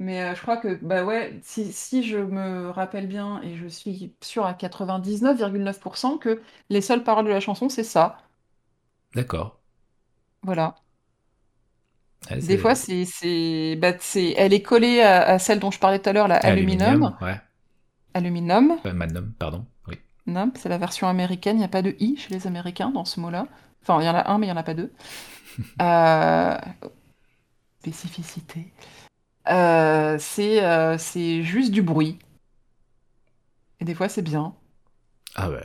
[0.00, 3.66] Mais euh, je crois que, bah ouais, si, si, je me rappelle bien, et je
[3.66, 6.40] suis sûre à 99,9% que
[6.70, 8.16] les seules paroles de la chanson, c'est ça.
[9.14, 9.60] D'accord.
[10.42, 10.74] Voilà.
[12.30, 16.08] Des fois, c'est, c'est, bah, c'est, elle est collée à, celle dont je parlais tout
[16.08, 17.14] à l'heure, la Aluminum.
[17.20, 17.38] ouais.
[18.14, 18.78] Aluminum.
[18.84, 19.66] Magnum, pardon.
[19.86, 19.98] Oui.
[20.54, 21.56] C'est la version américaine.
[21.56, 23.48] Il n'y a pas de i chez les Américains dans ce mot-là.
[23.82, 24.92] Enfin, il y en a un, mais il n'y en a pas deux.
[25.82, 26.56] euh...
[27.80, 28.72] Spécificité.
[29.50, 32.18] Euh, euh, c'est juste du bruit.
[33.80, 34.54] Et des fois, c'est bien.
[35.34, 35.64] Ah ouais.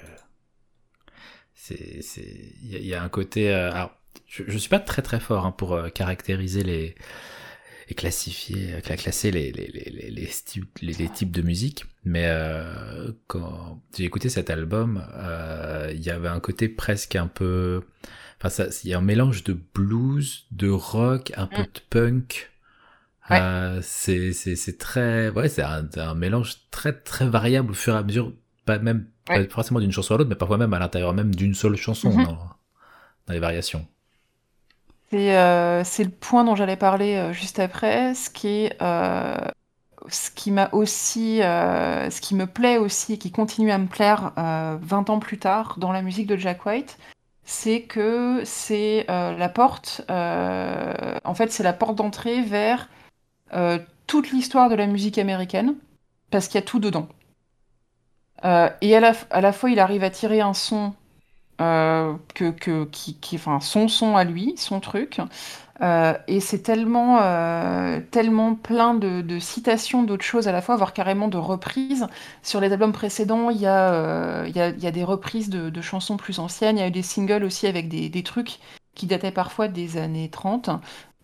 [1.53, 2.01] C'est
[2.61, 3.53] il y, a un côté.
[3.53, 3.97] Euh, alors,
[4.27, 6.95] je, je suis pas très très fort hein, pour caractériser les
[7.87, 11.85] et classifier, classer les les, les, les, types, les, types de musique.
[12.03, 12.29] Mais
[13.27, 15.05] quand j'ai écouté cet album,
[15.91, 17.83] il y avait un côté presque un peu.
[18.43, 21.67] Enfin, il y a un mélange de blues, de rock, un peu mm.
[21.73, 22.54] de punk.
[23.31, 28.03] Euh, c'est très ouais c'est un, un, mélange très très variable au fur et à
[28.03, 28.31] mesure
[28.65, 31.55] pas même pas forcément d'une chanson à l'autre mais parfois même à l'intérieur même d'une
[31.55, 32.25] seule chanson mm-hmm.
[32.25, 32.37] dans,
[33.27, 33.87] dans, les variations.
[35.09, 39.37] C'est euh, c'est le point dont j'allais parler euh, juste après ce qui est euh,
[40.07, 44.33] ce qui m'a aussi ce qui me plaît aussi et qui continue à me plaire
[44.35, 46.99] 20 ans plus tard dans la musique de Jack White
[47.43, 52.87] c'est que c'est la porte en fait c'est la porte d'entrée vers
[53.53, 55.75] euh, toute l'histoire de la musique américaine,
[56.31, 57.07] parce qu'il y a tout dedans.
[58.43, 60.93] Euh, et à la, fois, il arrive à tirer un son
[61.61, 65.19] euh, que, que, qui, qui, enfin, son son à lui, son truc.
[65.81, 67.19] et c'est tellement,
[68.11, 72.07] tellement plein de, citations d'autres choses à la fois, voire carrément de reprises.
[72.43, 76.77] Sur les albums précédents, il y, a, des reprises de, chansons plus anciennes.
[76.77, 78.59] Il y a eu des singles aussi avec des trucs
[78.95, 80.69] qui dataient parfois des années 30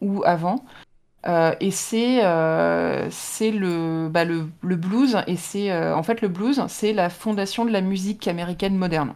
[0.02, 0.64] ou avant.
[1.27, 3.10] Euh, et c'est euh,
[3.41, 7.64] le, bah, le, le, blues, et c'est euh, en fait le blues, c'est la fondation
[7.64, 9.14] de la musique américaine moderne.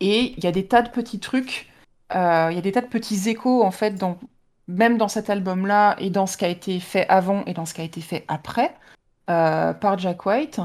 [0.00, 1.70] Et il y a des tas de petits trucs,
[2.14, 4.18] il y a des tas de petits échos en fait, dans,
[4.66, 7.74] même dans cet album-là, et dans ce qui a été fait avant et dans ce
[7.74, 8.74] qui a été fait après
[9.26, 10.60] par Jack White.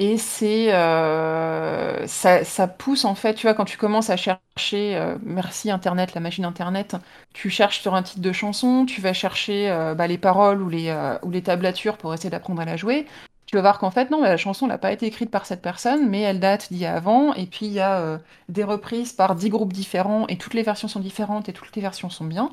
[0.00, 4.96] Et c'est euh, ça, ça, pousse en fait, tu vois, quand tu commences à chercher,
[4.96, 6.94] euh, merci Internet, la machine Internet,
[7.34, 10.68] tu cherches sur un titre de chanson, tu vas chercher euh, bah, les paroles ou
[10.68, 13.06] les, ou les tablatures pour essayer d'apprendre à la jouer.
[13.46, 16.08] Tu vas voir qu'en fait, non, la chanson n'a pas été écrite par cette personne,
[16.08, 17.34] mais elle date d'il y a avant.
[17.34, 20.88] Et puis il y a des reprises par dix groupes différents, et toutes les versions
[20.88, 22.52] sont différentes, et toutes les versions sont bien.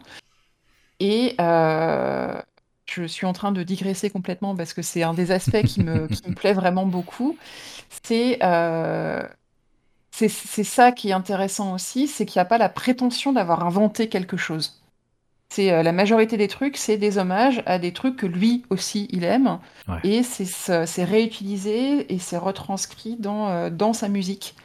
[2.88, 6.08] Je suis en train de digresser complètement parce que c'est un des aspects qui me,
[6.08, 7.38] qui me plaît vraiment beaucoup.
[8.04, 9.24] C'est euh,
[10.12, 14.38] ça qui est intéressant aussi, c'est qu'il n'y a pas la prétention d'avoir inventé quelque
[14.38, 14.82] chose.
[15.50, 19.08] C'est euh, la majorité des trucs, c'est des hommages à des trucs que lui aussi
[19.12, 19.60] il aime,
[20.04, 24.56] et c'est réutilisé et c'est retranscrit dans, euh, dans sa musique.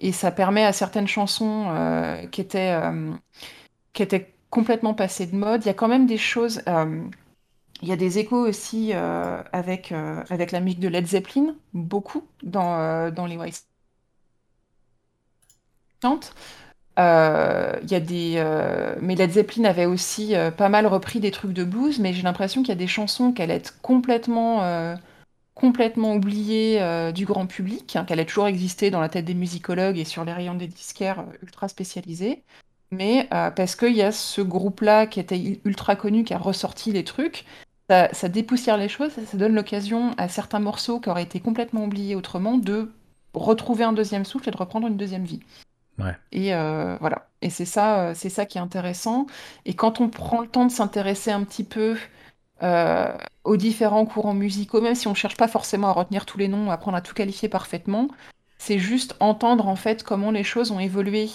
[0.00, 2.78] Et ça permet à certaines chansons euh, qui étaient
[3.92, 5.64] qui étaient complètement passées de mode.
[5.64, 6.62] Il y a quand même des choses
[7.82, 13.10] Il y a des échos aussi avec, avec la musique de Led Zeppelin, beaucoup, dans,
[13.12, 13.64] dans les White
[16.98, 21.30] euh, y a des, euh, mais Led Zeppelin avait aussi euh, pas mal repris des
[21.30, 24.96] trucs de blues, mais j'ai l'impression qu'il y a des chansons qu'elle est complètement,
[25.54, 29.98] complètement oubliées du grand public, hein, qu'elle a toujours existé dans la tête des musicologues
[29.98, 32.42] et sur les rayons des disquaires ultra spécialisés.
[32.90, 37.04] Mais parce qu'il y a ce groupe-là qui était ultra connu, qui a ressorti les
[37.04, 37.44] trucs,
[37.88, 41.40] ça, ça dépoussière les choses, ça, ça donne l'occasion à certains morceaux qui auraient été
[41.40, 42.90] complètement oubliés autrement de
[43.34, 45.40] retrouver un deuxième souffle et de reprendre une deuxième vie.
[46.32, 47.28] Et euh, voilà.
[47.42, 49.26] Et c'est ça, euh, c'est ça qui est intéressant.
[49.64, 51.96] Et quand on prend le temps de s'intéresser un petit peu
[52.62, 53.12] euh,
[53.44, 56.48] aux différents courants musicaux, même si on ne cherche pas forcément à retenir tous les
[56.48, 58.08] noms, à apprendre à tout qualifier parfaitement,
[58.58, 61.28] c'est juste entendre en fait comment les choses ont évolué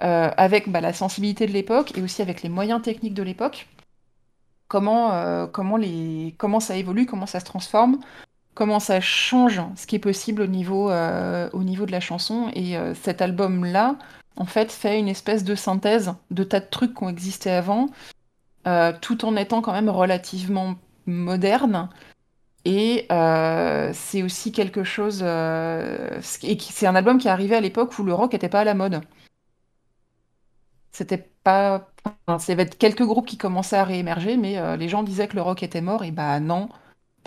[0.00, 3.66] avec bah, la sensibilité de l'époque et aussi avec les moyens techniques de l'époque.
[4.68, 7.98] Comment, comment, les, comment ça évolue, comment ça se transforme,
[8.58, 12.50] comment ça change ce qui est possible au niveau, euh, au niveau de la chanson.
[12.54, 13.94] Et euh, cet album-là,
[14.34, 17.86] en fait, fait une espèce de synthèse de tas de trucs qui ont existé avant,
[18.66, 20.74] euh, tout en étant quand même relativement
[21.06, 21.88] moderne.
[22.64, 23.06] Et
[23.94, 25.22] c'est aussi quelque chose.
[25.22, 28.64] et c'est un album qui est arrivé à l'époque où le rock n'était pas à
[28.64, 29.00] la mode.
[30.90, 31.88] C'était pas.
[32.26, 35.36] Enfin, il y avait quelques groupes qui commençaient à réémerger, mais les gens disaient que
[35.36, 36.68] le rock était mort, et bah non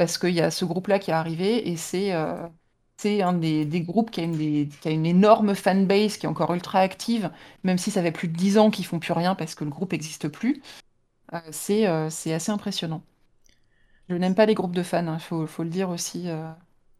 [0.02, 2.48] parce qu'il y a ce groupe-là qui est arrivé et c'est euh,
[3.06, 6.80] un des, groupes qui a, une qui a une énorme fanbase, qui est encore ultra
[6.80, 7.30] active,
[7.64, 9.69] même si ça fait plus de 10 ans qu'ils font plus rien parce que le
[9.69, 10.61] groupe n'existe plus.
[11.34, 11.39] Euh,
[11.69, 13.03] euh, c'est assez impressionnant.
[14.10, 16.27] Je n'aime pas les groupes de fans, il hein, faut, faut, le dire aussi.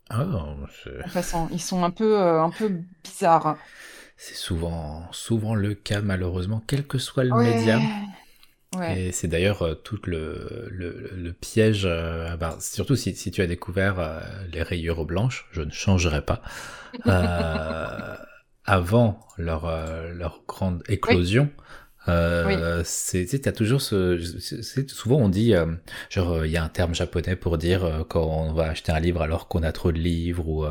[0.10, 3.58] Ah, en passant, ils sont un peu, un peu bizarres.
[4.24, 7.80] C'est souvent, souvent le cas, malheureusement, quel que soit le média.
[8.96, 13.48] Et c'est d'ailleurs euh, tout le, le, piège, euh, bah, surtout si, si, tu as
[13.48, 14.20] découvert euh,
[14.54, 16.44] les rayures blanches, je ne changerai pas,
[18.66, 19.66] avant leur,
[20.14, 21.50] leur grande éclosion.
[22.08, 25.54] Euh, c'est, tu as toujours ce, c'est, souvent on dit,
[26.10, 29.22] genre, il y a un terme japonais pour dire quand on va acheter un livre
[29.22, 30.66] alors qu'on a trop de livres, ou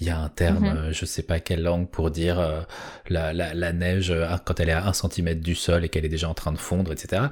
[0.00, 0.92] il y a un terme, mm-hmm.
[0.92, 2.66] je sais pas quelle langue pour dire
[3.08, 6.10] la, la, la, neige quand elle est à un centimètre du sol et qu'elle est
[6.10, 7.24] déjà en train de fondre, etc.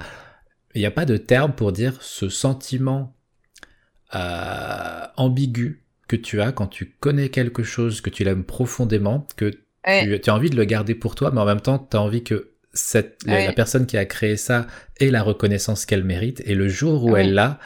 [0.75, 3.15] Il n'y a pas de terme pour dire ce sentiment
[5.17, 9.51] ambigu que tu as quand tu connais quelque chose, que tu l'aimes profondément, que
[9.85, 12.23] tu, as envie de le garder pour toi, mais en même temps, tu as envie
[12.23, 14.67] que cette, la, personne qui a créé ça
[14.99, 16.41] ait la reconnaissance qu'elle mérite.
[16.45, 17.59] Et le jour où elle l'a,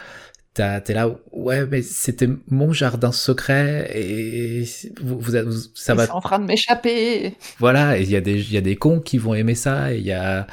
[0.53, 4.65] t'es là, ouais, mais c'était mon jardin secret et
[5.01, 5.31] vous, vous,
[5.73, 6.05] ça va.
[6.05, 7.35] C'est en train de m'échapper.
[7.59, 9.97] Voilà, il y a des, il y a des cons qui vont aimer ça et
[9.97, 10.45] il y a,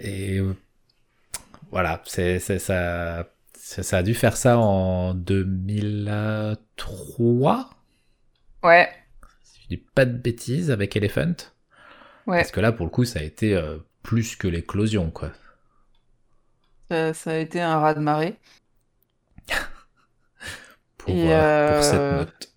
[0.00, 0.40] et
[1.70, 7.70] voilà, c'est, ça, ça, a dû faire ça en 2003.
[8.62, 8.88] Ouais.
[9.44, 11.34] Si je dis pas de bêtises avec Elephant.
[12.28, 12.38] Ouais.
[12.38, 15.30] Parce que là, pour le coup, ça a été euh, plus que l'éclosion, quoi.
[16.90, 18.38] Ça, a été un raz de marée.
[20.98, 22.52] pour, euh, pour, cette euh, note.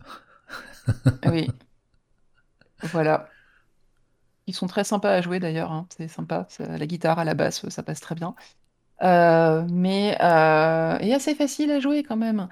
[1.26, 1.50] oui.
[2.84, 3.28] Voilà.
[4.48, 5.88] Ils sont très sympas à jouer d'ailleurs, hein.
[5.96, 6.48] c'est sympa.
[6.60, 8.36] La guitare, à la basse, ça passe très bien.
[9.04, 12.48] Euh, mais euh, et assez facile à jouer quand même.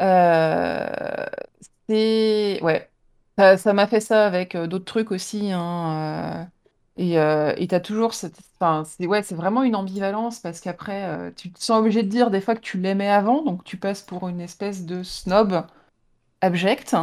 [0.00, 1.26] Euh,
[1.88, 2.90] c'est ouais,
[3.38, 5.50] ça m'a fait ça avec d'autres trucs aussi.
[5.52, 6.50] Hein,
[6.96, 11.52] et et t'as toujours cette, enfin, c'est ouais, c'est vraiment une ambivalence parce qu'après, tu
[11.52, 14.28] te sens obligé de dire des fois que tu l'aimais avant, donc tu passes pour
[14.28, 15.66] une espèce de snob
[16.42, 16.96] abject.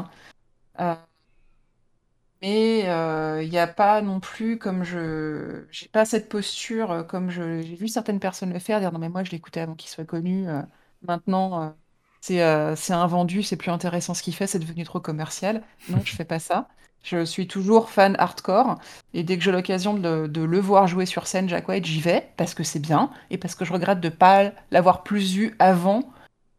[2.42, 7.04] Mais il euh, n'y a pas non plus comme je j'ai pas cette posture, euh,
[7.04, 9.76] comme je j'ai vu certaines personnes le faire, dire: «Non mais moi je l'écoutais avant
[9.76, 10.62] qu'il soit connu, euh,
[11.04, 11.76] maintenant,
[12.22, 12.40] c'est,
[12.76, 15.64] c'est un vendu, c'est plus intéressant ce qu'il fait, c'est devenu trop commercial».
[15.88, 16.68] Non, je fais pas ça.
[17.04, 18.80] Je suis toujours fan hardcore
[19.14, 22.00] et dès que j'ai l'occasion de de le voir jouer sur scène, Jack White, j'y
[22.00, 25.56] vais parce que c'est bien et parce que je regrette de pas l'avoir plus vu
[25.60, 26.12] avant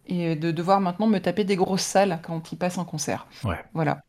[0.06, 3.26] et de devoir maintenant me taper des grosses salles quand il passe en concert.
[3.44, 3.62] Ouais.
[3.72, 4.02] Voilà.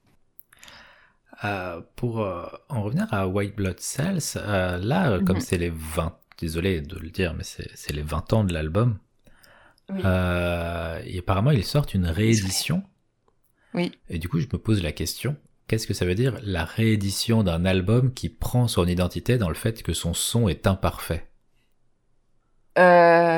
[1.44, 5.42] Euh, pour euh, en revenir à White Blood Cells, euh, là, comme mhm.
[5.42, 8.98] c'est les 20, désolé de le dire, mais c'est les 20 ans de l'album,
[9.90, 12.84] et apparemment ils sortent une réédition.
[13.74, 13.92] Oui.
[14.10, 15.36] Et du coup, je me pose la question,
[15.68, 19.56] qu'est-ce que ça veut dire la réédition d'un album qui prend son identité dans le
[19.56, 21.28] fait que son son est imparfait?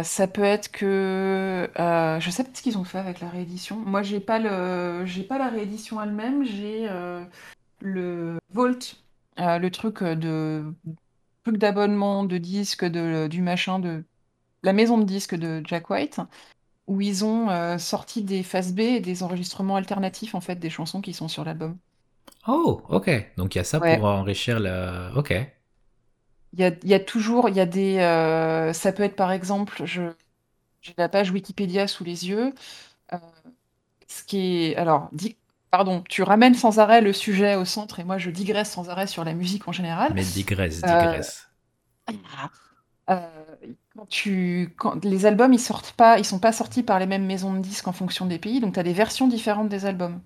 [0.03, 3.77] Ça peut être que je sais pas ce qu'ils ont fait avec la réédition.
[3.77, 6.43] Moi, j'ai pas le, j'ai pas la réédition elle-même.
[6.45, 6.87] J'ai
[7.81, 9.03] le Volt,
[9.39, 10.73] euh, le truc euh, de
[11.43, 14.05] truc d'abonnement de disques de, du machin de
[14.63, 16.21] la maison de disques de Jack White.
[16.87, 20.69] où ils ont euh, sorti des phases B et des enregistrements alternatifs en fait des
[20.71, 21.77] chansons qui sont sur l'album.
[22.47, 23.09] Oh, ok.
[23.37, 23.97] Donc il y a ça Ouais.
[23.97, 25.11] pour enrichir la.
[25.15, 25.33] Ok.
[26.53, 29.15] Il y a, il y a toujours, il y a des, euh, ça peut être
[29.15, 30.03] par exemple, je,
[30.81, 32.53] j'ai la page Wikipédia sous les yeux,
[33.13, 33.17] euh,
[34.07, 34.39] ce qui
[34.71, 35.37] est, alors, di-
[35.71, 39.07] pardon, tu ramènes sans arrêt le sujet au centre et moi je digresse sans arrêt
[39.07, 40.15] sur la musique en général.
[40.15, 41.47] Mais digresse, Euh, digresse.
[43.09, 43.27] Euh,
[43.95, 47.25] quand tu, quand, les albums, ils sortent pas, ils sont pas sortis par les mêmes
[47.25, 50.21] maisons de disques en fonction des pays, donc tu as des versions différentes des albums.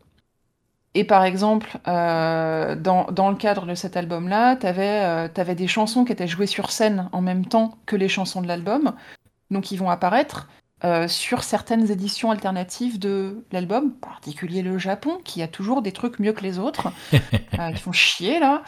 [0.95, 6.03] Et par exemple, euh, dans, dans le cadre de cet album-là, tu avais, des chansons
[6.03, 8.93] qui étaient jouées sur scène en même temps que les chansons de l'album,
[9.51, 10.47] donc ils vont apparaître
[10.83, 15.91] euh, sur certaines éditions alternatives de l'album, en particulier le Japon, qui a toujours des
[15.91, 18.63] trucs mieux que les autres, euh, qui font chier là.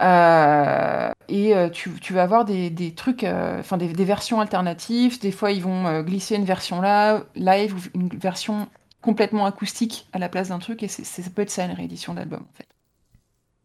[0.00, 4.40] Euh, et euh, tu, tu vas avoir des, des trucs, euh, enfin des, des versions
[4.40, 5.20] alternatives.
[5.20, 8.68] Des fois, ils vont euh, glisser une version là, live ou une version
[9.00, 10.82] complètement acoustique à la place d'un truc.
[10.82, 12.66] Et c'est, ça peut être ça une réédition d'album en fait.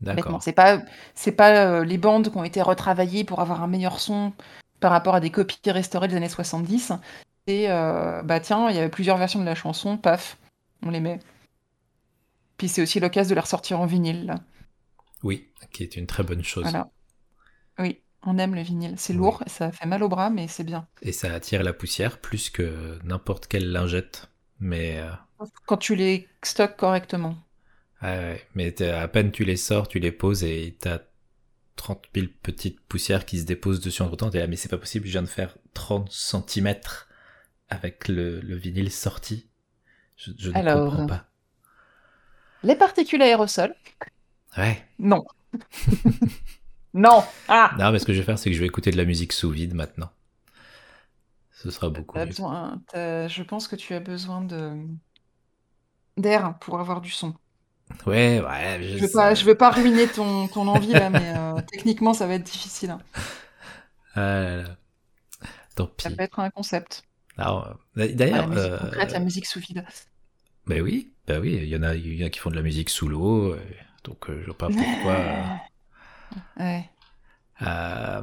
[0.01, 0.41] D'accord.
[0.41, 0.81] C'est pas,
[1.13, 4.33] c'est pas euh, les bandes qui ont été retravaillées pour avoir un meilleur son
[4.79, 6.93] par rapport à des copies restaurées des années 70.
[7.47, 10.37] Et euh, bah tiens, il y avait plusieurs versions de la chanson, paf,
[10.83, 11.19] on les met.
[12.57, 14.25] Puis c'est aussi l'occasion de les ressortir en vinyle.
[14.25, 14.35] Là.
[15.23, 16.63] Oui, qui est une très bonne chose.
[16.63, 16.89] Voilà.
[17.77, 18.95] Oui, on aime le vinyle.
[18.97, 19.19] C'est Oui.
[19.19, 20.87] lourd, ça fait mal au bras, mais c'est bien.
[21.03, 24.30] Et ça attire la poussière plus que n'importe quelle lingette.
[24.61, 25.11] Mais, euh,
[25.65, 27.35] Quand tu les stocks correctement.
[28.01, 28.47] ouais, ouais.
[28.55, 30.99] mais à peine tu les sors, tu les poses et t'as
[31.75, 34.29] 30 000 petites poussières qui se déposent dessus entre temps.
[34.29, 36.75] T'es là, mais c'est pas possible, je viens de faire 30 cm
[37.69, 39.47] avec le, le vinyle sorti.
[40.15, 40.89] Je, je ne Alors.
[40.91, 41.25] comprends pas.
[42.63, 43.73] Les particules aérosols
[44.57, 44.85] Ouais.
[44.99, 45.25] Non.
[46.93, 48.97] non Ah Non, mais ce que je vais faire, c'est que je vais écouter de
[48.97, 50.11] la musique sous vide maintenant.
[51.63, 52.33] Ce sera beaucoup T'as mieux.
[52.33, 54.87] besoin, t'as- Je pense que tu as besoin de
[56.17, 57.35] d'air pour avoir du son.
[58.05, 59.11] Ouais, ouais, je, Je veux sais.
[59.11, 62.43] pas, je veux pas ruiner ton, ton envie là, mais euh, techniquement ça va être
[62.43, 62.91] difficile.
[62.91, 63.03] hein.
[64.15, 64.77] Ah là là.
[65.75, 66.11] Tant Ça pis.
[66.11, 67.07] peut être un concept.
[67.37, 69.85] Alors, euh, Ah, la d'ailleurs, musique euh, la musique sous vide.
[70.65, 72.55] bah oui, bah oui, il y en a, il y en a qui font de
[72.55, 73.59] la musique sous l'eau, euh,
[74.03, 75.51] donc euh, je vois pas pourquoi.
[76.57, 76.89] Ouais.
[77.61, 78.21] euh,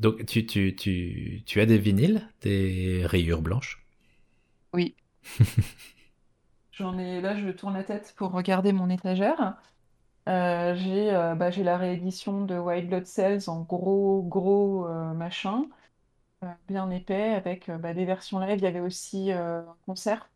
[0.00, 3.84] donc tu, tu, tu, tu as des vinyles, des rayures blanches?
[4.72, 4.96] Oui.
[6.72, 9.56] J'en ai là, je tourne la tête pour regarder mon étagère.
[10.28, 15.64] Euh, j'ai euh, bah, la réédition de White Blood Cells en gros gros euh, machin,
[16.44, 18.58] euh, bien épais, avec bah, des versions live.
[18.58, 20.30] Il y avait aussi un concert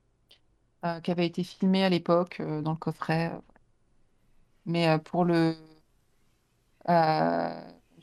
[1.02, 3.32] qui avait été filmé à l'époque dans le coffret.
[4.66, 5.56] Mais pour le,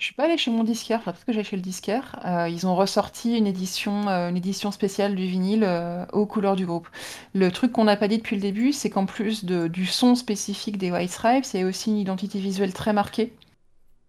[0.02, 2.20] je suis pas allée chez mon disquaire, enfin, parce que j'ai chez le disquaire.
[2.26, 6.56] Euh, ils ont ressorti une édition, euh, une édition spéciale du vinyle euh, aux couleurs
[6.56, 6.90] du groupe.
[7.36, 10.16] Le truc qu'on n'a pas dit depuis le début, c'est qu'en plus de, du son
[10.16, 13.32] spécifique des White Stripes, il y a aussi une identité visuelle très marquée,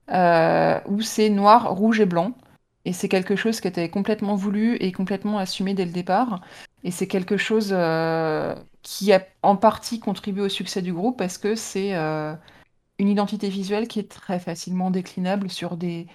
[0.09, 2.33] où c'est noir, rouge et blanc.
[2.87, 6.41] Et c'est quelque chose qui était complètement voulu et complètement assumé dès le départ.
[6.85, 7.69] Et c'est quelque chose
[8.83, 11.95] qui a en partie contribué au succès du groupe parce que c'est
[13.03, 16.09] une identité visuelle qui est très facilement déclinable sur des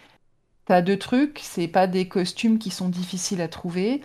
[0.65, 1.39] tas de trucs.
[1.43, 4.01] C'est pas des costumes qui sont difficiles à trouver.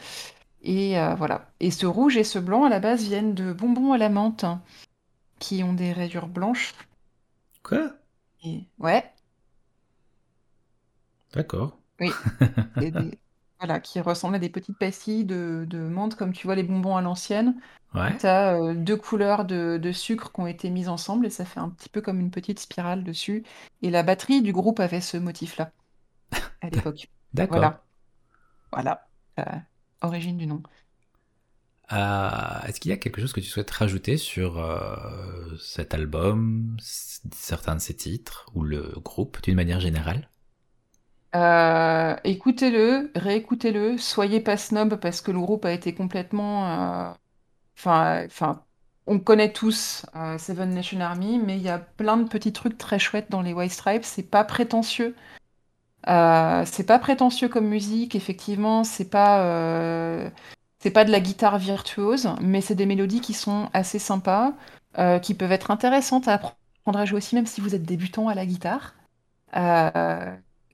[0.62, 1.50] Et euh, voilà.
[1.60, 4.44] Et ce rouge et ce blanc, à la base, viennent de bonbons à la menthe,
[4.44, 4.62] hein,
[5.40, 6.74] qui ont des rayures blanches.
[7.62, 7.98] Quoi?
[8.44, 9.12] Et ouais,
[11.32, 11.72] D'accord.
[12.00, 12.22] oui.
[12.78, 13.21] Des-
[13.62, 16.96] Voilà, qui ressemblent à des petites pastilles de, de menthe, comme tu vois les bonbons
[16.96, 17.60] à l'ancienne.
[17.94, 18.12] Ouais.
[18.18, 21.60] Tu as deux couleurs de, de sucre qui ont été mises ensemble et ça fait
[21.60, 23.44] un petit peu comme une petite spirale dessus.
[23.82, 25.72] Et la batterie du groupe avait ce motif-là
[26.62, 27.08] à l'époque.
[27.32, 27.50] D'accord.
[27.52, 27.84] Voilà.
[28.72, 29.08] Voilà.
[29.40, 29.44] Euh,
[30.02, 30.62] origine du nom.
[31.92, 36.76] Euh, Est-ce qu'il y a quelque chose que tu souhaites rajouter sur euh, cet album,
[36.80, 40.30] certains de ses titres, ou le groupe d'une manière générale?
[41.34, 47.10] Euh, écoutez-le, réécoutez-le, soyez pas snob parce que le groupe a été complètement.
[47.10, 47.12] euh,
[47.78, 48.64] Enfin, enfin,
[49.06, 52.78] on connaît tous euh, Seven Nation Army, mais il y a plein de petits trucs
[52.78, 54.04] très chouettes dans les White Stripes.
[54.04, 55.16] C'est pas prétentieux.
[56.08, 58.84] Euh, c'est pas prétentieux comme musique, effectivement.
[58.84, 60.30] C'est pas,
[60.80, 64.54] c'est pas de la guitare virtuose, mais c'est des mélodies qui sont assez sympas,
[65.22, 68.34] qui peuvent être intéressantes à apprendre à jouer aussi, même si vous êtes débutant à
[68.34, 68.94] la guitare.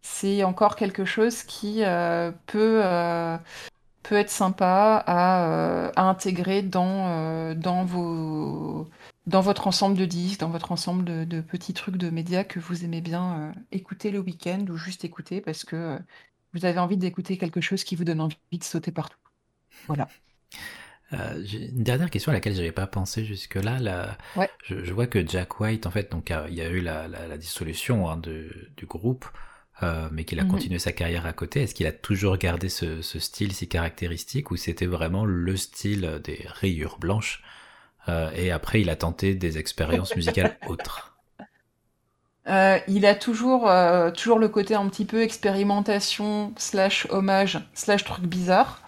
[0.03, 3.37] C'est encore quelque chose qui euh, peut, euh,
[4.03, 8.89] peut être sympa à, euh, à intégrer dans, dans, vos,
[9.27, 12.61] dans votre ensemble de disques, dans votre ensemble de, de petits trucs de médias que
[12.61, 15.99] vous aimez bien écouter le week-end ou juste écouter parce que
[16.55, 19.19] vous avez envie d'écouter quelque chose qui vous donne envie de sauter partout.
[19.89, 20.09] Voilà.
[21.15, 23.79] Euh, une dernière question à laquelle j'avais pas pensé jusque-là.
[23.79, 24.51] Là, Ouais.
[24.65, 27.27] je, je vois que Jack White, en fait, donc il y a eu la, la,
[27.27, 29.25] la dissolution hein, de, du groupe,
[29.83, 30.45] euh, mais qu'il a Mhm.
[30.45, 31.63] continué sa carrière à côté.
[31.63, 36.21] Est-ce qu'il a toujours gardé ce, ce style si caractéristique ou c'était vraiment le style
[36.25, 37.43] des rayures blanches
[38.09, 41.19] euh, et après il a tenté des expériences musicales autres?
[42.49, 43.71] Euh, il a toujours,
[44.17, 48.83] toujours le côté un petit peu expérimentation, slash hommage, slash truc bizarre,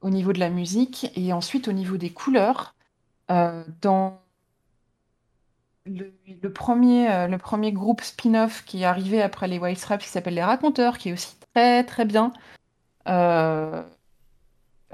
[0.00, 1.10] au niveau de la musique.
[1.16, 2.74] Et ensuite, au niveau des couleurs,
[3.82, 4.21] dans
[5.84, 10.00] le, le premier, euh, le premier groupe spin-off qui est arrivé après les White Stripes,
[10.00, 12.32] qui s'appelle Les Raconteurs, qui est aussi très très bien,
[13.08, 13.82] euh,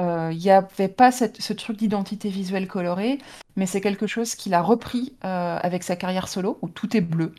[0.00, 3.18] euh, il n'y avait pas cette- ce truc d'identité visuelle colorée,
[3.56, 7.00] mais c'est quelque chose qu'il a repris euh, avec sa carrière solo, où tout est
[7.00, 7.34] bleu.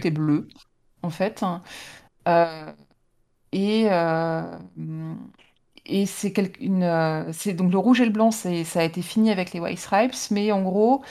[0.00, 0.48] Tout est bleu,
[1.02, 1.44] en fait.
[2.28, 2.72] Euh,
[3.52, 3.88] et
[5.86, 6.30] et c'est
[7.54, 10.52] donc le rouge et le blanc, ça a été fini avec les White Stripes, mais
[10.52, 11.02] en gros,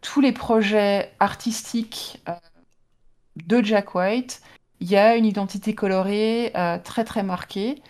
[0.00, 2.32] tous les projets artistiques euh,
[3.36, 4.42] de Jack White,
[4.80, 7.82] il y a une identité colorée euh, très très marquée,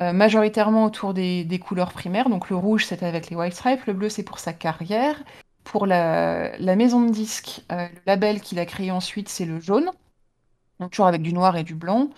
[0.00, 2.28] euh, majoritairement autour des, couleurs primaires.
[2.28, 5.22] Donc le rouge, c'est avec les White Stripes, le bleu, c'est pour sa carrière.
[5.62, 9.90] Pour la, maison de disques, euh, le label qu'il a créé ensuite, c'est le jaune,
[10.78, 12.10] donc toujours avec du noir et du blanc.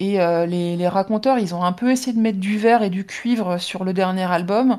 [0.00, 3.04] Et euh, les raconteurs, ils ont un peu essayé de mettre du vert et du
[3.04, 4.78] cuivre sur le dernier album,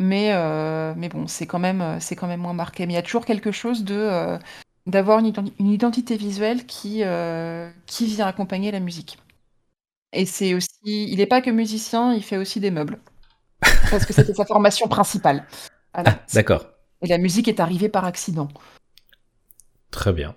[0.00, 2.86] mais, euh, mais bon, c'est quand même, c'est quand même moins marqué.
[2.86, 4.38] Mais il y a toujours quelque chose de euh,
[4.86, 9.18] d'avoir une, identi- une identité visuelle qui, euh, qui vient accompagner la musique.
[10.12, 12.98] Et c'est aussi, il n'est pas que musicien, il fait aussi des meubles,
[13.90, 15.46] parce que c'était sa formation principale.
[15.94, 16.04] Ah,
[16.34, 16.66] d'accord.
[17.02, 18.48] Et la musique est arrivée par accident.
[19.90, 20.36] Très bien.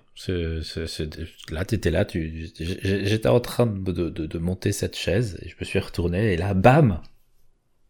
[1.50, 2.50] Là, tu étais là, tu...
[2.56, 6.36] j'étais en train de- de- de monter cette chaise et je me suis retourné et
[6.36, 7.02] là, bam,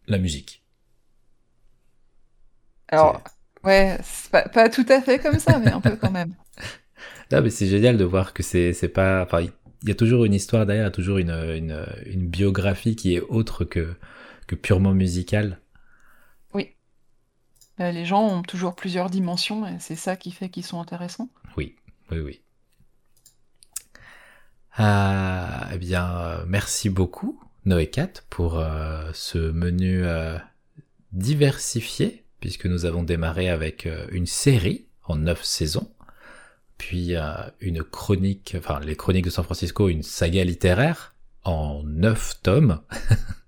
[0.07, 0.64] la musique.
[2.95, 3.23] Alors,
[3.65, 3.99] ouais,
[4.31, 6.35] pas, pas tout à fait comme ça, mais un peu quand même.
[7.33, 9.23] Non, mais c'est génial de voir que c'est c'est pas.
[9.25, 13.21] Enfin, il y a toujours une histoire derrière, toujours une, une, une biographie qui est
[13.21, 13.95] autre que,
[14.47, 15.59] que purement musicale.
[17.81, 21.29] Euh, Les gens ont toujours plusieurs dimensions et c'est ça qui fait qu'ils sont intéressants.
[21.57, 21.77] Oui,
[22.11, 22.41] oui, oui.
[24.77, 30.37] Ah, eh bien, euh, merci beaucoup, Noé Cat, pour euh, ce menu euh,
[31.13, 35.91] diversifié, puisque nous avons démarré avec euh, une série en neuf saisons,
[36.77, 41.15] puis euh, une chronique, enfin les chroniques de San Francisco, une saga littéraire
[41.45, 42.83] en neuf tomes,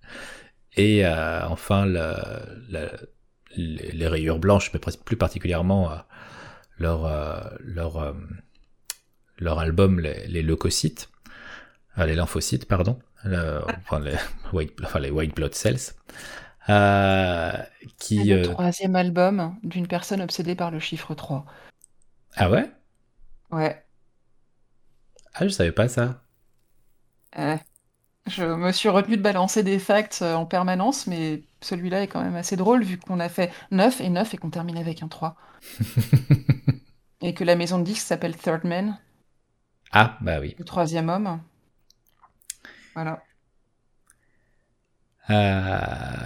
[0.79, 2.17] et euh, enfin le-
[2.71, 2.89] le-
[3.59, 5.91] les, rayures blanches, mais plus particulièrement
[6.79, 7.05] leur,
[9.59, 11.11] album, les, leucocytes,
[11.99, 15.93] les lymphocytes, pardon, enfin les white blood cells,
[16.69, 17.53] euh,
[17.99, 18.25] qui...
[18.25, 21.45] le euh, troisième album d'une personne obsédée par le chiffre 3.
[22.37, 22.71] Ah ouais?
[23.51, 23.85] Ouais.
[25.35, 26.23] Ah, je savais pas ça.
[27.39, 27.57] Euh,
[28.27, 32.23] je me suis retenu de balancer des facts euh, en permanence, mais celui-là est quand
[32.23, 35.09] même assez drôle vu qu'on a fait 9 et 9 et qu'on termine avec un
[35.09, 35.37] 3.
[37.23, 38.99] Et que la maison de disques s'appelle Third Man,
[39.91, 40.55] ah, bah oui.
[40.59, 41.41] le troisième homme.
[42.95, 43.23] Voilà.
[45.31, 45.79] Euh,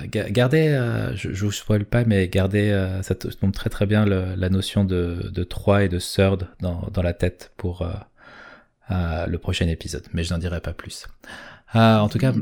[0.06, 3.86] ga- gardez, euh, je, je vous spoil pas, mais gardez, euh, ça montre très très
[3.86, 7.86] bien le- la notion de, de 3 et de third dans, dans la tête pour
[9.28, 11.06] le prochain épisode, mais je n'en dirai pas plus.
[11.77, 12.32] Euh, en tout cas,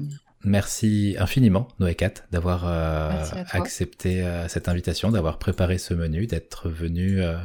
[0.44, 3.10] merci infiniment, Noé Cat, d'avoir euh,
[3.59, 7.36] accepté euh, cette invitation, d'avoir préparé ce menu, d'être venu euh,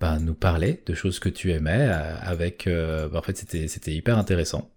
[0.00, 1.90] ben, nous parler de choses que tu aimais.
[2.22, 4.70] avec, euh, ben, en fait, c'était c'était hyper intéressant.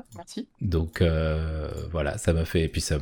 [0.00, 0.48] Ah, merci.
[0.60, 2.98] Donc euh, voilà, ça m'a fait, et puis ça,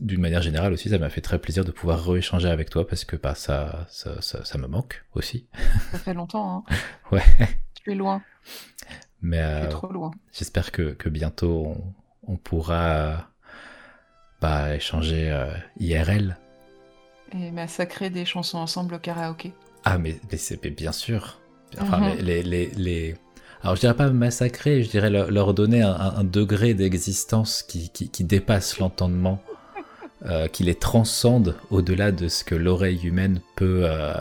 [0.00, 3.04] d'une manière générale aussi, ça m'a fait très plaisir de pouvoir rééchanger avec toi parce
[3.04, 5.46] que bah, ça, ça, ça, ça me manque aussi.
[5.92, 6.74] Ça fait longtemps, hein.
[7.12, 7.22] Ouais,
[7.74, 8.22] Tu es loin.
[9.22, 10.10] mais euh, trop loin.
[10.32, 11.66] j'espère que, que bientôt
[12.26, 13.28] on, on pourra
[14.40, 16.36] bah, échanger euh, IRL.
[17.32, 19.52] Et massacrer des chansons ensemble au karaoké.
[19.84, 21.38] Ah, mais, mais c'est bien sûr.
[21.80, 22.18] Enfin, Mhm.
[22.20, 23.16] les, les, les...
[23.64, 28.10] Alors, je dirais pas massacrer, je dirais leur, leur donner un, degré d'existence qui, qui,
[28.10, 29.42] qui dépasse l'entendement,
[30.26, 34.12] euh, qui les transcende au-delà de ce que l'oreille humaine peut euh,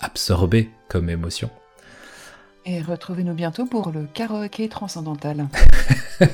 [0.00, 1.48] absorber comme émotion.
[2.66, 5.46] Et retrouvez-nous bientôt pour le karaoké transcendantal.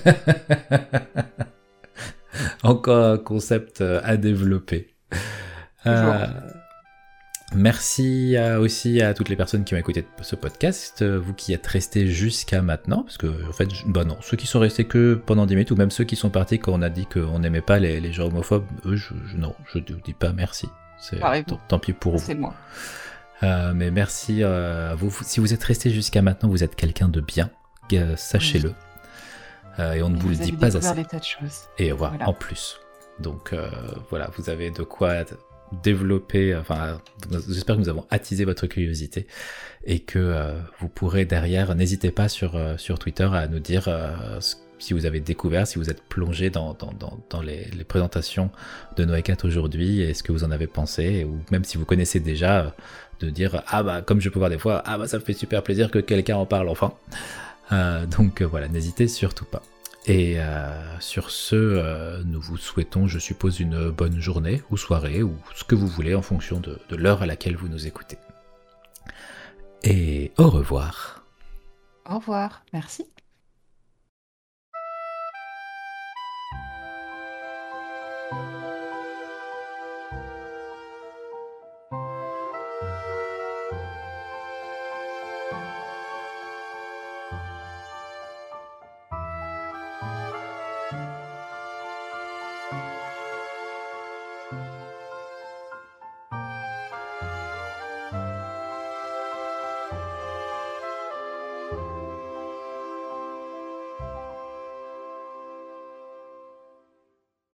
[2.63, 4.95] Encore un concept euh, à développer.
[5.85, 6.27] Euh,
[7.55, 11.67] Merci aussi à toutes les personnes qui ont écouté ce podcast, euh, vous qui êtes
[11.67, 15.47] restés jusqu'à maintenant, parce que en fait, bah non, ceux qui sont restés que pendant
[15.47, 17.81] 10 minutes, ou même ceux qui sont partis quand on a dit qu'on n'aimait pas
[17.81, 20.69] les, gens homophobes, eux, je, non, je ne dis pas merci.
[21.01, 21.21] C'est
[21.67, 22.25] tant, pis pour vous.
[22.25, 22.55] C'est moi.
[23.43, 25.11] Euh, mais merci à vous.
[25.23, 27.51] Si vous êtes restés jusqu'à maintenant, vous êtes quelqu'un de bien,
[28.17, 28.75] sachez-le.
[29.79, 30.95] et on ne vous, le dit pas assez.
[30.95, 31.63] Des tas de choses.
[31.79, 32.79] Et voilà, en plus.
[33.19, 33.55] Donc
[34.09, 35.25] voilà, vous avez de quoi
[35.83, 37.01] développer, enfin,
[37.49, 39.27] j'espère que nous avons attisé votre curiosité
[39.85, 44.41] et que euh, vous pourrez derrière, n'hésitez pas sur, euh, Twitter à nous dire euh,
[44.79, 46.77] si vous avez découvert, si vous êtes plongé dans,
[47.43, 48.51] les, les, présentations
[48.97, 51.85] de Noé 4 aujourd'hui et ce que vous en avez pensé, ou même si vous
[51.85, 52.75] connaissez déjà,
[53.21, 55.35] de dire ah bah comme je peux voir des fois, ah bah ça me fait
[55.35, 56.95] super plaisir que quelqu'un en parle enfin.
[58.11, 59.63] donc voilà, n'hésitez surtout pas.
[60.07, 65.23] Et euh, sur ce, euh, nous vous souhaitons, je suppose, une bonne journée ou soirée
[65.23, 68.19] ou ce que vous voulez en fonction de, de l'heure à laquelle vous nous écoutez.
[69.83, 71.25] Et au revoir.
[72.09, 73.05] Au revoir, merci.